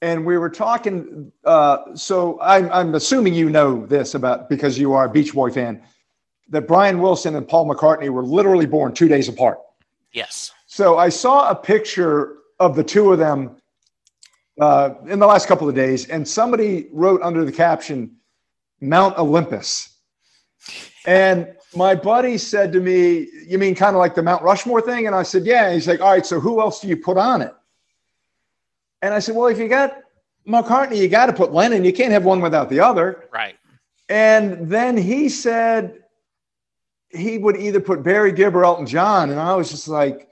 and 0.00 0.24
we 0.24 0.38
were 0.38 0.48
talking. 0.48 1.30
Uh, 1.44 1.94
so 1.94 2.40
I'm 2.40 2.72
I'm 2.72 2.94
assuming 2.94 3.34
you 3.34 3.50
know 3.50 3.84
this 3.84 4.14
about 4.14 4.48
because 4.48 4.78
you 4.78 4.94
are 4.94 5.04
a 5.04 5.10
Beach 5.10 5.34
Boy 5.34 5.50
fan, 5.50 5.82
that 6.48 6.66
Brian 6.66 7.00
Wilson 7.00 7.36
and 7.36 7.46
Paul 7.46 7.68
McCartney 7.68 8.08
were 8.08 8.24
literally 8.24 8.66
born 8.66 8.94
two 8.94 9.08
days 9.08 9.28
apart. 9.28 9.58
yes. 10.12 10.52
So 10.66 10.96
I 10.98 11.10
saw 11.10 11.50
a 11.50 11.54
picture 11.54 12.36
of 12.60 12.76
the 12.76 12.84
two 12.84 13.12
of 13.12 13.18
them 13.18 13.59
uh, 14.58 14.94
in 15.06 15.18
the 15.18 15.26
last 15.26 15.46
couple 15.46 15.68
of 15.68 15.74
days, 15.74 16.08
and 16.08 16.26
somebody 16.26 16.88
wrote 16.92 17.22
under 17.22 17.44
the 17.44 17.52
caption 17.52 18.16
Mount 18.80 19.18
Olympus. 19.18 19.96
And 21.06 21.54
my 21.74 21.94
buddy 21.94 22.38
said 22.38 22.72
to 22.72 22.80
me, 22.80 23.28
You 23.46 23.58
mean 23.58 23.74
kind 23.74 23.94
of 23.94 24.00
like 24.00 24.14
the 24.14 24.22
Mount 24.22 24.42
Rushmore 24.42 24.80
thing? 24.80 25.06
And 25.06 25.14
I 25.14 25.22
said, 25.22 25.44
Yeah. 25.44 25.72
He's 25.72 25.86
like, 25.86 26.00
All 26.00 26.10
right, 26.10 26.26
so 26.26 26.40
who 26.40 26.60
else 26.60 26.80
do 26.80 26.88
you 26.88 26.96
put 26.96 27.16
on 27.16 27.42
it? 27.42 27.54
And 29.02 29.14
I 29.14 29.18
said, 29.18 29.36
Well, 29.36 29.48
if 29.48 29.58
you 29.58 29.68
got 29.68 29.98
McCartney, 30.46 30.96
you 30.96 31.08
got 31.08 31.26
to 31.26 31.32
put 31.32 31.52
Lennon. 31.52 31.84
You 31.84 31.92
can't 31.92 32.12
have 32.12 32.24
one 32.24 32.40
without 32.40 32.68
the 32.68 32.80
other. 32.80 33.28
Right. 33.32 33.56
And 34.08 34.68
then 34.68 34.96
he 34.96 35.28
said 35.28 36.02
he 37.10 37.38
would 37.38 37.56
either 37.56 37.80
put 37.80 38.02
Barry 38.02 38.32
Gibb 38.32 38.56
or 38.56 38.64
Elton 38.64 38.86
John, 38.86 39.30
and 39.30 39.38
I 39.38 39.54
was 39.54 39.70
just 39.70 39.88
like, 39.88 40.28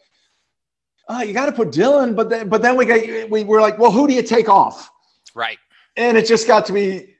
"Oh, 1.08 1.22
you 1.22 1.32
got 1.32 1.46
to 1.46 1.52
put 1.52 1.68
Dylan." 1.68 2.14
But 2.14 2.28
then, 2.30 2.48
but 2.48 2.62
then 2.62 2.76
we 2.76 2.84
got 2.86 3.30
we 3.30 3.44
were 3.44 3.60
like, 3.60 3.78
"Well, 3.78 3.90
who 3.90 4.06
do 4.06 4.14
you 4.14 4.22
take 4.22 4.48
off?" 4.48 4.90
Right. 5.34 5.58
And 5.96 6.16
it 6.16 6.26
just 6.26 6.46
got 6.46 6.66
to 6.66 6.72
be. 6.72 7.14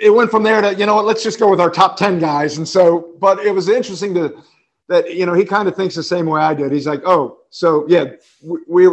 It 0.00 0.10
went 0.10 0.30
from 0.30 0.42
there 0.42 0.60
to 0.60 0.74
you 0.74 0.86
know 0.86 0.96
what? 0.96 1.04
Let's 1.04 1.22
just 1.22 1.38
go 1.38 1.48
with 1.50 1.60
our 1.60 1.70
top 1.70 1.96
ten 1.96 2.18
guys. 2.18 2.58
And 2.58 2.68
so, 2.68 3.14
but 3.20 3.38
it 3.40 3.52
was 3.54 3.68
interesting 3.68 4.14
to 4.14 4.42
that 4.88 5.14
you 5.14 5.26
know 5.26 5.34
he 5.34 5.44
kind 5.44 5.68
of 5.68 5.76
thinks 5.76 5.94
the 5.94 6.02
same 6.02 6.26
way 6.26 6.40
I 6.40 6.54
did. 6.54 6.72
He's 6.72 6.86
like, 6.86 7.02
oh, 7.06 7.38
so 7.50 7.86
yeah, 7.88 8.04
we, 8.42 8.58
we 8.68 8.88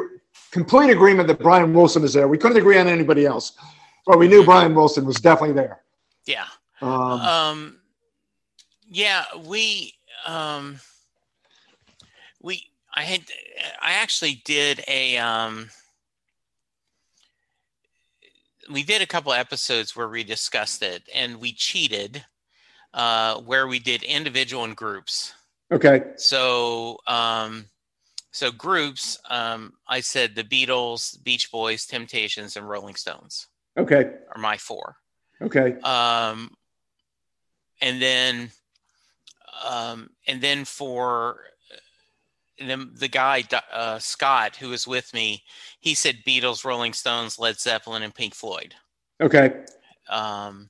complete 0.52 0.90
agreement 0.92 1.28
that 1.28 1.40
Brian 1.40 1.74
Wilson 1.74 2.04
is 2.04 2.14
there. 2.14 2.28
We 2.28 2.38
couldn't 2.38 2.58
agree 2.58 2.78
on 2.78 2.88
anybody 2.88 3.26
else, 3.26 3.54
but 4.06 4.20
we 4.20 4.28
knew 4.28 4.44
Brian 4.46 4.76
Wilson 4.76 5.06
was 5.06 5.18
definitely 5.18 5.56
there. 5.56 5.82
Yeah. 6.26 6.46
Um, 6.82 6.92
Um, 6.92 7.80
yeah, 8.90 9.24
we, 9.46 9.94
um, 10.26 10.80
we, 12.42 12.64
I 12.94 13.04
had, 13.04 13.22
I 13.82 13.94
actually 13.94 14.42
did 14.46 14.84
a, 14.88 15.18
um, 15.18 15.70
we 18.72 18.84
did 18.84 19.02
a 19.02 19.08
couple 19.08 19.34
episodes 19.34 19.96
where 19.96 20.10
we 20.10 20.24
discussed 20.24 20.82
it 20.84 21.04
and 21.14 21.38
we 21.40 21.54
cheated, 21.54 22.24
uh, 22.94 23.40
where 23.42 23.68
we 23.68 23.80
did 23.80 24.04
individual 24.04 24.66
and 24.66 24.76
groups. 24.76 25.34
okay, 25.72 26.04
So, 26.18 26.98
um, 27.08 27.66
so 28.32 28.52
groups, 28.52 29.18
um, 29.30 29.74
I 29.88 30.02
said 30.02 30.36
the 30.36 30.44
Beatles, 30.44 31.22
Beach 31.24 31.52
Boys, 31.52 31.86
Temptations, 31.86 32.56
and 32.58 32.68
Rolling 32.68 32.96
Stones 32.96 33.48
okay, 33.78 34.12
are 34.36 34.42
my 34.42 34.58
four. 34.58 34.96
okay, 35.42 35.78
Um, 35.80 36.52
and 37.82 38.02
then, 38.02 38.52
um, 39.68 40.10
and 40.28 40.42
then 40.42 40.66
for 40.66 41.40
and 42.62 42.70
then 42.70 42.92
the 42.94 43.08
guy 43.08 43.44
uh, 43.74 44.00
Scott 44.00 44.56
who 44.56 44.70
was 44.70 44.88
with 44.88 45.14
me, 45.14 45.44
he 45.80 45.94
said 45.94 46.24
Beatles, 46.26 46.64
Rolling 46.64 46.94
Stones, 46.94 47.38
Led 47.40 47.60
Zeppelin, 47.60 48.04
and 48.04 48.14
Pink 48.16 48.34
Floyd. 48.36 48.76
okay, 49.20 49.52
Um, 50.10 50.70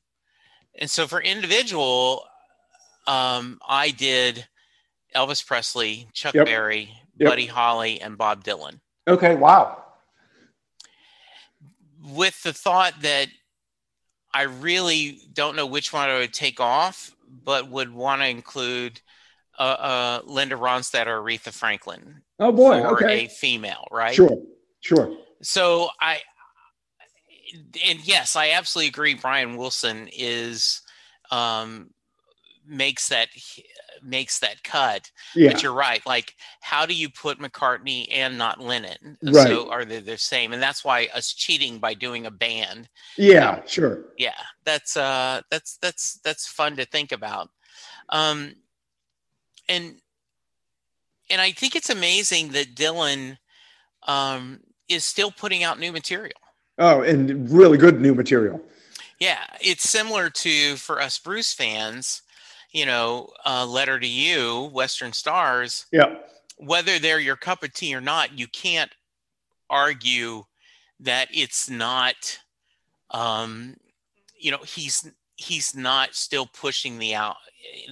and 0.80 0.90
so 0.90 1.06
for 1.08 1.22
individual, 1.22 2.24
um, 3.08 3.60
I 3.68 3.92
did 3.92 4.48
Elvis 5.16 5.46
Presley, 5.46 6.08
Chuck 6.14 6.34
Yep. 6.34 6.46
Berry, 6.46 6.90
Yep. 7.18 7.30
Buddy 7.30 7.46
Holly, 7.46 8.00
and 8.02 8.18
Bob 8.18 8.44
Dylan. 8.44 8.80
okay. 9.08 9.36
Wow. 9.36 9.78
with 12.04 12.42
the 12.42 12.54
thought 12.54 12.94
that 13.02 13.28
I 14.34 14.44
really 14.44 15.20
don't 15.34 15.56
know 15.56 15.68
which 15.68 15.94
one 15.94 16.10
I 16.10 16.18
would 16.20 16.34
take 16.34 16.60
off, 16.60 17.16
but 17.44 17.70
would 17.70 17.94
want 17.94 18.22
to 18.22 18.28
include 18.28 19.02
uh, 19.62 19.64
uh, 19.64 20.22
Linda 20.26 20.56
Ronstadt 20.56 21.06
or 21.08 21.22
Aretha 21.22 21.54
Franklin 21.54 22.22
Oh 22.40 22.52
boy. 22.52 22.82
for 22.82 22.94
Okay. 22.94 23.26
a 23.26 23.28
female, 23.30 23.86
right? 23.92 24.16
Sure. 24.16 24.38
Sure. 24.80 25.16
So 25.42 25.90
I, 26.00 26.20
and 27.88 28.00
yes, 28.08 28.36
I 28.36 28.52
absolutely 28.52 28.90
agree. 28.90 29.14
Brian 29.14 29.56
Wilson 29.58 30.10
is 30.12 30.82
um, 31.30 31.92
makes 32.66 33.10
that 33.10 33.28
makes 34.04 34.40
that 34.40 34.64
cut. 34.64 35.12
Yeah. 35.36 35.52
But 35.52 35.62
you're 35.62 35.74
right. 35.74 36.02
Like, 36.08 36.34
how 36.62 36.86
do 36.88 36.96
you 36.96 37.10
put 37.10 37.40
McCartney 37.40 38.08
and 38.12 38.38
not 38.38 38.60
Lennon? 38.60 39.18
Right. 39.22 39.48
So 39.48 39.70
are 39.70 39.86
they 39.86 40.00
the 40.00 40.18
same? 40.18 40.54
And 40.54 40.62
that's 40.62 40.84
why 40.84 41.08
us 41.14 41.34
cheating 41.34 41.78
by 41.78 41.94
doing 41.94 42.26
a 42.26 42.32
band 42.32 42.90
Yeah. 43.18 43.62
Sure. 43.66 44.06
yeah 44.18 44.42
that's 44.64 44.98
uh 44.98 45.42
that's 45.52 45.78
that's 45.78 46.20
that's 46.24 46.48
fun 46.48 46.78
to 46.78 46.86
think 46.86 47.12
about 47.12 47.50
um 48.10 48.54
and 49.72 49.96
and 51.30 51.42
i 51.42 51.52
think 51.52 51.76
it's 51.76 51.90
amazing 51.90 52.50
that 52.50 52.76
dylan 52.76 53.38
um 54.08 54.60
is 54.90 55.04
still 55.04 55.32
putting 55.32 55.64
out 55.64 55.80
new 55.80 55.92
material 55.92 56.34
Oh, 56.78 57.02
and 57.02 57.50
really 57.52 57.78
good 57.78 58.02
new 58.02 58.16
material. 58.16 58.60
yeah 59.20 59.44
it's 59.62 59.90
similar 59.90 60.30
to 60.30 60.76
for 60.78 61.02
us 61.02 61.20
bruce 61.20 61.54
fans 61.54 62.22
you 62.72 62.86
know 62.86 63.30
uh 63.46 63.66
letter 63.66 64.00
to 64.00 64.08
you 64.08 64.70
western 64.74 65.14
stars 65.14 65.86
Yeah. 65.92 66.16
whether 66.58 67.00
they're 67.00 67.20
your 67.20 67.36
cup 67.36 67.64
of 67.64 67.74
tea 67.74 67.96
or 67.96 68.02
not 68.02 68.38
you 68.38 68.48
can't 68.48 68.92
argue 69.70 70.44
that 71.00 71.30
it's 71.34 71.70
not 71.70 72.40
um 73.12 73.76
you 74.40 74.52
know 74.52 74.60
he's 74.66 75.10
he's 75.42 75.76
not 75.76 76.14
still 76.16 76.46
pushing 76.46 76.98
the 77.00 77.14
out 77.16 77.38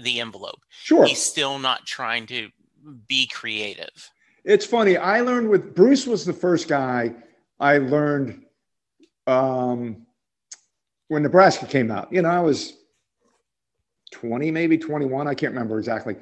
the 0.03 0.19
envelope 0.19 0.61
Sure. 0.83 1.05
he's 1.05 1.21
still 1.21 1.59
not 1.59 1.85
trying 1.85 2.25
to 2.27 2.49
be 3.07 3.27
creative 3.27 4.09
It's 4.45 4.65
funny. 4.65 4.95
I 4.97 5.21
learned 5.21 5.49
with 5.49 5.75
Bruce 5.75 6.07
was 6.07 6.25
the 6.25 6.33
first 6.33 6.67
guy 6.67 7.13
I 7.59 7.77
learned 7.77 8.45
um, 9.27 10.07
when 11.09 11.23
Nebraska 11.23 11.65
came 11.67 11.91
out. 11.91 12.11
You 12.11 12.21
know, 12.21 12.29
I 12.29 12.39
was 12.39 12.77
20, 14.11 14.49
maybe 14.49 14.77
21. 14.77 15.27
I 15.27 15.35
can't 15.35 15.53
remember 15.53 15.77
exactly. 15.77 16.15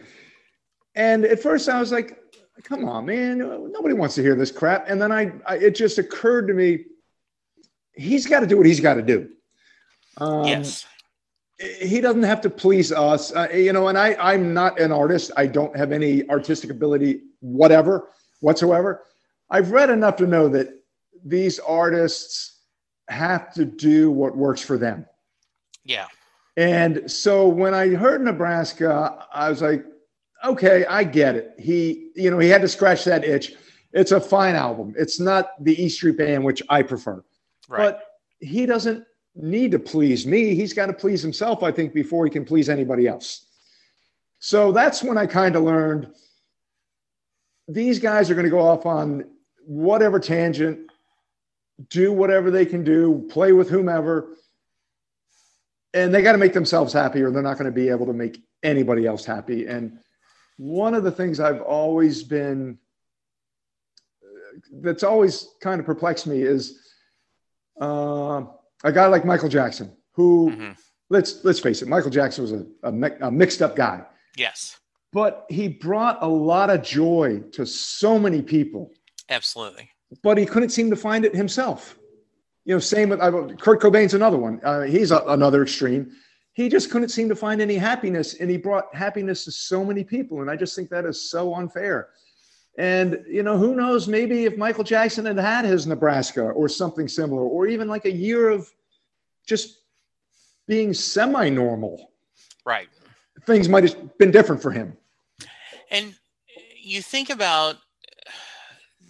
And 0.96 1.26
at 1.26 1.40
first 1.42 1.70
I 1.70 1.80
was 1.80 1.92
like, 1.92 2.18
come 2.64 2.90
on, 2.90 3.06
man. 3.06 3.38
Nobody 3.38 3.94
wants 3.94 4.16
to 4.16 4.22
hear 4.24 4.36
this 4.36 4.52
crap. 4.52 4.90
And 4.90 5.00
then 5.02 5.12
I, 5.12 5.32
I 5.46 5.58
it 5.58 5.76
just 5.76 6.00
occurred 6.00 6.48
to 6.48 6.54
me, 6.54 6.86
he's 7.94 8.26
got 8.26 8.40
to 8.42 8.48
do 8.48 8.58
what 8.58 8.66
he's 8.66 8.80
got 8.82 8.96
to 8.96 9.04
do. 9.04 9.30
Um, 10.18 10.46
yes 10.46 10.86
he 11.60 12.02
doesn't 12.02 12.24
have 12.24 12.42
to 12.42 12.50
please 12.50 12.92
us. 12.92 13.36
Uh, 13.36 13.48
you 13.54 13.74
know 13.74 13.88
and 13.88 13.98
i 13.98 14.16
i'm 14.20 14.54
not 14.54 14.80
an 14.80 14.92
artist. 14.92 15.32
I 15.38 15.48
don't 15.48 15.76
have 15.76 15.92
any 15.92 16.28
artistic 16.30 16.70
ability 16.70 17.22
whatever 17.40 18.10
whatsoever. 18.42 19.04
I've 19.50 19.72
read 19.72 19.90
enough 19.90 20.18
to 20.18 20.28
know 20.28 20.48
that 20.50 20.70
these 21.26 21.60
artists 21.60 22.60
have 23.10 23.54
to 23.54 23.66
do 23.66 24.12
what 24.12 24.36
works 24.36 24.62
for 24.62 24.78
them. 24.78 25.06
Yeah. 25.84 26.08
And 26.58 27.10
so 27.10 27.48
when 27.48 27.74
i 27.74 27.90
heard 27.90 28.22
nebraska 28.22 29.26
i 29.32 29.50
was 29.50 29.62
like 29.62 29.86
okay 30.46 30.86
i 30.86 31.04
get 31.04 31.36
it. 31.36 31.54
He 31.58 32.12
you 32.16 32.30
know 32.30 32.40
he 32.40 32.50
had 32.50 32.62
to 32.62 32.68
scratch 32.68 33.04
that 33.06 33.24
itch. 33.24 33.54
It's 33.94 34.12
a 34.12 34.22
fine 34.22 34.56
album. 34.56 34.94
It's 34.98 35.20
not 35.20 35.64
the 35.64 35.82
e 35.82 35.90
street 35.90 36.18
band 36.18 36.44
which 36.44 36.62
i 36.70 36.84
prefer. 36.84 37.24
Right. 37.68 37.80
But 37.80 38.04
he 38.40 38.68
doesn't 38.68 39.07
need 39.38 39.72
to 39.72 39.80
please 39.80 40.26
me. 40.26 40.56
He's 40.56 40.74
got 40.74 40.88
to 40.88 40.94
please 40.94 41.22
himself, 41.22 41.64
I 41.64 41.72
think, 41.72 41.94
before 41.94 42.26
he 42.26 42.32
can 42.32 42.46
please 42.46 42.70
anybody 42.70 43.08
else. 43.08 43.46
So 44.40 44.72
that's 44.72 45.04
when 45.04 45.18
I 45.18 45.26
kind 45.26 45.56
of 45.56 45.64
learned 45.64 46.12
these 47.68 48.00
guys 48.00 48.30
are 48.30 48.34
going 48.34 48.46
to 48.46 48.52
go 48.52 48.60
off 48.60 48.86
on 48.86 49.26
whatever 49.66 50.20
tangent, 50.20 50.90
do 51.90 52.14
whatever 52.14 52.50
they 52.50 52.66
can 52.66 52.84
do, 52.84 53.28
play 53.30 53.52
with 53.52 53.70
whomever, 53.70 54.38
and 55.94 56.14
they 56.14 56.22
got 56.22 56.34
to 56.34 56.38
make 56.38 56.54
themselves 56.54 56.94
happy 56.94 57.22
or 57.22 57.32
they're 57.32 57.42
not 57.42 57.58
going 57.58 57.66
to 57.66 57.72
be 57.72 57.90
able 57.90 58.06
to 58.06 58.14
make 58.14 58.42
anybody 58.64 59.06
else 59.06 59.26
happy. 59.26 59.68
And 59.68 60.00
one 60.58 60.94
of 60.94 61.04
the 61.04 61.12
things 61.12 61.40
I've 61.40 61.62
always 61.62 62.24
been 62.24 62.80
that's 64.72 65.04
always 65.04 65.48
kind 65.62 65.80
of 65.80 65.86
perplexed 65.86 66.26
me 66.26 66.42
is 66.42 66.80
uh, 67.80 68.44
a 68.84 68.92
guy 68.92 69.08
like 69.08 69.26
Michael 69.26 69.50
Jackson, 69.50 69.92
who 70.14 70.52
Mhm. 70.52 70.78
let's 71.10 71.44
let's 71.44 71.60
face 71.60 71.82
it, 71.82 71.88
Michael 71.88 72.12
Jackson 72.12 72.44
was 72.44 72.52
a, 72.52 72.66
a, 72.84 73.28
a 73.28 73.32
mixed 73.32 73.62
up 73.62 73.76
guy, 73.76 74.04
yes 74.36 74.78
but 75.14 75.46
he 75.50 75.68
brought 75.70 76.22
a 76.22 76.28
lot 76.28 76.70
of 76.70 76.84
joy 76.84 77.40
to 77.54 77.66
so 77.66 78.20
many 78.20 78.42
people. 78.42 78.92
absolutely 79.30 79.90
But 80.22 80.38
he 80.38 80.46
couldn't 80.46 80.70
seem 80.70 80.90
to 80.90 80.96
find 80.98 81.24
it 81.26 81.34
himself. 81.34 81.98
You 82.66 82.76
know, 82.76 82.80
same 82.80 83.10
with 83.10 83.20
Kurt 83.60 83.82
Cobain's 83.82 84.14
another 84.14 84.38
one. 84.38 84.60
Uh, 84.64 84.82
he's 84.82 85.12
a, 85.12 85.20
another 85.28 85.64
extreme. 85.64 86.12
He 86.54 86.68
just 86.68 86.92
couldn't 86.92 87.10
seem 87.10 87.30
to 87.30 87.36
find 87.36 87.62
any 87.62 87.76
happiness, 87.78 88.36
and 88.36 88.50
he 88.50 88.58
brought 88.58 88.94
happiness 88.94 89.46
to 89.46 89.52
so 89.52 89.86
many 89.86 90.04
people. 90.04 90.42
And 90.42 90.52
I 90.52 90.58
just 90.58 90.76
think 90.76 90.90
that 90.90 91.06
is 91.06 91.30
so 91.32 91.56
unfair. 91.56 92.10
And 92.78 93.24
you 93.28 93.42
know, 93.42 93.58
who 93.58 93.76
knows? 93.76 94.08
Maybe 94.08 94.46
if 94.46 94.58
Michael 94.58 94.84
Jackson 94.84 95.26
had 95.26 95.38
had 95.38 95.66
his 95.66 95.88
Nebraska 95.88 96.42
or 96.42 96.70
something 96.70 97.08
similar, 97.08 97.42
or 97.42 97.68
even 97.68 97.88
like 97.88 98.06
a 98.06 98.12
year 98.12 98.50
of 98.50 98.72
just 99.46 99.80
being 100.68 100.94
semi-normal, 100.94 102.12
right 102.66 102.88
things 103.46 103.70
might 103.70 103.84
have 103.84 104.18
been 104.18 104.32
different 104.32 104.62
for 104.62 104.72
him. 104.72 104.96
and 105.90 106.14
you 106.82 107.02
think 107.02 107.30
about 107.30 107.78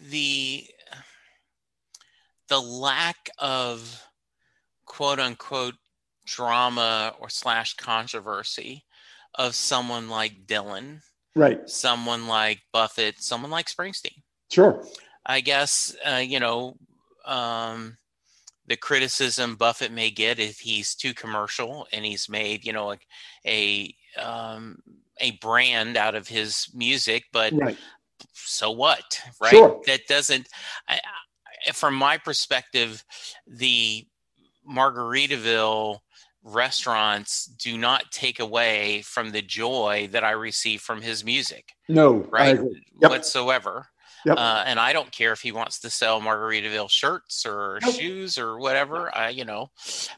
the 0.09 0.65
the 2.47 2.59
lack 2.59 3.29
of 3.39 4.03
quote 4.85 5.19
unquote 5.19 5.75
drama 6.25 7.13
or 7.19 7.29
slash 7.29 7.75
controversy 7.75 8.85
of 9.35 9.55
someone 9.55 10.09
like 10.09 10.47
Dylan, 10.47 11.01
Right. 11.37 11.69
someone 11.69 12.27
like 12.27 12.61
Buffett, 12.73 13.21
someone 13.21 13.51
like 13.51 13.67
Springsteen. 13.67 14.21
Sure. 14.51 14.83
I 15.25 15.41
guess 15.41 15.95
uh, 16.05 16.15
you 16.17 16.39
know 16.39 16.75
um, 17.25 17.97
the 18.67 18.77
criticism 18.77 19.55
Buffett 19.55 19.91
may 19.91 20.09
get 20.09 20.39
if 20.39 20.59
he's 20.59 20.95
too 20.95 21.13
commercial 21.13 21.87
and 21.93 22.03
he's 22.05 22.27
made 22.29 22.65
you 22.65 22.73
know 22.73 22.87
like 22.87 23.05
a 23.45 23.93
um, 24.21 24.79
a 25.19 25.31
brand 25.41 25.97
out 25.97 26.15
of 26.15 26.27
his 26.27 26.67
music, 26.73 27.25
but 27.31 27.53
Right. 27.53 27.77
so 28.33 28.71
what, 28.71 29.19
right? 29.41 29.51
Sure. 29.51 29.81
That 29.85 30.07
doesn't. 30.07 30.47
I, 30.87 30.99
from 31.73 31.95
my 31.95 32.17
perspective, 32.17 33.03
the 33.45 34.07
Margaritaville 34.69 35.99
restaurants 36.47 37.45
do 37.45 37.77
not 37.77 38.11
take 38.11 38.39
away 38.39 39.01
from 39.03 39.31
the 39.31 39.41
joy 39.41 40.07
that 40.11 40.23
I 40.23 40.31
receive 40.31 40.81
from 40.81 41.01
his 41.01 41.23
music, 41.23 41.73
No, 41.87 42.25
right? 42.29 42.59
Yep. 43.01 43.11
Whatsoever. 43.11 43.87
Yep. 44.25 44.37
Uh, 44.37 44.63
and 44.65 44.79
I 44.79 44.91
don't 44.93 45.11
care 45.11 45.31
if 45.31 45.41
he 45.41 45.51
wants 45.51 45.79
to 45.81 45.89
sell 45.89 46.19
Margaritaville 46.19 46.89
shirts 46.89 47.45
or 47.45 47.79
Nope. 47.81 47.93
shoes 47.95 48.37
or 48.37 48.57
whatever. 48.59 49.15
I, 49.15 49.29
you 49.29 49.45
know, 49.45 49.69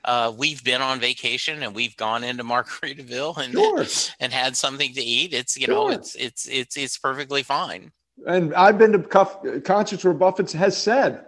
uh, 0.05 0.31
we've 0.35 0.63
been 0.63 0.81
on 0.81 0.99
vacation 0.99 1.61
and 1.61 1.75
we've 1.75 1.95
gone 1.97 2.23
into 2.23 2.43
Margaritaville 2.53 3.37
and 3.37 3.53
Sure. 3.53 3.85
and 4.19 4.31
had 4.33 4.55
something 4.55 4.93
to 4.93 5.01
eat. 5.01 5.33
It's 5.33 5.57
you 5.57 5.67
know, 5.67 5.89
it's 5.89 6.15
it's 6.15 6.47
it's 6.47 6.77
it's 6.77 6.97
perfectly 6.97 7.43
fine. 7.43 7.91
And 8.25 8.53
I've 8.55 8.77
been 8.77 8.91
to 8.93 8.99
cuff, 8.99 9.37
concerts 9.63 10.03
where 10.03 10.13
Buffett 10.13 10.51
has 10.53 10.75
said, 10.77 11.25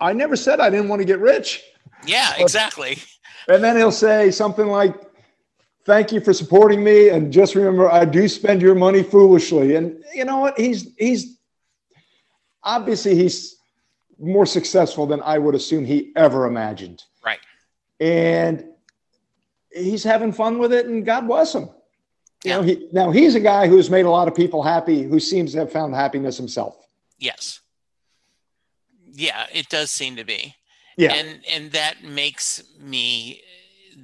I 0.00 0.12
never 0.12 0.36
said 0.36 0.60
I 0.60 0.70
didn't 0.70 0.88
want 0.88 1.00
to 1.00 1.06
get 1.06 1.18
rich. 1.18 1.62
Yeah, 2.06 2.34
exactly. 2.38 2.98
And 3.48 3.62
then 3.64 3.76
he'll 3.76 3.92
say 3.92 4.30
something 4.30 4.66
like, 4.66 4.94
Thank 5.84 6.12
you 6.12 6.20
for 6.20 6.34
supporting 6.34 6.84
me. 6.84 7.08
And 7.08 7.32
just 7.32 7.54
remember, 7.54 7.90
I 7.90 8.04
do 8.04 8.28
spend 8.28 8.60
your 8.60 8.74
money 8.74 9.02
foolishly. 9.02 9.76
And 9.76 10.04
you 10.14 10.26
know 10.26 10.36
what? 10.36 10.58
He's, 10.60 10.94
he's 10.98 11.38
obviously, 12.62 13.14
he's 13.14 13.56
more 14.18 14.44
successful 14.44 15.06
than 15.06 15.22
I 15.22 15.38
would 15.38 15.54
assume 15.54 15.86
he 15.86 16.12
ever 16.14 16.44
imagined. 16.44 17.02
Right. 17.24 17.38
And 18.00 18.66
he's 19.72 20.04
having 20.04 20.30
fun 20.30 20.58
with 20.58 20.74
it. 20.74 20.84
And 20.86 21.06
God 21.06 21.26
bless 21.26 21.54
him. 21.54 21.70
You 22.44 22.50
Yeah. 22.50 22.56
know, 22.56 22.62
he, 22.64 22.88
now 22.92 23.10
he's 23.10 23.34
a 23.34 23.40
guy 23.40 23.66
who's 23.66 23.88
made 23.88 24.04
a 24.04 24.10
lot 24.10 24.28
of 24.28 24.34
people 24.34 24.62
happy, 24.62 25.04
who 25.04 25.18
seems 25.18 25.52
to 25.52 25.58
have 25.60 25.72
found 25.72 25.94
happiness 25.94 26.36
himself. 26.36 26.76
Yes. 27.18 27.60
Yeah, 29.10 29.46
it 29.54 29.70
does 29.70 29.90
seem 29.90 30.16
to 30.16 30.24
be. 30.24 30.54
Yeah. 30.98 31.14
And 31.14 31.40
and 31.50 31.72
that 31.72 32.04
makes 32.04 32.62
me 32.80 33.42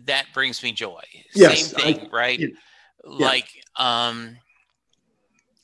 that 0.06 0.26
brings 0.34 0.62
me 0.62 0.72
joy. 0.72 1.02
Yes, 1.34 1.72
Same 1.72 1.96
thing, 1.96 2.10
right? 2.12 2.40
yeah. 2.40 2.48
Like 3.04 3.48
um 3.76 4.38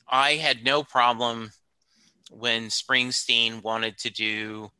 I 0.09 0.33
had 0.35 0.63
no 0.63 0.83
problem 0.83 1.51
when 2.31 2.67
Springsteen 2.67 3.63
wanted 3.63 3.97
to 3.99 4.09
do 4.09 4.71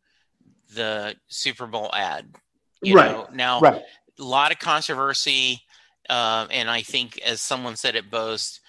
the 0.74 1.16
Super 1.28 1.68
Bowl 1.68 1.90
ad. 1.94 2.36
You 2.84 2.96
Right, 2.96 3.12
know, 3.12 3.28
now 3.34 3.60
right. 3.62 3.84
a 4.20 4.24
lot 4.24 4.52
of 4.52 4.60
controversy, 4.60 5.62
um, 6.10 6.50
and 6.52 6.70
I 6.70 6.82
think, 6.82 7.20
as 7.22 7.42
someone 7.42 7.76
said 7.76 7.96
it 7.96 8.12
boast 8.12 8.62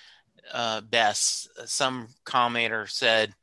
uh, 0.53 0.83
best, 0.83 1.49
some 1.66 2.09
commenter 2.26 2.91
said, 2.91 3.35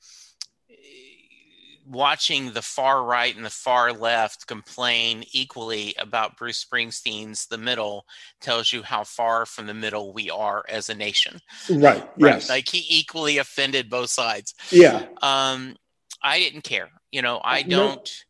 watching 1.90 2.54
the 2.54 2.62
far 2.62 3.04
right 3.04 3.36
and 3.36 3.44
the 3.44 3.50
far 3.50 3.92
left 3.92 4.46
complain 4.48 5.24
equally 5.32 5.96
about 5.98 6.38
Bruce 6.38 6.64
Springsteen's 6.64 7.48
The 7.48 7.58
Middle 7.58 8.06
tells 8.40 8.72
you 8.72 8.84
how 8.84 9.04
far 9.04 9.46
from 9.46 9.66
the 9.66 9.74
middle 9.74 10.14
we 10.14 10.30
are 10.30 10.64
as 10.70 10.90
a 10.90 10.96
nation. 10.96 11.40
Right. 11.70 12.08
Right? 12.20 12.36
Yes. 12.36 12.50
Like 12.50 12.68
he 12.68 12.86
equally 12.90 13.38
offended 13.38 13.90
both 13.90 14.10
sides 14.10 14.54
yeah. 14.72 15.06
um 15.22 15.76
i 16.22 16.40
didn't 16.40 16.64
care 16.64 16.90
you 17.12 17.22
know 17.22 17.40
i 17.44 17.62
don't 17.62 18.26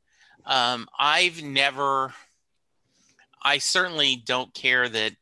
um 0.46 0.88
i've 0.98 1.42
never 1.44 2.14
i 3.44 3.58
certainly 3.58 4.22
don't 4.26 4.54
care 4.54 4.88
that 4.88 5.14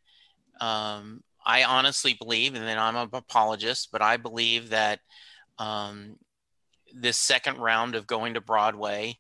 um 0.60 1.24
i 1.46 1.64
honestly 1.64 2.14
believe 2.14 2.56
and 2.56 2.64
then 2.64 2.78
i'm 2.78 2.96
an 2.96 3.10
apologist 3.14 3.90
but 3.92 4.02
i 4.02 4.18
believe 4.18 4.70
that 4.70 5.00
um 5.60 6.16
this 6.94 7.18
second 7.18 7.58
round 7.58 7.96
of 7.96 8.08
going 8.08 8.34
to 8.34 8.42
broadway 8.42 9.18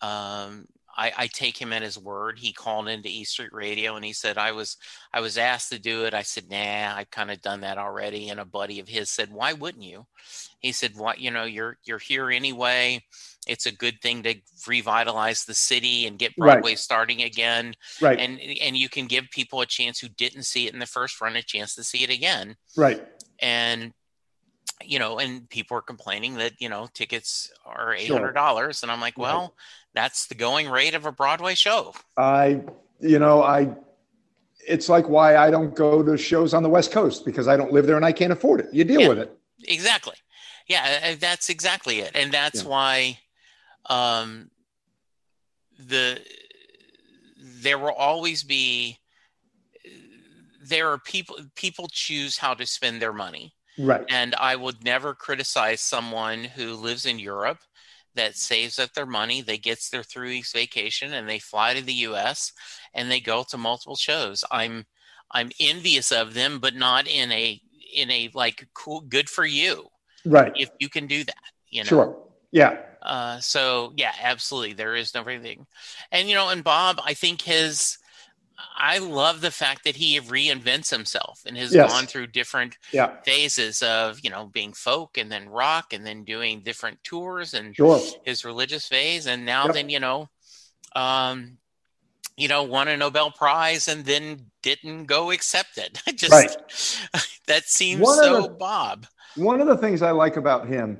um 0.00 0.66
I, 0.98 1.12
I 1.14 1.26
take 1.26 1.58
him 1.58 1.74
at 1.74 1.82
his 1.82 1.98
word. 1.98 2.38
He 2.38 2.54
called 2.54 2.88
into 2.88 3.10
East 3.10 3.32
Street 3.32 3.52
Radio 3.52 3.96
and 3.96 4.04
he 4.04 4.14
said, 4.14 4.38
I 4.38 4.52
was 4.52 4.78
I 5.12 5.20
was 5.20 5.36
asked 5.36 5.70
to 5.72 5.78
do 5.78 6.06
it. 6.06 6.14
I 6.14 6.22
said, 6.22 6.48
nah, 6.50 6.96
I've 6.96 7.10
kind 7.10 7.30
of 7.30 7.42
done 7.42 7.60
that 7.60 7.76
already. 7.76 8.30
And 8.30 8.40
a 8.40 8.46
buddy 8.46 8.80
of 8.80 8.88
his 8.88 9.10
said, 9.10 9.30
Why 9.30 9.52
wouldn't 9.52 9.84
you? 9.84 10.06
he 10.60 10.72
said 10.72 10.96
what 10.96 11.20
you 11.20 11.30
know 11.30 11.44
you're 11.44 11.78
you're 11.84 11.98
here 11.98 12.30
anyway 12.30 13.02
it's 13.46 13.66
a 13.66 13.72
good 13.72 14.00
thing 14.00 14.22
to 14.22 14.34
revitalize 14.66 15.44
the 15.44 15.54
city 15.54 16.06
and 16.06 16.18
get 16.18 16.32
Right. 16.36 16.54
broadway 16.54 16.74
starting 16.74 17.22
again 17.22 17.74
Right. 18.00 18.18
and 18.18 18.40
and 18.40 18.76
you 18.76 18.88
can 18.88 19.06
give 19.06 19.26
people 19.30 19.60
a 19.60 19.66
chance 19.66 20.00
who 20.00 20.08
didn't 20.08 20.42
see 20.42 20.66
it 20.66 20.72
in 20.72 20.80
the 20.80 20.86
first 20.86 21.20
run 21.20 21.36
a 21.36 21.42
chance 21.42 21.74
to 21.76 21.84
see 21.84 22.02
it 22.02 22.10
again 22.10 22.56
right. 22.76 23.04
and 23.40 23.92
you 24.84 24.98
know 24.98 25.18
and 25.18 25.48
people 25.48 25.76
are 25.76 25.82
complaining 25.82 26.34
that 26.34 26.52
you 26.58 26.68
know 26.68 26.86
tickets 26.92 27.50
are 27.64 27.94
$800 27.94 28.82
and 28.82 28.92
i'm 28.92 29.00
like 29.00 29.18
well 29.18 29.54
that's 29.94 30.26
the 30.26 30.34
going 30.34 30.68
rate 30.68 30.94
of 30.94 31.06
a 31.06 31.12
broadway 31.12 31.54
show 31.54 31.94
I, 32.18 32.62
you 33.00 33.18
know, 33.18 33.42
I, 33.42 33.74
it's 34.66 34.88
like 34.88 35.08
why 35.08 35.36
I 35.36 35.50
don't 35.50 35.74
go 35.74 36.02
to 36.02 36.16
shows 36.16 36.54
on 36.54 36.62
the 36.62 36.68
West 36.68 36.90
Coast 36.92 37.24
because 37.24 37.46
I 37.46 37.56
don't 37.56 37.72
live 37.72 37.86
there 37.86 37.96
and 37.96 38.04
I 38.04 38.12
can't 38.12 38.32
afford 38.32 38.60
it. 38.60 38.68
You 38.72 38.84
deal 38.84 39.02
Yeah. 39.02 39.08
with 39.08 39.18
it. 39.18 39.38
exactly 39.64 40.14
yeah 40.66 41.14
that's 41.14 41.48
exactly 41.48 42.00
it 42.00 42.10
and 42.14 42.32
that's 42.32 42.62
Yeah. 42.62 42.68
why 42.68 43.18
um 43.88 44.50
the 45.78 46.20
there 47.38 47.78
will 47.78 47.92
always 47.92 48.42
be 48.42 48.98
there 50.62 50.90
are 50.90 50.98
people 50.98 51.36
people 51.54 51.88
choose 51.90 52.36
how 52.36 52.52
to 52.54 52.66
spend 52.66 53.00
their 53.00 53.12
money 53.12 53.54
Right. 53.78 54.04
and 54.08 54.34
i 54.36 54.56
would 54.56 54.84
never 54.84 55.14
criticize 55.14 55.80
someone 55.80 56.44
who 56.44 56.74
lives 56.74 57.06
in 57.06 57.18
europe 57.18 57.58
that 58.14 58.36
saves 58.36 58.78
up 58.78 58.92
their 58.94 59.06
money 59.06 59.42
they 59.42 59.58
gets 59.58 59.90
their 59.90 60.02
three 60.02 60.30
weeks 60.30 60.52
vacation 60.52 61.12
and 61.12 61.28
they 61.28 61.38
fly 61.38 61.74
to 61.74 61.82
the 61.82 61.92
us 61.92 62.52
and 62.94 63.10
they 63.10 63.20
go 63.20 63.44
to 63.48 63.58
multiple 63.58 63.96
shows 63.96 64.44
i'm 64.50 64.84
i'm 65.32 65.50
envious 65.60 66.12
of 66.12 66.34
them 66.34 66.58
but 66.58 66.74
not 66.74 67.06
in 67.06 67.30
a 67.32 67.60
in 67.94 68.10
a 68.10 68.30
like 68.34 68.66
cool 68.74 69.00
good 69.02 69.28
for 69.28 69.44
you 69.44 69.86
Right. 70.24 70.52
if 70.56 70.70
you 70.80 70.88
can 70.88 71.06
do 71.06 71.24
that 71.24 71.34
you 71.68 71.82
know 71.84 71.88
Sure. 71.88 72.16
Yeah. 72.52 72.78
uh 73.02 73.38
so 73.40 73.92
yeah 73.96 74.12
absolutely 74.22 74.72
there 74.72 74.96
is 74.96 75.14
no 75.14 75.20
everything 75.20 75.66
and 76.10 76.28
you 76.28 76.34
know 76.34 76.48
and 76.48 76.64
bob 76.64 77.00
i 77.04 77.12
think 77.14 77.42
his 77.42 77.98
i 78.78 78.98
love 78.98 79.40
the 79.40 79.50
fact 79.50 79.84
that 79.84 79.96
he 79.96 80.20
reinvents 80.20 80.90
himself 80.90 81.40
and 81.46 81.56
has 81.56 81.74
Yes. 81.74 81.90
gone 81.90 82.06
through 82.06 82.28
different 82.28 82.76
Yeah. 82.92 83.16
phases 83.24 83.82
of 83.82 84.20
you 84.22 84.30
know 84.30 84.46
being 84.46 84.72
folk 84.72 85.16
and 85.18 85.30
then 85.32 85.48
rock 85.48 85.92
and 85.92 86.06
then 86.06 86.24
doing 86.24 86.60
different 86.60 87.02
tours 87.04 87.54
and 87.54 87.74
Sure. 87.74 88.00
his 88.24 88.44
religious 88.44 88.86
phase 88.86 89.26
and 89.26 89.44
now 89.46 89.66
Yep. 89.66 89.74
then 89.74 89.88
you 89.88 90.00
know 90.00 90.28
um 90.94 91.58
you 92.36 92.48
know 92.48 92.62
won 92.64 92.88
a 92.88 92.96
nobel 92.96 93.30
prize 93.30 93.88
and 93.88 94.04
then 94.04 94.50
didn't 94.62 95.04
go 95.06 95.30
accept 95.30 95.78
it 95.78 96.00
just 96.16 96.32
Right. 96.32 96.56
that 97.46 97.64
seems 97.64 98.00
One 98.02 98.16
so 98.16 98.42
the- 98.42 98.48
bob 98.48 99.06
One 99.36 99.60
of 99.60 99.66
the 99.68 99.76
things 99.78 100.02
I 100.02 100.10
like 100.12 100.36
about 100.36 100.66
him 100.68 100.98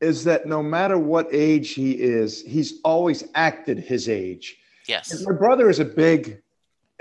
is 0.00 0.24
that 0.24 0.46
no 0.46 0.62
matter 0.62 0.98
what 0.98 1.28
age 1.32 1.70
he 1.70 1.92
is, 1.92 2.42
he's 2.42 2.80
always 2.84 3.24
acted 3.34 3.78
his 3.78 4.08
age. 4.08 4.56
yes 4.86 5.22
My 5.24 5.32
brother 5.32 5.70
is 5.70 5.78
a 5.80 5.84
big 5.84 6.42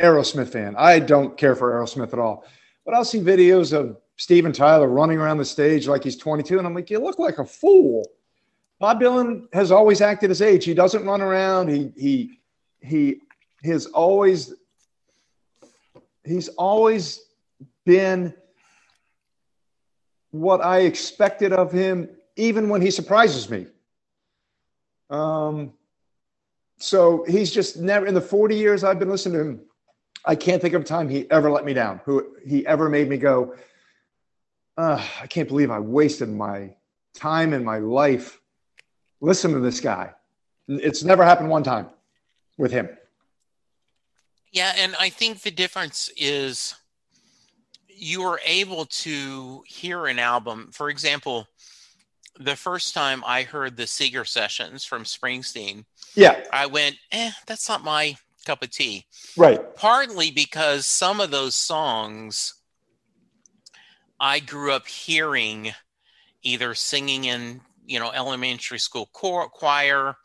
Aerosmith 0.02 0.50
fan. 0.50 0.76
I 0.78 1.00
don't 1.00 1.38
care 1.38 1.56
for 1.56 1.72
Aerosmith 1.72 2.14
at 2.14 2.20
all, 2.20 2.46
but 2.86 2.94
I'll 2.94 3.06
see 3.06 3.20
videos 3.20 3.74
of 3.78 3.98
Steven 4.18 4.52
Tyler 4.52 4.88
running 4.88 5.18
around 5.18 5.38
the 5.38 5.46
stage 5.46 5.88
like 5.88 6.04
he's 6.04 6.18
22, 6.18 6.58
and 6.58 6.68
I'm 6.68 6.74
like, 6.74 6.90
you 6.90 7.00
look 7.00 7.20
like 7.20 7.40
a 7.40 7.46
fool. 7.46 8.06
Bob 8.80 9.02
Dylan 9.02 9.48
has 9.54 9.72
always 9.72 10.02
acted 10.02 10.30
his 10.30 10.42
age. 10.42 10.66
He 10.66 10.74
doesn't 10.74 11.06
run 11.06 11.22
around. 11.22 11.70
He 11.70 11.92
he 11.96 12.40
he 12.82 13.22
has 13.64 13.86
always 13.88 14.54
he's 16.24 16.50
always 16.50 17.22
been 17.86 18.34
what 20.32 20.62
I 20.62 20.80
expected 20.80 21.54
of 21.54 21.72
him, 21.72 22.10
even 22.36 22.68
when 22.68 22.82
he 22.82 22.92
surprises 22.92 23.50
me. 23.50 23.68
Um, 25.10 25.74
so 26.78 27.24
he's 27.28 27.52
just 27.52 27.78
never 27.78 28.08
in 28.08 28.16
the 28.16 28.22
40 28.22 28.56
years 28.56 28.84
I've 28.84 29.00
been 29.00 29.10
listening 29.10 29.40
to 29.40 29.50
him. 29.50 29.62
I 30.26 30.36
can't 30.36 30.62
think 30.62 30.74
of 30.74 30.82
a 30.82 30.86
time 30.86 31.10
he 31.10 31.30
ever 31.30 31.52
let 31.52 31.66
me 31.66 31.74
down. 31.74 32.02
Who 32.06 32.36
he 32.46 32.66
ever 32.66 32.90
made 32.90 33.10
me 33.10 33.18
go, 33.18 33.56
"Ugh, 34.78 35.02
I 35.22 35.28
can't 35.28 35.48
believe 35.48 35.70
I 35.70 35.80
wasted 35.80 36.30
my 36.30 36.76
time 37.14 37.54
and 37.54 37.66
my 37.66 37.80
life 37.80 38.40
listening 39.22 39.56
to 39.56 39.62
this 39.62 39.80
guy. 39.80 40.14
It's 40.68 41.04
never 41.04 41.24
happened 41.24 41.50
one 41.50 41.64
time 41.64 41.90
with 42.58 42.72
him. 42.72 42.90
Yeah, 44.52 44.74
and 44.78 44.96
I 45.00 45.10
think 45.10 45.42
the 45.42 45.52
difference 45.52 46.10
is 46.16 46.76
you 47.88 48.24
are 48.24 48.40
able 48.46 48.86
to 48.86 49.64
hear 49.68 50.06
an 50.08 50.20
album. 50.20 50.70
For 50.72 50.90
example, 50.90 51.48
the 52.40 52.56
first 52.56 52.94
time 52.94 53.24
I 53.26 53.44
heard 53.44 53.78
the 53.78 53.88
Seeger 53.88 54.26
sessions 54.26 54.86
from 54.86 55.04
Springsteen, 55.04 55.86
Yeah, 56.16 56.44
I 56.52 56.66
went, 56.68 56.98
eh, 57.12 57.32
that's 57.48 57.68
not 57.68 57.84
my 57.84 58.16
cup 58.46 58.64
of 58.64 58.72
tea. 58.72 59.06
right. 59.38 59.62
Partly 59.76 60.32
because 60.32 60.86
some 60.86 61.20
of 61.20 61.32
those 61.32 61.56
songs 61.56 62.54
I 64.20 64.40
grew 64.40 64.72
up 64.72 64.88
hearing 64.88 65.72
either 66.44 66.76
singing 66.76 67.26
in, 67.26 67.62
you 67.86 68.00
know, 68.00 68.12
elementary 68.12 68.80
school 68.80 69.10
choir 69.12 70.16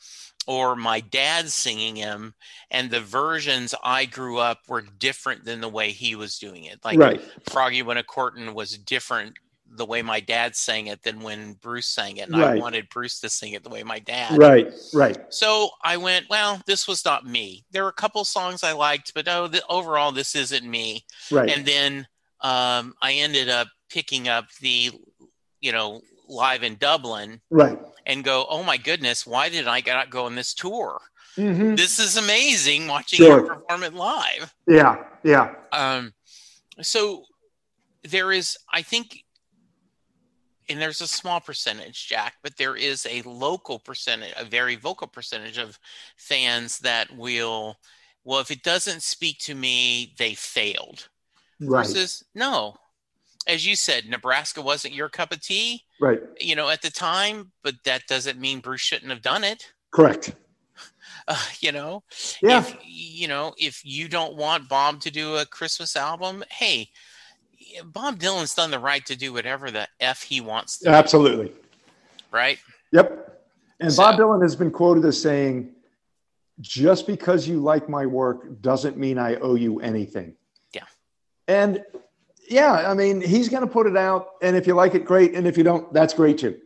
or 0.49 0.75
my 0.75 0.99
dad 0.99 1.51
singing 1.51 1.95
him 1.95 2.35
and 2.71 2.91
the 2.91 3.01
versions 3.01 3.75
i 3.85 4.07
grew 4.07 4.39
up 4.39 4.61
were 4.67 4.81
different 4.81 5.45
than 5.45 5.61
the 5.61 5.69
way 5.69 5.91
he 5.91 6.17
was 6.17 6.39
doing 6.39 6.65
it 6.65 6.81
like 6.85 6.99
Right. 6.99 7.21
froggy 7.49 7.83
when 7.83 7.99
a 7.99 8.03
courtin 8.03 8.55
was 8.55 8.77
different 8.79 9.35
the 9.71 9.85
way 9.85 10.03
my 10.03 10.19
dad 10.21 10.57
sang 10.57 10.87
it 10.87 11.03
than 11.03 11.21
when 11.21 11.53
bruce 11.55 11.87
sang 11.87 12.17
it 12.17 12.29
and 12.29 12.37
i 12.37 12.57
wanted 12.57 12.89
bruce 12.89 13.21
to 13.21 13.29
sing 13.29 13.53
it 13.53 13.63
the 13.63 13.69
way 13.71 13.83
my 13.83 13.99
dad 13.99 14.37
Right. 14.39 14.73
Right. 14.95 15.17
so 15.31 15.71
I 15.83 15.97
went, 15.97 16.29
well, 16.29 16.61
this 16.67 16.87
was 16.87 17.05
not 17.05 17.25
me. 17.27 17.65
There 17.71 17.83
were 17.83 17.89
a 17.89 17.93
couple 17.93 18.25
songs 18.25 18.63
I 18.63 18.73
liked, 18.73 19.13
but 19.15 19.27
oh, 19.29 19.47
the, 19.47 19.63
overall, 19.69 20.13
this 20.13 20.35
isn't 20.35 20.65
me. 20.69 21.05
Right. 21.31 21.51
And 21.51 21.65
then 21.65 22.07
um, 22.41 22.95
I 23.03 23.15
ended 23.15 23.49
up 23.49 23.69
picking 23.91 24.29
up 24.29 24.47
the, 24.61 24.91
you 25.61 25.73
know, 25.73 26.01
live 26.29 26.63
in 26.63 26.77
Dublin 26.77 27.41
right. 27.51 27.79
and 28.07 28.23
go, 28.23 28.47
oh 28.49 28.63
my 28.63 28.77
goodness, 28.77 29.27
why 29.27 29.49
did 29.49 29.67
I 29.67 29.83
not 29.87 30.11
go 30.11 30.27
on 30.27 30.35
this 30.35 30.55
tour? 30.55 31.01
hmm 31.37 31.75
This 31.75 31.99
is 31.99 32.17
amazing 32.17 32.87
watching 32.87 33.19
Sure. 33.19 33.41
you 33.41 33.47
perform 33.47 33.83
it 33.83 33.95
live. 33.95 34.55
Yeah. 34.67 35.05
Yeah. 35.25 35.55
Um, 35.73 36.13
so 36.83 37.25
there 38.05 38.31
is, 38.33 38.57
I 38.73 38.83
think, 38.83 39.25
and 40.69 40.81
there's 40.81 41.01
a 41.01 41.09
small 41.09 41.41
percentage, 41.41 42.09
Jack, 42.09 42.35
but 42.43 42.57
there 42.57 42.77
is 42.77 43.07
a 43.07 43.23
local 43.23 43.79
percentage, 43.79 44.33
a 44.37 44.45
very 44.45 44.77
vocal 44.77 45.07
percentage 45.07 45.59
of 45.59 45.79
fans 46.17 46.79
that 46.81 47.15
will, 47.17 47.77
well, 48.25 48.41
if 48.41 48.51
it 48.51 48.63
doesn't 48.63 49.03
speak 49.03 49.39
to 49.41 49.55
me, 49.55 50.15
they 50.19 50.35
failed. 50.35 51.09
Right. 51.61 51.87
Versus, 51.87 52.23
no, 52.35 52.77
as 53.47 53.67
you 53.67 53.77
said, 53.77 54.07
Nebraska 54.07 54.61
wasn't 54.63 54.95
your 54.95 55.09
cup 55.09 55.33
of 55.33 55.41
tea, 55.41 55.85
Right. 56.01 56.21
you 56.39 56.55
know, 56.55 56.69
at 56.69 56.83
the 56.83 56.91
time, 56.91 57.53
but 57.63 57.75
that 57.85 58.07
doesn't 58.07 58.39
mean 58.39 58.61
Bruce 58.61 58.81
shouldn't 58.83 59.11
have 59.11 59.23
done 59.23 59.45
it. 59.45 59.73
Correct. 59.91 60.35
Uh, 61.27 61.43
you 61.61 61.73
know, 61.73 62.05
Yeah. 62.43 62.59
if 62.59 62.77
you 62.85 63.27
know 63.27 63.55
if 63.59 63.85
you 63.85 64.09
don't 64.09 64.37
want 64.37 64.69
bob 64.69 65.01
to 65.01 65.11
do 65.11 65.37
a 65.37 65.45
christmas 65.45 65.97
album 65.97 66.45
hey 66.51 66.89
bob 67.85 68.19
dylan's 68.19 68.55
done 68.55 68.71
the 68.71 68.79
right 68.79 69.05
to 69.07 69.17
do 69.17 69.33
whatever 69.33 69.71
the 69.71 69.87
f 70.01 70.23
he 70.23 70.41
wants 70.41 70.79
to 70.79 70.87
do, 70.87 70.91
Absolutely. 70.91 71.53
right 72.31 72.59
Yep. 72.93 73.43
And 73.81 73.97
Bob 73.97 74.19
Dylan 74.19 74.43
has 74.43 74.57
been 74.57 74.71
quoted 74.71 75.05
as 75.05 75.21
saying, 75.21 75.71
just 76.61 77.07
because 77.07 77.47
you 77.47 77.61
like 77.61 77.89
my 77.89 78.07
work 78.07 78.61
doesn't 78.61 78.97
mean 78.97 79.19
I 79.19 79.37
owe 79.37 79.55
you 79.55 79.81
anything. 79.81 80.35
Yeah. 80.73 80.85
And 81.47 81.85
yeah, 82.49 82.91
I 82.91 82.95
mean, 82.95 83.21
he's 83.21 83.49
going 83.49 83.63
to 83.63 83.69
put 83.73 83.87
it 83.87 83.97
out. 83.97 84.31
And 84.43 84.57
if 84.57 84.67
you 84.67 84.75
like 84.75 84.95
it, 84.95 85.05
great. 85.05 85.35
And 85.35 85.47
if 85.47 85.57
you 85.57 85.63
don't, 85.63 85.93
that's 85.93 86.15
great 86.15 86.39
too. 86.39 86.59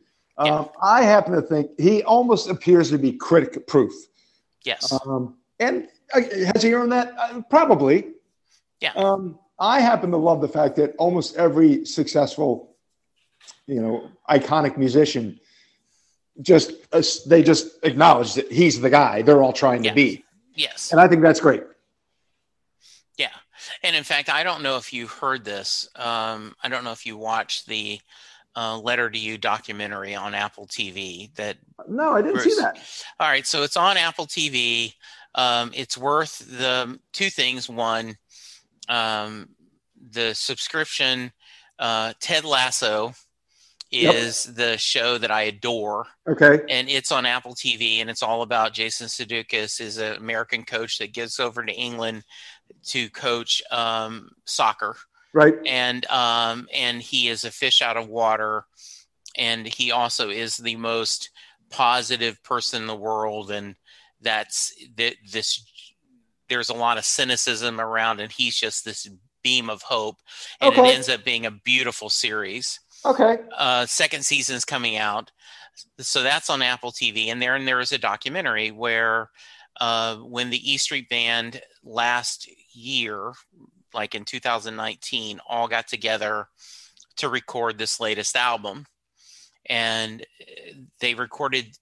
Yeah. 0.42 0.61
Um, 0.61 0.70
I 0.82 1.03
happen 1.03 1.34
to 1.34 1.42
think 1.42 1.78
he 1.78 2.03
almost 2.05 2.48
appears 2.48 2.88
to 2.90 2.98
be 2.98 3.12
critic 3.12 3.66
proof. 3.66 3.92
yes 4.64 4.90
Um, 5.05 5.36
and 5.61 5.88
uh, 6.14 6.20
has 6.55 6.62
he 6.62 6.72
earned 6.72 6.92
that? 6.92 7.12
Uh, 7.18 7.42
probably. 7.50 8.12
Yeah. 8.80 8.92
Um, 8.94 9.38
I 9.62 9.80
happen 9.80 10.10
to 10.10 10.16
love 10.16 10.40
the 10.40 10.48
fact 10.48 10.76
that 10.76 10.94
almost 10.98 11.36
every 11.36 11.84
successful, 11.86 12.74
you 13.66 13.80
know, 13.80 14.10
iconic 14.28 14.76
musician 14.76 15.38
just 16.40 16.72
uh, 16.92 17.02
they 17.26 17.42
just 17.42 17.66
acknowledge 17.84 18.34
that 18.34 18.50
he's 18.50 18.80
the 18.80 18.88
guy 18.88 19.20
they're 19.20 19.42
all 19.42 19.52
trying 19.52 19.82
to 19.82 19.92
be, 19.92 20.24
yes 20.54 20.90
and 20.90 20.98
I 20.98 21.06
think 21.06 21.20
that's 21.20 21.40
great. 21.40 21.62
yeah 23.18 23.28
and 23.82 23.94
in 23.94 24.02
fact 24.02 24.30
i 24.30 24.42
don't 24.42 24.62
know 24.62 24.78
if 24.78 24.94
you 24.94 25.06
heard 25.06 25.44
this 25.44 25.86
um, 25.96 26.54
i 26.64 26.68
don't 26.70 26.84
know 26.84 26.92
if 26.92 27.04
you 27.04 27.18
watched 27.18 27.66
the 27.66 28.00
uh, 28.56 28.78
letter 28.78 29.10
to 29.10 29.18
you 29.18 29.36
documentary 29.36 30.14
on 30.14 30.34
apple 30.34 30.66
tv 30.66 31.32
that 31.34 31.58
No, 31.86 32.12
I 32.14 32.22
didn't 32.22 32.36
Bruce. 32.36 32.56
see 32.56 32.62
that. 32.62 32.78
All 33.20 33.28
right, 33.28 33.46
so 33.46 33.62
it's 33.62 33.76
on 33.76 33.96
Apple 33.98 34.26
TV. 34.26 34.94
Um, 35.34 35.70
it's 35.74 35.98
worth 35.98 36.38
the 36.58 36.98
two 37.12 37.28
things. 37.30 37.68
One, 37.68 38.16
um, 38.93 39.49
the 40.11 40.34
subscription. 40.34 41.32
Uh, 41.78 42.12
Ted 42.20 42.45
Lasso 42.45 43.14
Yep. 43.90 44.14
is 44.14 44.45
the 44.55 44.78
show 44.78 45.18
that 45.18 45.30
I 45.30 45.43
adore, 45.43 46.07
Okay. 46.26 46.61
and 46.70 46.88
it's 46.88 47.12
on 47.12 47.26
Apple 47.26 47.55
TV, 47.55 48.01
and 48.01 48.09
it's 48.09 48.22
all 48.22 48.40
about 48.40 48.72
Jason 48.72 49.07
Sudeikis 49.07 49.82
is 49.82 49.99
an 49.99 50.16
American 50.16 50.64
coach 50.64 50.97
that 50.99 51.12
gets 51.12 51.38
over 51.38 51.62
to 51.62 51.72
England 51.72 52.24
to 52.86 53.11
coach 53.11 53.62
um, 53.70 54.30
soccer 54.47 54.97
Right. 55.34 55.55
and 55.66 56.07
um, 56.07 56.68
and 56.72 57.03
he 57.03 57.28
is 57.28 57.45
a 57.45 57.51
fish 57.51 57.82
out 57.82 57.99
of 57.99 58.09
water, 58.09 58.64
and 59.36 59.66
he 59.66 59.93
also 59.93 60.30
is 60.30 60.57
the 60.57 60.76
most 60.76 61.30
positive 61.68 62.43
person 62.43 62.82
in 62.82 62.86
the 62.88 62.97
world, 62.97 63.51
and 63.51 63.76
that's 64.22 64.72
that 64.97 65.16
this. 65.30 65.62
There's 66.53 66.68
a 66.68 66.74
lot 66.74 66.98
of 66.98 67.05
cynicism 67.07 67.80
around, 67.80 68.20
and 68.20 68.30
he's 68.30 68.55
just 68.57 68.84
this 68.84 69.09
beam 69.42 69.70
of 69.70 69.80
hope, 69.82 70.16
and 70.61 70.70
Okay. 70.74 70.90
it 70.90 70.94
ends 70.94 71.09
up 71.09 71.24
being 71.24 71.46
a 71.46 71.50
beautiful 71.50 72.11
series. 72.11 72.78
Okay. 73.07 73.38
Uh, 73.57 73.86
second 73.86 74.22
season's 74.24 74.64
coming 74.66 74.96
out, 74.96 75.32
so 75.98 76.22
that's 76.22 76.50
on 76.50 76.61
Apple 76.61 76.92
TV, 76.92 77.28
and 77.28 77.40
there 77.40 77.55
and 77.57 77.66
there 77.66 77.80
is 77.80 77.92
a 77.92 77.98
documentary 77.98 78.70
where 78.70 79.30
uh, 79.80 80.16
when 80.16 80.50
the 80.50 80.70
E 80.72 80.76
Street 80.76 81.09
Band 81.09 81.62
last 81.82 82.48
year, 82.74 83.32
like 83.94 84.14
in 84.14 84.24
2019, 84.26 85.40
all 85.48 85.66
got 85.68 85.88
together 85.88 86.48
to 87.16 87.28
record 87.30 87.78
this 87.78 87.98
latest 87.98 88.36
album, 88.36 88.84
and 89.70 90.20
uh, 90.42 90.74
they 91.00 91.14
recorded 91.14 91.76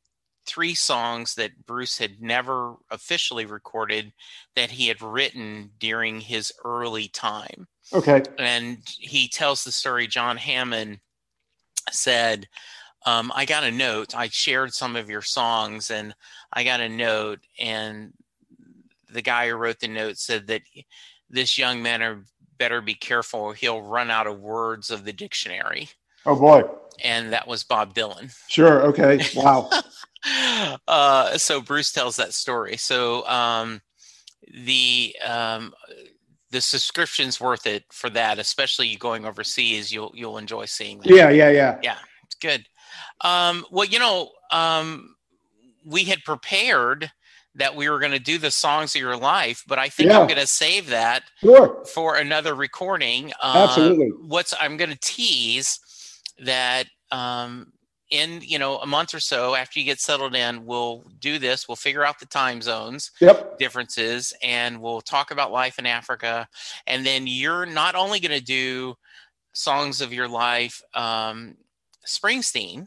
three 0.51 0.75
songs 0.75 1.35
that 1.37 1.65
Bruce 1.65 1.97
had 1.97 2.21
never 2.21 2.75
officially 2.91 3.47
recorded 3.47 4.13
that 4.57 4.69
he 4.71 4.89
had 4.89 5.01
written 5.01 5.71
during 5.79 6.21
his 6.21 6.53
early 6.65 7.07
time 7.09 7.69
Okay. 7.93 8.23
and 8.39 8.79
he 8.99 9.29
tells 9.29 9.63
the 9.65 9.71
story 9.73 10.07
john 10.09 10.37
hammond 10.37 10.99
said 11.91 12.47
um, 13.07 13.33
i 13.35 13.45
got 13.45 13.65
a 13.65 13.71
note 13.71 14.15
i 14.17 14.29
shared 14.29 14.73
some 14.73 14.97
of 14.97 15.09
your 15.11 15.23
songs 15.23 15.91
and 15.91 16.15
i 16.53 16.63
got 16.65 16.81
a 16.81 16.89
note 16.89 17.39
and 17.59 18.13
the 19.13 19.23
guy 19.23 19.49
who 19.49 19.55
wrote 19.57 19.79
the 19.81 19.89
note 19.89 20.17
said 20.19 20.47
that 20.49 20.63
this 21.29 21.57
young 21.59 21.83
man 21.83 22.03
are, 22.03 22.25
better 22.59 22.81
be 22.83 22.95
careful 22.95 23.41
or 23.41 23.55
he'll 23.55 23.81
run 23.83 24.11
out 24.11 24.27
of 24.27 24.39
words 24.39 24.91
of 24.91 25.05
the 25.05 25.13
dictionary 25.15 25.89
Oh 26.27 26.37
boy. 26.37 26.63
and 27.03 27.33
that 27.33 27.47
was 27.49 27.65
bob 27.65 27.95
dylan 27.95 28.31
Sure. 28.49 28.83
Okay. 28.83 29.19
Wow. 29.35 29.71
uh, 30.89 31.37
so 31.39 31.61
Bruce 31.61 31.93
tells 31.93 32.17
that 32.17 32.35
story. 32.35 32.77
So 32.77 33.27
um, 33.27 33.81
the 34.67 35.15
um, 35.27 35.73
the 36.51 36.61
subscription's 36.61 37.41
worth 37.41 37.67
it 37.67 37.85
for 37.93 38.11
that, 38.11 38.39
especially 38.39 38.89
you 38.89 38.99
going 38.99 39.25
overseas. 39.25 39.93
You'll 39.93 40.13
you'll 40.15 40.39
enjoy 40.39 40.65
seeing 40.67 40.99
that. 41.01 41.09
yeah. 41.11 41.31
Yeah. 41.31 41.51
Yeah. 41.51 41.79
Yeah. 41.83 41.97
It's 42.25 42.35
good. 42.37 42.67
Um, 43.23 43.65
well, 43.71 43.87
you 43.87 43.99
know, 43.99 44.31
um, 44.51 45.15
we 45.85 46.05
had 46.05 46.25
prepared 46.25 47.11
that 47.57 47.75
we 47.75 47.89
were 47.89 47.99
going 47.99 48.13
to 48.13 48.19
do 48.21 48.39
the 48.39 48.51
songs 48.51 48.95
of 48.95 49.01
your 49.01 49.17
life, 49.17 49.65
but 49.67 49.79
I 49.79 49.89
think 49.89 50.11
I'm 50.13 50.29
going 50.29 50.39
to 50.41 50.47
save 50.47 50.89
that 50.89 51.25
Sure. 51.41 51.85
for 51.85 52.17
another 52.17 52.55
recording. 52.55 53.33
Uh, 53.43 53.67
Absolutely. 53.69 54.09
What's 54.09 54.55
I'm 54.61 54.77
going 54.77 54.91
to 54.91 54.99
tease 55.01 55.79
that 56.45 56.87
um, 57.11 57.73
in 58.11 58.41
you 58.43 58.59
know 58.59 58.79
a 58.79 58.87
month 58.87 59.15
or 59.15 59.21
so 59.21 59.55
after 59.55 59.79
you 59.79 59.87
get 59.87 60.01
settled 60.01 60.35
in, 60.35 60.67
we'll 60.67 61.05
do 61.21 61.39
this. 61.39 61.69
We'll 61.69 61.77
figure 61.77 62.05
out 62.05 62.19
the 62.19 62.27
time 62.27 62.61
zones 62.61 63.13
Yep. 63.21 63.59
differences, 63.59 64.33
and 64.43 64.81
we'll 64.81 65.01
talk 65.01 65.31
about 65.31 65.53
life 65.53 65.79
in 65.79 65.87
Africa. 65.87 66.49
And 66.87 67.07
then 67.07 67.27
you're 67.27 67.67
not 67.67 67.95
only 67.95 68.21
going 68.21 68.39
to 68.39 68.45
do 68.45 68.95
songs 69.53 70.01
of 70.01 70.13
your 70.13 70.29
life, 70.29 70.81
um, 70.95 71.57
Springsteen, 72.07 72.87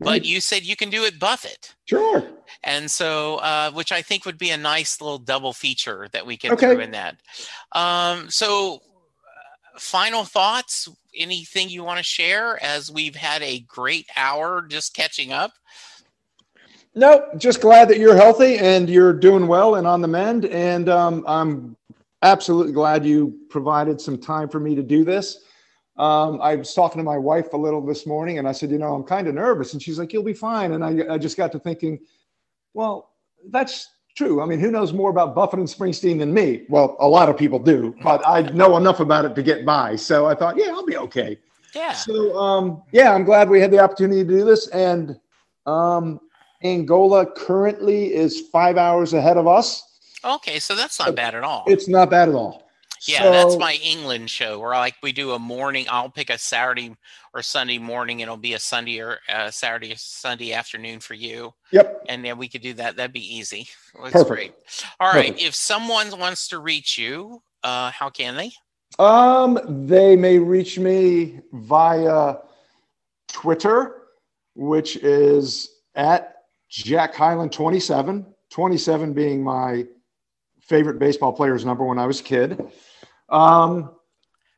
but 0.00 0.24
you 0.24 0.40
said 0.40 0.62
you 0.62 0.76
can 0.76 0.90
do 0.90 1.04
it 1.04 1.18
Buffett. 1.18 1.74
Sure. 1.86 2.22
And 2.64 2.90
so, 2.90 3.36
uh, 3.36 3.70
which 3.72 3.92
I 3.92 4.02
think 4.02 4.24
would 4.26 4.38
be 4.38 4.50
a 4.50 4.56
nice 4.56 5.00
little 5.00 5.18
double 5.18 5.52
feature 5.52 6.08
that 6.12 6.26
we 6.26 6.36
can 6.36 6.52
Okay. 6.52 6.66
throw 6.66 6.80
in 6.80 6.90
that. 6.90 7.16
Um, 7.72 8.30
so, 8.30 8.76
uh, 8.76 9.78
final 9.78 10.24
thoughts? 10.24 10.88
Anything 11.14 11.68
you 11.68 11.84
want 11.84 11.98
to 11.98 12.04
share 12.04 12.62
as 12.62 12.90
we've 12.90 13.16
had 13.16 13.42
a 13.42 13.60
great 13.60 14.06
hour 14.16 14.62
just 14.68 14.94
catching 14.94 15.32
up? 15.32 15.52
No, 16.94 17.26
just 17.38 17.60
glad 17.60 17.88
that 17.88 17.98
you're 17.98 18.16
healthy 18.16 18.58
and 18.58 18.88
you're 18.88 19.14
doing 19.14 19.46
well 19.46 19.76
and 19.76 19.86
on 19.86 20.00
the 20.00 20.08
mend. 20.08 20.44
And 20.46 20.88
um, 20.88 21.24
I'm 21.26 21.76
absolutely 22.22 22.72
glad 22.72 23.04
you 23.06 23.38
provided 23.48 24.00
some 24.00 24.18
time 24.18 24.48
for 24.48 24.60
me 24.60 24.74
to 24.74 24.82
do 24.82 25.04
this. 25.04 25.44
Um, 25.96 26.40
I 26.40 26.56
was 26.56 26.74
talking 26.74 26.98
to 26.98 27.04
my 27.04 27.18
wife 27.18 27.52
a 27.52 27.56
little 27.56 27.84
this 27.84 28.06
morning 28.06 28.38
and 28.38 28.48
I 28.48 28.52
said, 28.52 28.70
you 28.70 28.78
know, 28.78 28.94
I'm 28.94 29.04
kind 29.04 29.26
of 29.26 29.34
nervous. 29.34 29.72
And 29.72 29.82
she's 29.82 29.98
like, 29.98 30.12
you'll 30.12 30.22
be 30.22 30.32
fine. 30.32 30.72
And 30.72 30.84
I, 30.84 31.14
I 31.14 31.18
just 31.18 31.36
got 31.36 31.52
to 31.52 31.58
thinking, 31.58 31.98
well, 32.74 33.10
that's 33.50 33.88
true. 34.14 34.42
I 34.42 34.46
mean, 34.46 34.58
who 34.58 34.70
knows 34.70 34.92
more 34.92 35.10
about 35.10 35.34
Buffett 35.34 35.60
and 35.60 35.68
Springsteen 35.68 36.18
than 36.18 36.32
me? 36.32 36.64
Well, 36.68 36.96
a 37.00 37.08
lot 37.08 37.28
of 37.28 37.36
people 37.36 37.58
do, 37.58 37.94
but 38.02 38.26
I 38.26 38.42
know 38.52 38.76
enough 38.76 39.00
about 39.00 39.24
it 39.24 39.34
to 39.34 39.42
get 39.42 39.64
by. 39.64 39.96
So 39.96 40.26
I 40.26 40.34
thought, 40.34 40.56
yeah, 40.56 40.68
I'll 40.68 40.86
be 40.86 40.96
okay. 40.96 41.38
Yeah. 41.74 41.92
So 41.92 42.36
um, 42.36 42.82
yeah, 42.92 43.14
I'm 43.14 43.24
glad 43.24 43.48
we 43.48 43.60
had 43.60 43.70
the 43.70 43.78
opportunity 43.78 44.22
to 44.22 44.28
do 44.28 44.44
this, 44.44 44.68
and 44.68 45.18
um, 45.66 46.20
Angola 46.62 47.26
currently 47.26 48.14
is 48.14 48.48
five 48.52 48.76
hours 48.76 49.14
ahead 49.14 49.36
of 49.36 49.46
us. 49.46 49.82
Okay, 50.24 50.58
so 50.58 50.74
that's 50.74 50.98
not 50.98 51.14
bad 51.16 51.34
at 51.34 51.42
all. 51.42 51.64
It's 51.66 51.88
not 51.88 52.10
bad 52.10 52.28
at 52.28 52.34
all. 52.34 52.68
Yeah, 53.06 53.22
So- 53.22 53.30
that's 53.32 53.56
my 53.56 53.74
England 53.82 54.30
show 54.30 54.58
where 54.60 54.70
like 54.70 54.94
we 55.02 55.12
do 55.12 55.32
a 55.32 55.38
morning. 55.38 55.86
I'll 55.90 56.10
pick 56.10 56.30
a 56.30 56.38
Saturday 56.38 56.94
or 57.34 57.42
Sunday 57.42 57.78
morning, 57.78 58.20
and 58.22 58.28
it'll 58.28 58.36
be 58.36 58.54
a 58.54 58.58
Sunday 58.58 59.00
or 59.00 59.18
uh, 59.28 59.50
Saturday 59.50 59.92
or 59.92 59.96
Sunday 59.96 60.52
afternoon 60.52 61.00
for 61.00 61.14
you, 61.14 61.52
Yep. 61.72 62.04
and 62.08 62.24
then 62.24 62.38
we 62.38 62.48
could 62.48 62.60
do 62.62 62.74
that. 62.74 62.96
That'd 62.96 63.12
be 63.12 63.36
easy. 63.36 63.68
That's 64.00 64.12
Perfect. 64.12 64.28
great. 64.28 64.54
All 65.00 65.12
right, 65.12 65.28
Perfect. 65.32 65.42
if 65.42 65.54
someone 65.54 66.16
wants 66.18 66.48
to 66.48 66.58
reach 66.58 66.96
you, 66.98 67.42
uh, 67.64 67.90
how 67.90 68.10
can 68.10 68.36
they? 68.36 68.52
Um, 68.98 69.58
they 69.88 70.14
may 70.16 70.38
reach 70.38 70.78
me 70.78 71.40
via 71.52 72.36
Twitter, 73.28 74.02
which 74.54 74.96
is 74.96 75.70
at 75.94 76.36
Jack 76.68 77.14
Hyland 77.14 77.52
27, 77.52 78.26
27 78.50 79.12
being 79.14 79.42
my 79.42 79.86
favorite 80.60 80.98
baseball 80.98 81.32
player's 81.32 81.64
number 81.64 81.84
when 81.84 81.98
I 81.98 82.06
was 82.06 82.20
a 82.20 82.24
kid. 82.24 82.62
Um, 83.32 83.90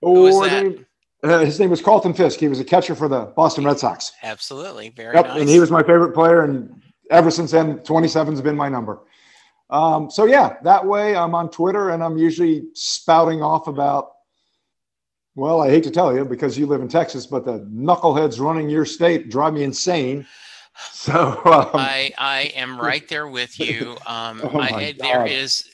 or 0.02 0.46
that? 0.48 0.64
they- 0.64 0.84
uh, 1.22 1.38
his 1.38 1.58
name 1.58 1.70
was 1.70 1.80
Carlton 1.80 2.12
Fisk. 2.12 2.38
He 2.38 2.48
was 2.48 2.60
a 2.60 2.64
catcher 2.64 2.94
for 2.94 3.08
the 3.08 3.20
Boston 3.34 3.64
Red 3.64 3.78
Sox. 3.78 4.12
Absolutely, 4.22 4.90
very 4.90 5.14
Yep, 5.14 5.26
nice. 5.28 5.40
and 5.40 5.48
he 5.48 5.58
was 5.58 5.70
my 5.70 5.82
favorite 5.82 6.12
player, 6.12 6.42
and 6.44 6.82
ever 7.10 7.30
since 7.30 7.50
then, 7.52 7.78
27's 7.78 8.42
been 8.42 8.56
my 8.56 8.68
number. 8.68 9.00
Um, 9.70 10.10
so 10.10 10.26
yeah, 10.26 10.56
that 10.64 10.84
way 10.84 11.16
I'm 11.16 11.34
on 11.34 11.48
Twitter, 11.50 11.90
and 11.90 12.04
I'm 12.04 12.18
usually 12.18 12.64
spouting 12.74 13.42
off 13.42 13.68
about. 13.68 14.10
Well, 15.34 15.62
I 15.62 15.70
hate 15.70 15.82
to 15.84 15.90
tell 15.90 16.14
you 16.14 16.24
because 16.26 16.58
you 16.58 16.66
live 16.66 16.82
in 16.82 16.88
Texas, 16.88 17.26
but 17.26 17.44
the 17.46 17.60
knuckleheads 17.72 18.38
running 18.38 18.68
your 18.68 18.84
state 18.84 19.30
drive 19.30 19.54
me 19.54 19.62
insane. 19.62 20.26
So 20.92 21.40
um, 21.44 21.70
I 21.74 22.12
I 22.18 22.40
am 22.56 22.78
right 22.80 23.06
there 23.08 23.28
with 23.28 23.58
you. 23.60 23.96
Um, 24.06 24.40
Oh 24.42 24.58
I, 24.58 24.92
there 24.98 25.24
is. 25.24 25.64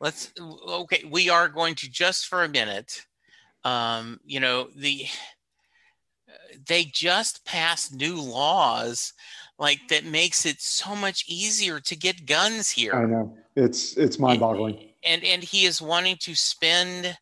Let's 0.00 0.32
okay. 0.40 1.04
We 1.10 1.28
are 1.28 1.48
going 1.48 1.74
to 1.76 1.90
just 1.90 2.26
for 2.26 2.44
a 2.44 2.48
minute. 2.48 3.06
Um, 3.64 4.20
you 4.24 4.40
know 4.40 4.68
the. 4.74 5.06
They 6.66 6.84
just 6.84 7.44
passed 7.44 7.94
new 7.94 8.20
laws, 8.20 9.12
like 9.58 9.80
that 9.88 10.04
makes 10.04 10.46
it 10.46 10.60
so 10.60 10.94
much 10.94 11.24
easier 11.26 11.80
to 11.80 11.96
get 11.96 12.26
guns 12.26 12.70
here. 12.70 12.94
I 12.94 13.04
know 13.06 13.36
it's 13.56 13.96
it's 13.96 14.18
mind-boggling. 14.18 14.78
And 15.04 15.24
and 15.24 15.42
he 15.42 15.64
is 15.64 15.82
wanting 15.82 16.16
to 16.20 16.34
spend 16.34 17.16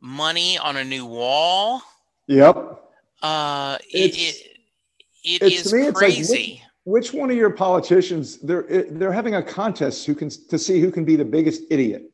money 0.00 0.56
on 0.58 0.76
a 0.76 0.84
new 0.84 1.04
wall. 1.04 1.82
Yep. 2.26 2.80
Uh, 3.22 3.78
it 3.90 4.16
it, 4.16 4.46
it 5.24 5.42
it's- 5.42 5.66
is 5.66 5.72
me, 5.74 5.80
it's 5.80 5.86
like, 5.88 5.94
crazy. 5.94 6.62
Which 6.88 7.12
one 7.12 7.30
of 7.30 7.36
your 7.36 7.50
politicians? 7.50 8.38
They're 8.38 8.62
they're 8.88 9.12
having 9.12 9.34
a 9.34 9.42
contest 9.42 10.06
who 10.06 10.14
can 10.14 10.30
to 10.30 10.58
see 10.58 10.80
who 10.80 10.90
can 10.90 11.04
be 11.04 11.16
the 11.16 11.24
biggest 11.24 11.64
idiot. 11.68 12.10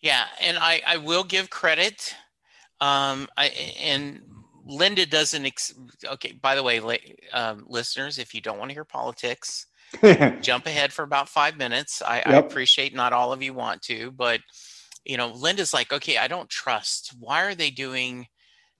Yeah, 0.00 0.26
and 0.40 0.56
I 0.56 0.80
I 0.86 0.98
will 0.98 1.24
give 1.24 1.50
credit. 1.50 2.14
Um, 2.80 3.26
I 3.36 3.46
and 3.82 4.22
Linda 4.64 5.06
doesn't. 5.06 5.44
Ex- 5.44 5.74
okay, 6.04 6.38
by 6.40 6.54
the 6.54 6.62
way, 6.62 6.78
um, 7.32 7.64
listeners, 7.68 8.18
if 8.18 8.32
you 8.32 8.40
don't 8.40 8.58
want 8.58 8.70
to 8.70 8.74
hear 8.74 8.84
politics, 8.84 9.66
jump 10.40 10.66
ahead 10.66 10.92
for 10.92 11.02
about 11.02 11.28
five 11.28 11.56
minutes. 11.56 12.00
I, 12.00 12.22
I 12.24 12.34
appreciate 12.34 12.94
not 12.94 13.12
all 13.12 13.32
of 13.32 13.42
you 13.42 13.54
want 13.54 13.82
to, 13.82 14.12
but 14.12 14.40
you 15.04 15.16
know, 15.16 15.32
Linda's 15.32 15.74
like, 15.74 15.92
okay, 15.92 16.16
I 16.16 16.28
don't 16.28 16.48
trust. 16.48 17.12
Why 17.18 17.42
are 17.42 17.56
they 17.56 17.70
doing 17.70 18.28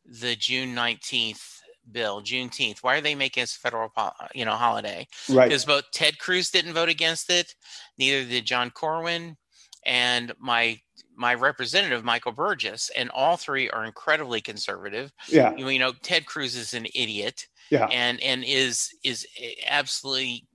the 0.04 0.36
June 0.36 0.72
nineteenth 0.72 1.57
bill, 1.92 2.22
Juneteenth? 2.22 2.78
Why 2.82 2.96
are 2.96 3.00
they 3.00 3.14
making 3.14 3.42
it 3.42 3.50
a 3.50 3.58
federal, 3.58 3.92
you 4.34 4.44
know, 4.44 4.52
holiday? 4.52 5.06
right. 5.28 5.48
because 5.48 5.64
both 5.64 5.84
Ted 5.92 6.18
Cruz 6.18 6.50
didn't 6.50 6.74
vote 6.74 6.88
against 6.88 7.30
it, 7.30 7.54
neither 7.98 8.28
did 8.28 8.44
John 8.44 8.70
Cornyn, 8.70 9.36
and 9.84 10.32
my 10.38 10.78
my 11.16 11.34
representative 11.34 12.04
Michael 12.04 12.32
Burgess, 12.32 12.90
and 12.96 13.10
all 13.10 13.36
three 13.36 13.68
are 13.70 13.84
incredibly 13.84 14.40
conservative. 14.40 15.12
Yeah. 15.28 15.56
You 15.56 15.78
know, 15.78 15.92
Ted 16.02 16.26
Cruz 16.26 16.54
is 16.54 16.74
an 16.74 16.86
idiot, 16.94 17.46
Yeah. 17.70 17.86
and 17.86 18.20
and 18.22 18.44
is 18.44 18.90
is 19.02 19.26
absolutely 19.66 20.46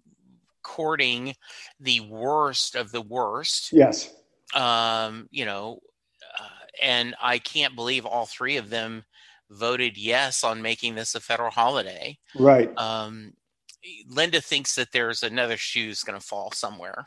courting 0.63 1.35
the 1.79 1.99
worst 1.99 2.75
of 2.75 2.91
the 2.91 3.01
worst. 3.01 3.71
Yes. 3.73 4.09
Um, 4.55 5.27
you 5.31 5.45
know, 5.45 5.79
uh, 6.39 6.47
and 6.81 7.15
I 7.21 7.39
can't 7.39 7.75
believe 7.75 8.05
all 8.05 8.25
three 8.25 8.57
of 8.57 8.69
them 8.69 9.03
voted 9.53 9.97
yes 9.97 10.43
on 10.43 10.61
making 10.61 10.95
this 10.95 11.15
a 11.15 11.19
federal 11.19 11.51
holiday 11.51 12.17
Right. 12.35 12.75
um, 12.77 13.33
Linda 14.07 14.39
thinks 14.41 14.75
that 14.75 14.91
there's 14.93 15.23
another 15.23 15.57
shoe's 15.57 16.03
going 16.03 16.17
to 16.19 16.25
fall 16.25 16.51
somewhere, 16.53 17.05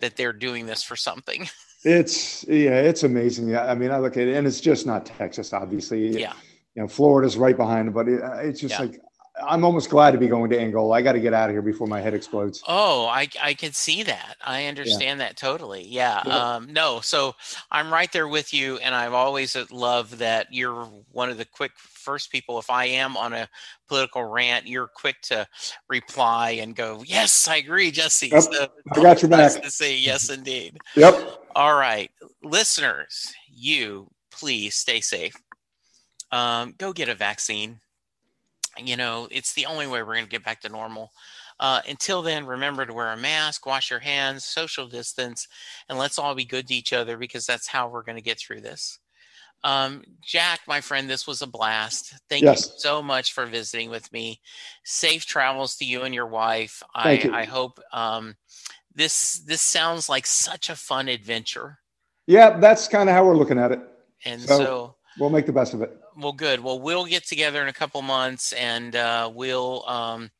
that 0.00 0.16
they're 0.16 0.32
doing 0.32 0.64
this 0.66 0.82
for 0.82 0.96
something. 0.96 1.48
It's 1.86 2.44
yeah, 2.48 2.80
it's 2.80 3.02
amazing. 3.02 3.46
Yeah, 3.48 3.66
I 3.66 3.74
mean, 3.74 3.90
I 3.90 3.98
look 3.98 4.16
at 4.16 4.26
it, 4.26 4.36
and 4.36 4.46
it's 4.46 4.58
just 4.58 4.86
not 4.86 5.04
Texas, 5.04 5.52
obviously. 5.52 6.18
Yeah. 6.18 6.32
you 6.74 6.80
know, 6.80 6.88
Florida's 6.88 7.36
right 7.36 7.54
behind, 7.54 7.92
but 7.92 8.08
it, 8.08 8.20
it's 8.42 8.58
just 8.58 8.72
Yeah. 8.72 8.86
like 8.86 9.00
I'm 9.42 9.64
almost 9.64 9.90
glad 9.90 10.12
to 10.12 10.18
be 10.18 10.28
going 10.28 10.48
to 10.50 10.60
Angola. 10.60 10.94
I 10.94 11.02
got 11.02 11.12
to 11.12 11.20
get 11.20 11.34
out 11.34 11.50
of 11.50 11.54
here 11.54 11.62
before 11.62 11.88
my 11.88 12.00
head 12.00 12.14
explodes. 12.14 12.62
Oh, 12.68 13.06
I 13.06 13.28
I 13.42 13.54
can 13.54 13.72
see 13.72 14.04
that. 14.04 14.36
I 14.44 14.66
understand 14.66 15.20
that 15.20 15.36
totally. 15.36 15.84
Yeah. 15.88 16.22
Yeah. 16.24 16.54
Um, 16.54 16.72
no, 16.72 17.00
so 17.00 17.34
I'm 17.72 17.92
right 17.92 18.10
there 18.12 18.28
with 18.28 18.54
you, 18.54 18.76
and 18.78 18.94
I've 18.94 19.12
always 19.12 19.56
loved 19.72 20.14
that 20.18 20.46
you're 20.52 20.84
one 21.10 21.30
of 21.30 21.38
the 21.38 21.44
quick 21.46 21.72
first 21.76 22.30
people. 22.30 22.60
If 22.60 22.70
I 22.70 22.84
am 22.84 23.16
on 23.16 23.32
a 23.32 23.48
political 23.88 24.22
rant, 24.22 24.68
you're 24.68 24.86
quick 24.94 25.20
to 25.22 25.48
reply 25.88 26.50
and 26.52 26.76
go, 26.76 27.02
"Yes, 27.04 27.48
I 27.48 27.56
agree, 27.56 27.90
Jesse." 27.90 28.28
Yep, 28.28 28.42
So 28.42 28.68
I 28.92 29.02
got 29.02 29.20
your 29.20 29.30
nice 29.30 29.54
back. 29.54 29.64
to 29.64 29.70
say 29.72 29.96
yes, 29.96 30.30
indeed. 30.30 30.78
Yep. 30.94 31.40
All 31.56 31.74
right, 31.74 32.10
listeners, 32.44 33.32
you 33.52 34.08
please 34.30 34.76
stay 34.76 35.00
safe. 35.00 35.34
Um, 36.30 36.74
go 36.78 36.92
get 36.92 37.08
a 37.08 37.14
vaccine. 37.16 37.80
You 38.78 38.96
know, 38.96 39.28
it's 39.30 39.54
the 39.54 39.66
only 39.66 39.86
way 39.86 40.02
we're 40.02 40.14
going 40.14 40.24
to 40.24 40.30
get 40.30 40.44
back 40.44 40.60
to 40.62 40.68
normal. 40.68 41.12
Uh, 41.60 41.80
until 41.88 42.22
then, 42.22 42.46
remember 42.46 42.84
to 42.84 42.92
wear 42.92 43.12
a 43.12 43.16
mask, 43.16 43.64
wash 43.66 43.90
your 43.90 44.00
hands, 44.00 44.44
social 44.44 44.88
distance, 44.88 45.46
and 45.88 45.98
let's 45.98 46.18
all 46.18 46.34
be 46.34 46.44
good 46.44 46.66
to 46.68 46.74
each 46.74 46.92
other 46.92 47.16
because 47.16 47.46
that's 47.46 47.68
how 47.68 47.88
we're 47.88 48.02
going 48.02 48.16
to 48.16 48.22
get 48.22 48.38
through 48.38 48.60
this. 48.60 48.98
Um, 49.62 50.02
Jack, 50.20 50.60
my 50.68 50.80
friend, 50.80 51.08
this 51.08 51.26
was 51.26 51.40
a 51.40 51.46
blast. 51.46 52.14
Thank 52.28 52.42
Yes. 52.42 52.66
you 52.66 52.72
so 52.78 53.02
much 53.02 53.32
for 53.32 53.46
visiting 53.46 53.88
with 53.88 54.12
me. 54.12 54.40
Safe 54.84 55.24
travels 55.24 55.76
to 55.76 55.84
you 55.84 56.02
and 56.02 56.14
your 56.14 56.26
wife. 56.26 56.82
Thank 57.02 57.24
I, 57.24 57.28
you. 57.28 57.34
I 57.34 57.44
hope 57.44 57.80
um, 57.92 58.36
this 58.94 59.40
this 59.46 59.62
sounds 59.62 60.08
like 60.08 60.26
such 60.26 60.68
a 60.68 60.76
fun 60.76 61.08
adventure. 61.08 61.78
Yeah, 62.26 62.58
that's 62.58 62.88
kind 62.88 63.08
of 63.08 63.14
how 63.14 63.24
we're 63.24 63.36
looking 63.36 63.58
at 63.58 63.72
it. 63.72 63.80
And 64.24 64.42
So- 64.42 64.58
so, 64.58 64.96
We'll 65.18 65.30
make 65.30 65.46
the 65.46 65.52
best 65.52 65.74
of 65.74 65.80
it. 65.82 65.96
Well, 66.16 66.32
good. 66.32 66.60
Well, 66.60 66.80
we'll 66.80 67.06
get 67.06 67.24
together 67.24 67.62
in 67.62 67.68
a 67.68 67.72
couple 67.72 68.02
months, 68.02 68.52
and 68.52 68.94
uh, 68.96 69.30
we'll 69.32 69.86
um, 69.88 70.30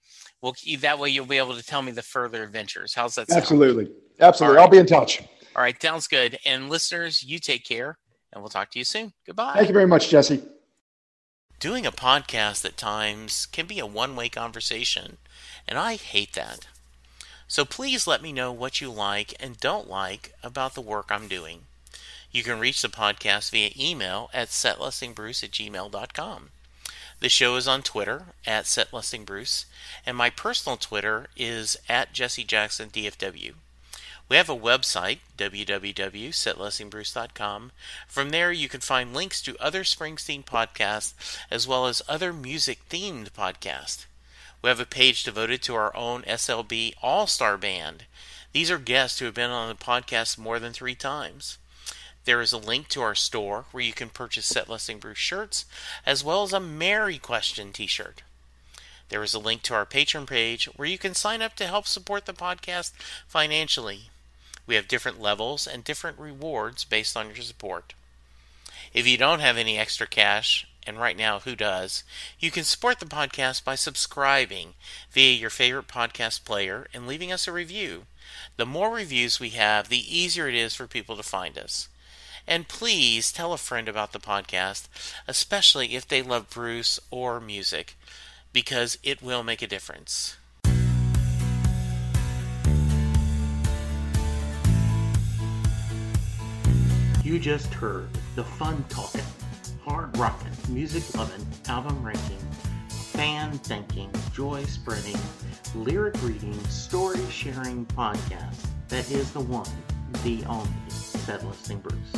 we'll 0.42 0.52
keep 0.52 0.80
that 0.80 0.98
way. 0.98 1.10
You'll 1.10 1.26
be 1.26 1.38
able 1.38 1.56
to 1.56 1.62
tell 1.62 1.82
me 1.82 1.92
the 1.92 2.02
further 2.02 2.42
adventures. 2.42 2.94
How's 2.94 3.14
that 3.16 3.28
sound? 3.28 3.40
Absolutely. 3.40 3.90
Absolutely. 4.20 4.58
All 4.58 4.64
I'll 4.64 4.70
be 4.70 4.78
in 4.78 4.86
touch. 4.86 5.20
All 5.56 5.62
right, 5.62 5.80
sounds 5.80 6.08
good. 6.08 6.38
And 6.44 6.68
listeners, 6.68 7.22
you 7.22 7.38
take 7.38 7.64
care, 7.64 7.98
and 8.32 8.42
we'll 8.42 8.50
talk 8.50 8.70
to 8.72 8.78
you 8.78 8.84
soon. 8.84 9.12
Goodbye. 9.26 9.54
Thank 9.54 9.68
you 9.68 9.74
very 9.74 9.86
much, 9.86 10.08
Jesse. 10.08 10.42
Doing 11.60 11.86
a 11.86 11.92
podcast 11.92 12.64
at 12.64 12.76
times 12.76 13.46
can 13.46 13.66
be 13.66 13.78
a 13.78 13.86
one 13.86 14.16
way 14.16 14.28
conversation, 14.28 15.18
and 15.66 15.78
I 15.78 15.96
hate 15.96 16.34
that. 16.34 16.66
So 17.46 17.64
please 17.64 18.06
let 18.06 18.22
me 18.22 18.32
know 18.32 18.52
what 18.52 18.80
you 18.80 18.90
like 18.90 19.34
and 19.40 19.58
don't 19.58 19.88
like 19.88 20.32
about 20.42 20.74
the 20.74 20.80
work 20.80 21.06
I'm 21.10 21.28
doing. 21.28 21.66
You 22.35 22.43
can 22.43 22.59
reach 22.59 22.82
the 22.82 22.89
podcast 22.89 23.53
via 23.53 23.70
email 23.78 24.28
at 24.35 24.49
setlustingbruce 24.49 25.45
at 25.45 25.53
gmail.com. 25.53 26.51
The 27.20 27.28
show 27.28 27.55
is 27.55 27.68
on 27.68 27.82
Twitter 27.82 28.24
at 28.45 28.64
setlustingbruce, 28.64 29.66
and 30.05 30.16
my 30.16 30.30
personal 30.30 30.76
Twitter 30.76 31.28
is 31.37 31.76
at 31.89 32.12
jessejacksondfw. 32.12 33.53
We 34.28 34.37
have 34.37 34.51
a 34.51 34.57
website, 34.57 35.18
www.setlustingbruce.com. 35.39 37.72
From 38.09 38.30
there, 38.30 38.51
you 38.51 38.68
can 38.68 38.80
find 38.80 39.14
links 39.14 39.41
to 39.43 39.57
other 39.61 39.85
Springsteen 39.85 40.45
podcasts 40.45 41.39
as 41.53 41.68
well 41.68 41.87
as 41.87 42.03
other 42.09 42.32
music 42.32 42.80
themed 42.89 43.30
podcasts. 43.30 44.07
We 44.61 44.70
have 44.70 44.80
a 44.80 44.87
page 44.87 45.22
devoted 45.22 45.62
to 45.62 45.76
our 45.76 45.97
own 45.97 46.22
SLB 46.22 46.95
All 47.01 47.28
Star 47.28 47.57
Band. 47.57 48.07
These 48.53 48.72
are 48.72 48.78
guests 48.78 49.20
who 49.20 49.26
have 49.26 49.35
been 49.35 49.51
on 49.51 49.68
the 49.68 49.76
podcast 49.76 50.37
more 50.37 50.59
than 50.59 50.72
three 50.72 50.97
times. 50.97 51.59
There 52.24 52.40
is 52.40 52.52
a 52.52 52.58
link 52.58 52.88
to 52.88 53.02
our 53.02 53.14
store 53.14 53.66
where 53.70 53.84
you 53.84 53.92
can 53.92 54.08
purchase 54.08 54.46
Set 54.46 54.68
Lusting 54.68 54.98
Bruce 54.98 55.18
shirts 55.18 55.66
as 56.06 56.24
well 56.24 56.42
as 56.42 56.54
a 56.54 56.60
Mary 56.60 57.18
Question 57.18 57.72
t 57.72 57.86
shirt. 57.86 58.22
There 59.10 59.22
is 59.22 59.34
a 59.34 59.38
link 59.38 59.62
to 59.64 59.74
our 59.74 59.84
Patreon 59.84 60.26
page 60.26 60.64
where 60.76 60.88
you 60.88 60.96
can 60.96 61.14
sign 61.14 61.42
up 61.42 61.54
to 61.56 61.66
help 61.66 61.86
support 61.86 62.24
the 62.24 62.32
podcast 62.32 62.92
financially. 63.28 64.10
We 64.66 64.74
have 64.76 64.88
different 64.88 65.20
levels 65.20 65.66
and 65.66 65.84
different 65.84 66.18
rewards 66.18 66.84
based 66.84 67.14
on 67.14 67.26
your 67.26 67.36
support. 67.36 67.92
If 68.94 69.06
you 69.06 69.18
don't 69.18 69.40
have 69.40 69.58
any 69.58 69.78
extra 69.78 70.06
cash 70.06 70.66
and 70.86 70.98
right 70.98 71.18
now, 71.18 71.40
who 71.40 71.54
does? 71.54 72.04
You 72.38 72.50
can 72.50 72.64
support 72.64 73.00
the 73.00 73.06
podcast 73.06 73.64
by 73.64 73.74
subscribing 73.74 74.74
via 75.10 75.32
your 75.32 75.50
favorite 75.50 75.88
podcast 75.88 76.44
player 76.44 76.86
and 76.94 77.06
leaving 77.06 77.30
us 77.30 77.46
a 77.46 77.52
review. 77.52 78.04
The 78.56 78.64
more 78.64 78.90
reviews 78.90 79.38
we 79.38 79.50
have, 79.50 79.90
the 79.90 80.18
easier 80.18 80.48
it 80.48 80.54
is 80.54 80.74
for 80.74 80.86
people 80.86 81.16
to 81.16 81.22
find 81.22 81.58
us. 81.58 81.88
And 82.47 82.68
please 82.68 83.32
tell 83.32 83.53
a 83.53 83.59
friend 83.59 83.88
about 83.88 84.12
the 84.12 84.18
podcast, 84.18 84.88
especially 85.26 85.95
if 85.95 86.07
they 86.07 86.22
love 86.22 86.51
Bruce 86.51 87.01
or 87.11 87.40
music, 87.40 87.97
because 88.53 88.99
it 89.03 89.22
will 89.22 89.42
make 89.42 89.62
a 89.62 89.66
difference. 89.66 90.36
You 97.24 97.38
just 97.38 97.72
heard 97.72 98.09
the 98.36 98.45
fun 98.45 98.84
talking, 98.90 99.24
hard 99.82 100.16
rocking, 100.18 100.53
music 100.68 101.03
loving, 101.16 101.47
album 101.68 102.05
ranking, 102.05 102.38
fan 102.88 103.53
thinking, 103.53 104.11
joy 104.34 104.64
spreading, 104.64 105.16
lyric 105.74 106.22
reading, 106.22 106.53
story 106.64 107.24
sharing 107.30 107.86
podcast 107.86 108.66
that 108.88 109.11
is 109.11 109.32
the 109.32 109.40
one, 109.40 109.70
the 110.22 110.45
only, 110.45 110.68
Set 111.24 111.42
Lusting 111.42 111.78
Bruce. 111.78 112.12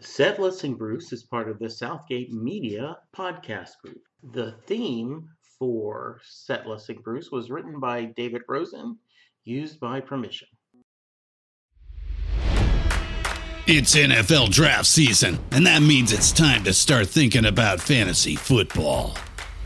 Set 0.00 0.40
Lusting 0.40 0.74
Bruce 0.74 1.12
is 1.12 1.22
part 1.22 1.50
of 1.50 1.58
the 1.58 1.68
Southgate 1.68 2.32
Media 2.32 2.96
podcast 3.14 3.72
group. 3.84 4.00
The 4.32 4.54
theme 4.66 5.28
for 5.58 6.22
Set 6.24 6.66
Lusting 6.66 7.02
Bruce 7.04 7.30
was 7.30 7.50
written 7.50 7.78
by 7.78 8.06
David 8.16 8.40
Rosen, 8.48 8.96
used 9.44 9.78
by 9.80 10.00
permission. 10.00 10.48
It's 13.66 13.94
NFL 13.94 14.50
draft 14.50 14.86
season, 14.86 15.38
and 15.50 15.66
that 15.66 15.82
means 15.82 16.10
it's 16.10 16.32
time 16.32 16.64
to 16.64 16.72
start 16.72 17.06
thinking 17.08 17.44
about 17.44 17.82
fantasy 17.82 18.34
football. 18.34 19.18